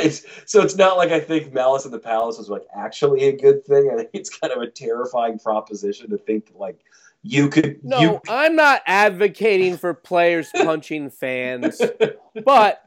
so 0.47 0.61
it's 0.61 0.75
not 0.75 0.97
like 0.97 1.11
I 1.11 1.21
think 1.21 1.55
Malice 1.55 1.85
in 1.85 1.93
the 1.93 1.99
Palace 1.99 2.39
was 2.39 2.49
like 2.49 2.67
actually 2.77 3.29
a 3.29 3.33
good 3.33 3.65
thing. 3.65 3.89
I 3.93 3.97
think 3.97 4.11
it's 4.13 4.29
kind 4.29 4.53
of 4.53 4.61
a 4.61 4.69
terrifying 4.69 5.39
proposition 5.39 6.11
to 6.11 6.19
think 6.19 6.47
that 6.47 6.59
like 6.59 6.81
you 7.23 7.49
could 7.49 7.83
No, 7.85 8.01
you 8.01 8.21
I'm 8.29 8.57
not 8.57 8.83
advocating 8.87 9.77
for 9.77 9.95
players 9.95 10.51
punching 10.55 11.11
fans, 11.11 11.81
but 12.45 12.86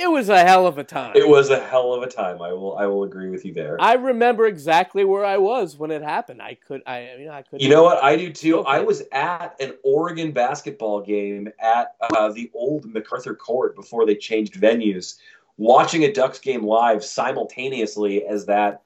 it 0.00 0.10
was 0.10 0.28
a 0.28 0.38
hell 0.44 0.66
of 0.66 0.78
a 0.78 0.84
time. 0.84 1.12
it 1.16 1.28
was 1.28 1.50
a 1.50 1.58
hell 1.58 1.92
of 1.92 2.02
a 2.02 2.06
time. 2.06 2.40
I 2.40 2.52
will 2.52 2.76
I 2.76 2.86
will 2.86 3.04
agree 3.04 3.30
with 3.30 3.44
you 3.44 3.52
there. 3.52 3.76
I 3.80 3.94
remember 3.94 4.46
exactly 4.46 5.04
where 5.04 5.24
I 5.24 5.36
was 5.36 5.76
when 5.76 5.90
it 5.90 6.02
happened. 6.02 6.40
I 6.40 6.54
could, 6.54 6.82
I, 6.86 7.16
you 7.18 7.26
know, 7.26 7.32
I 7.32 7.42
could. 7.42 7.60
You 7.60 7.68
know 7.68 7.82
what? 7.82 8.02
I 8.02 8.16
do 8.16 8.32
too. 8.32 8.58
Okay. 8.58 8.70
I 8.70 8.80
was 8.80 9.02
at 9.12 9.56
an 9.60 9.74
Oregon 9.82 10.32
basketball 10.32 11.00
game 11.00 11.48
at 11.58 11.96
uh, 12.00 12.30
the 12.30 12.50
old 12.54 12.84
McArthur 12.84 13.36
Court 13.36 13.74
before 13.74 14.06
they 14.06 14.14
changed 14.14 14.54
venues, 14.54 15.18
watching 15.56 16.04
a 16.04 16.12
Ducks 16.12 16.38
game 16.38 16.64
live 16.64 17.04
simultaneously 17.04 18.24
as 18.24 18.46
that 18.46 18.82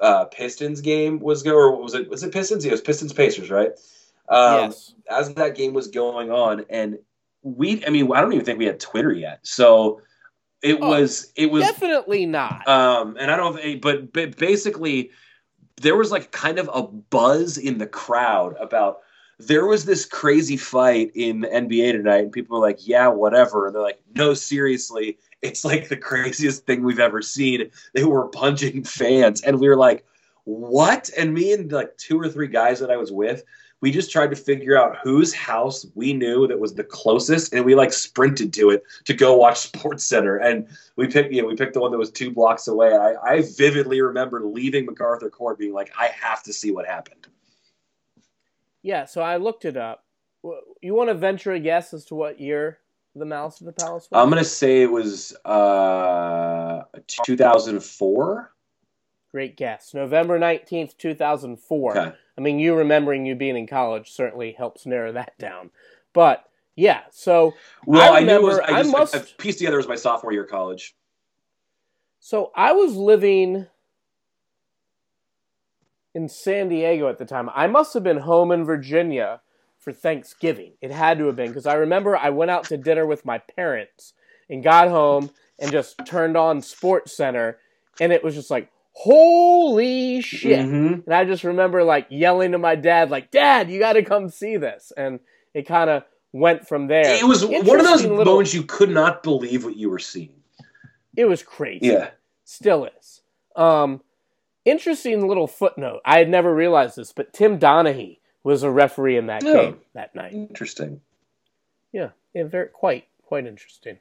uh, 0.00 0.24
Pistons 0.26 0.80
game 0.80 1.20
was 1.20 1.42
go 1.42 1.54
or 1.54 1.82
was 1.82 1.94
it 1.94 2.08
was 2.08 2.22
it 2.22 2.32
Pistons? 2.32 2.64
Yeah, 2.64 2.70
it 2.70 2.74
was 2.74 2.80
Pistons 2.80 3.12
Pacers, 3.12 3.50
right? 3.50 3.72
Um, 4.28 4.70
yes. 4.70 4.94
As 5.10 5.34
that 5.34 5.54
game 5.54 5.74
was 5.74 5.88
going 5.88 6.30
on, 6.30 6.64
and 6.70 6.98
we, 7.42 7.84
I 7.84 7.90
mean, 7.90 8.10
I 8.10 8.22
don't 8.22 8.32
even 8.32 8.44
think 8.44 8.58
we 8.58 8.64
had 8.64 8.80
Twitter 8.80 9.12
yet, 9.12 9.40
so 9.42 10.00
it 10.64 10.78
oh, 10.80 10.88
was 10.88 11.30
it 11.36 11.50
was 11.50 11.62
definitely 11.62 12.24
not. 12.24 12.66
Um, 12.66 13.16
and 13.20 13.30
I 13.30 13.36
don't, 13.36 13.80
but, 13.82 14.12
but 14.12 14.36
basically, 14.38 15.10
there 15.80 15.94
was 15.94 16.10
like 16.10 16.32
kind 16.32 16.58
of 16.58 16.70
a 16.72 16.82
buzz 16.82 17.58
in 17.58 17.76
the 17.76 17.86
crowd 17.86 18.56
about 18.58 19.00
there 19.38 19.66
was 19.66 19.84
this 19.84 20.06
crazy 20.06 20.56
fight 20.56 21.12
in 21.14 21.40
the 21.40 21.48
NBA 21.48 21.92
tonight, 21.92 22.22
and 22.22 22.32
people 22.32 22.58
were 22.58 22.66
like, 22.66 22.86
"Yeah, 22.88 23.08
whatever," 23.08 23.66
and 23.66 23.74
they're 23.74 23.82
like, 23.82 24.00
"No, 24.14 24.32
seriously, 24.32 25.18
it's 25.42 25.66
like 25.66 25.88
the 25.90 25.98
craziest 25.98 26.64
thing 26.64 26.82
we've 26.82 26.98
ever 26.98 27.20
seen." 27.20 27.70
They 27.92 28.04
were 28.04 28.28
punching 28.28 28.84
fans, 28.84 29.42
and 29.42 29.60
we 29.60 29.68
were 29.68 29.76
like, 29.76 30.06
"What?" 30.44 31.10
And 31.16 31.34
me 31.34 31.52
and 31.52 31.70
like 31.70 31.94
two 31.98 32.18
or 32.18 32.30
three 32.30 32.48
guys 32.48 32.80
that 32.80 32.90
I 32.90 32.96
was 32.96 33.12
with 33.12 33.44
we 33.84 33.90
just 33.90 34.10
tried 34.10 34.30
to 34.30 34.36
figure 34.36 34.78
out 34.78 34.96
whose 35.02 35.34
house 35.34 35.84
we 35.94 36.14
knew 36.14 36.46
that 36.46 36.58
was 36.58 36.72
the 36.72 36.82
closest 36.82 37.52
and 37.52 37.62
we 37.66 37.74
like 37.74 37.92
sprinted 37.92 38.50
to 38.50 38.70
it 38.70 38.82
to 39.04 39.12
go 39.12 39.36
watch 39.36 39.56
SportsCenter. 39.72 40.42
And 40.42 40.66
we 40.96 41.06
picked 41.06 41.34
you 41.34 41.42
know, 41.42 41.48
we 41.48 41.54
picked 41.54 41.74
the 41.74 41.80
one 41.80 41.90
that 41.90 41.98
was 41.98 42.10
two 42.10 42.30
blocks 42.30 42.66
away. 42.66 42.94
I, 42.94 43.14
I 43.22 43.42
vividly 43.58 44.00
remember 44.00 44.42
leaving 44.42 44.86
mcarthur 44.86 45.30
court 45.30 45.58
being 45.58 45.74
like 45.74 45.92
i 45.98 46.06
have 46.18 46.42
to 46.44 46.52
see 46.54 46.70
what 46.70 46.86
happened. 46.86 47.26
Yeah 48.80 49.04
so 49.04 49.20
i 49.20 49.36
looked 49.36 49.66
it 49.66 49.76
up. 49.76 50.06
You 50.80 50.94
want 50.94 51.10
to 51.10 51.14
venture 51.14 51.52
a 51.52 51.60
guess 51.60 51.92
as 51.92 52.06
to 52.06 52.14
what 52.14 52.40
year 52.40 52.78
the 53.14 53.26
Malice 53.26 53.60
of 53.60 53.66
the 53.66 53.72
Palace 53.74 54.08
was? 54.10 54.18
i'm 54.18 54.30
going 54.30 54.42
to 54.42 54.48
say 54.48 54.80
it 54.80 54.90
was 54.90 55.36
uh 55.44 56.84
2004 57.06 58.50
great 59.30 59.58
guess. 59.58 59.92
November 59.92 60.38
19th 60.38 60.96
2004 60.96 61.98
okay 61.98 62.16
I 62.36 62.40
mean, 62.40 62.58
you 62.58 62.74
remembering 62.74 63.26
you 63.26 63.34
being 63.34 63.56
in 63.56 63.66
college 63.66 64.10
certainly 64.10 64.52
helps 64.52 64.86
narrow 64.86 65.12
that 65.12 65.38
down. 65.38 65.70
But 66.12 66.44
yeah, 66.76 67.02
so 67.10 67.54
well, 67.86 68.14
I, 68.14 68.20
remember, 68.20 68.32
I 68.34 68.40
knew 68.40 68.46
was, 68.46 68.58
I, 68.58 68.82
just, 68.82 68.94
I 68.94 68.98
must 68.98 69.14
I 69.14 69.18
pieced 69.38 69.58
together 69.58 69.78
as 69.78 69.88
my 69.88 69.94
sophomore 69.94 70.32
year 70.32 70.44
of 70.44 70.50
college. 70.50 70.94
So 72.18 72.50
I 72.56 72.72
was 72.72 72.96
living 72.96 73.66
in 76.14 76.28
San 76.28 76.68
Diego 76.68 77.08
at 77.08 77.18
the 77.18 77.24
time. 77.24 77.50
I 77.54 77.66
must 77.66 77.94
have 77.94 78.02
been 78.02 78.18
home 78.18 78.50
in 78.50 78.64
Virginia 78.64 79.40
for 79.78 79.92
Thanksgiving. 79.92 80.72
It 80.80 80.90
had 80.90 81.18
to 81.18 81.26
have 81.26 81.36
been 81.36 81.48
because 81.48 81.66
I 81.66 81.74
remember 81.74 82.16
I 82.16 82.30
went 82.30 82.50
out 82.50 82.64
to 82.64 82.76
dinner 82.76 83.04
with 83.04 83.24
my 83.24 83.38
parents 83.38 84.14
and 84.48 84.62
got 84.62 84.88
home 84.88 85.30
and 85.58 85.70
just 85.70 86.00
turned 86.06 86.36
on 86.36 86.60
SportsCenter 86.60 87.56
and 88.00 88.12
it 88.12 88.24
was 88.24 88.34
just 88.34 88.50
like 88.50 88.70
holy 88.94 90.22
shit. 90.22 90.60
Mm-hmm. 90.60 91.00
And 91.04 91.14
I 91.14 91.24
just 91.24 91.44
remember 91.44 91.84
like 91.84 92.06
yelling 92.08 92.52
to 92.52 92.58
my 92.58 92.74
dad, 92.74 93.10
like, 93.10 93.30
Dad, 93.30 93.70
you 93.70 93.78
got 93.78 93.94
to 93.94 94.02
come 94.02 94.30
see 94.30 94.56
this. 94.56 94.92
And 94.96 95.20
it 95.52 95.66
kind 95.66 95.90
of 95.90 96.04
went 96.32 96.66
from 96.66 96.86
there. 96.86 97.14
It 97.14 97.26
was 97.26 97.44
one 97.44 97.80
of 97.80 97.86
those 97.86 98.02
little, 98.04 98.24
moments 98.24 98.54
you 98.54 98.62
could 98.62 98.90
not 98.90 99.22
believe 99.22 99.64
what 99.64 99.76
you 99.76 99.90
were 99.90 99.98
seeing. 99.98 100.32
It 101.16 101.26
was 101.26 101.42
crazy. 101.42 101.88
Yeah. 101.88 102.10
Still 102.44 102.88
is. 102.98 103.20
Um, 103.54 104.00
interesting 104.64 105.28
little 105.28 105.46
footnote. 105.46 106.00
I 106.04 106.18
had 106.18 106.28
never 106.28 106.54
realized 106.54 106.96
this, 106.96 107.12
but 107.12 107.32
Tim 107.32 107.58
Donaghy 107.58 108.18
was 108.42 108.62
a 108.62 108.70
referee 108.70 109.16
in 109.16 109.26
that 109.26 109.42
yeah. 109.42 109.54
game 109.54 109.80
that 109.94 110.14
night. 110.14 110.32
Interesting. 110.32 111.00
Yeah, 111.92 112.10
yeah, 112.34 112.44
very 112.44 112.68
quite 112.68 113.06
quite 113.22 113.46
interesting. 113.46 113.98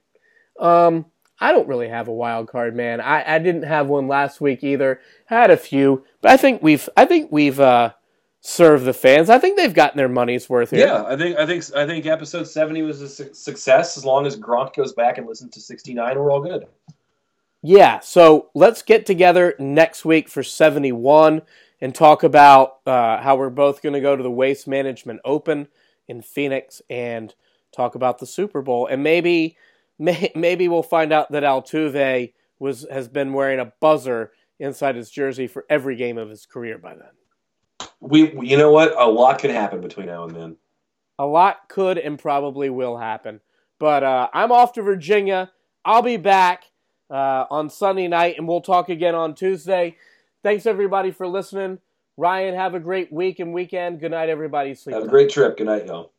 Um, 0.60 1.06
I 1.40 1.52
don't 1.52 1.68
really 1.68 1.90
have 1.90 2.08
a 2.08 2.14
wild 2.14 2.48
card, 2.48 2.76
man. 2.76 3.02
I, 3.02 3.36
I 3.36 3.40
didn't 3.40 3.64
have 3.64 3.88
one 3.88 4.08
last 4.08 4.40
week 4.40 4.64
either. 4.64 5.02
Had 5.26 5.52
a 5.52 5.58
few, 5.58 6.06
but 6.22 6.32
I 6.32 6.38
think 6.38 6.62
we've 6.62 6.88
I 6.96 7.06
think 7.06 7.32
we've 7.32 7.60
uh, 7.60 7.94
served 8.40 8.86
the 8.86 8.94
fans. 8.94 9.30
I 9.30 9.40
think 9.40 9.58
they've 9.58 9.74
gotten 9.74 9.98
their 9.98 10.10
money's 10.10 10.50
worth 10.50 10.72
here. 10.72 10.88
Yeah, 10.88 11.04
I 11.04 11.16
think 11.18 11.38
I 11.38 11.46
think 11.46 11.64
I 11.76 11.86
think 11.88 12.06
episode 12.06 12.48
seventy 12.48 12.82
was 12.82 13.02
a 13.02 13.10
su- 13.10 13.34
success. 13.34 13.98
As 13.98 14.06
long 14.06 14.26
as 14.26 14.38
Gronk 14.38 14.76
goes 14.76 14.94
back 14.94 15.18
and 15.18 15.28
listens 15.28 15.54
to 15.56 15.60
sixty 15.60 15.94
nine, 15.94 16.18
we're 16.18 16.32
all 16.32 16.42
good. 16.42 16.66
Yeah, 17.62 18.00
so 18.00 18.50
let's 18.54 18.82
get 18.82 19.06
together 19.06 19.56
next 19.58 20.06
week 20.06 20.30
for 20.30 20.44
seventy 20.44 20.92
one 20.92 21.42
and 21.82 21.96
talk 21.96 22.24
about 22.24 22.78
uh, 22.86 23.22
how 23.22 23.36
we're 23.36 23.50
both 23.50 23.82
going 23.82 23.94
to 23.94 24.02
go 24.02 24.16
to 24.16 24.24
the 24.24 24.32
Waste 24.32 24.68
Management 24.68 25.20
Open 25.26 25.68
in 26.08 26.22
Phoenix 26.22 26.82
and 26.90 27.34
talk 27.74 27.96
about 27.96 28.20
the 28.20 28.26
Super 28.26 28.62
Bowl 28.62 28.88
and 28.88 29.02
maybe 29.02 29.58
may, 30.04 30.32
maybe 30.36 30.68
we'll 30.68 30.84
find 30.84 31.14
out 31.14 31.32
that 31.32 31.44
Altuve 31.44 32.34
was 32.60 32.86
has 32.92 33.08
been 33.08 33.34
wearing 33.34 33.60
a 33.60 33.72
buzzer 33.80 34.32
inside 34.60 34.96
his 34.96 35.10
jersey 35.10 35.48
for 35.48 35.66
every 35.70 35.96
game 35.96 36.18
of 36.18 36.30
his 36.30 36.46
career 36.46 36.78
by 36.78 36.96
then. 36.96 37.90
We, 38.00 38.34
you 38.42 38.58
know 38.58 38.72
what? 38.72 38.94
A 39.00 39.10
lot 39.10 39.40
could 39.40 39.50
happen 39.50 39.82
between 39.82 40.08
now 40.08 40.26
and 40.26 40.36
then. 40.36 40.58
A 41.20 41.26
lot 41.26 41.70
could 41.70 41.98
and 41.98 42.20
probably 42.20 42.70
will 42.70 42.98
happen. 42.98 43.40
But 43.80 44.04
uh, 44.04 44.30
I'm 44.34 44.52
off 44.52 44.74
to 44.74 44.82
Virginia. 44.82 45.52
I'll 45.86 46.02
be 46.02 46.18
back 46.18 46.66
uh, 47.10 47.46
on 47.50 47.70
Sunday 47.70 48.08
night, 48.08 48.36
and 48.38 48.48
we'll 48.48 48.62
talk 48.62 48.90
again 48.90 49.16
on 49.16 49.36
Tuesday. 49.36 49.96
Thanks 50.44 50.66
everybody 50.66 51.12
for 51.12 51.28
listening. 51.28 51.80
Ryan, 52.18 52.56
have 52.56 52.76
a 52.76 52.80
great 52.80 53.12
week 53.12 53.40
and 53.40 53.54
weekend. 53.54 54.00
Good 54.00 54.12
night, 54.12 54.30
everybody. 54.30 54.76
Sleep 54.76 54.96
have 54.96 55.04
a 55.04 55.08
great 55.08 55.30
trip. 55.30 55.58
Good 55.58 55.68
night, 55.68 55.86
y'all. 55.86 56.12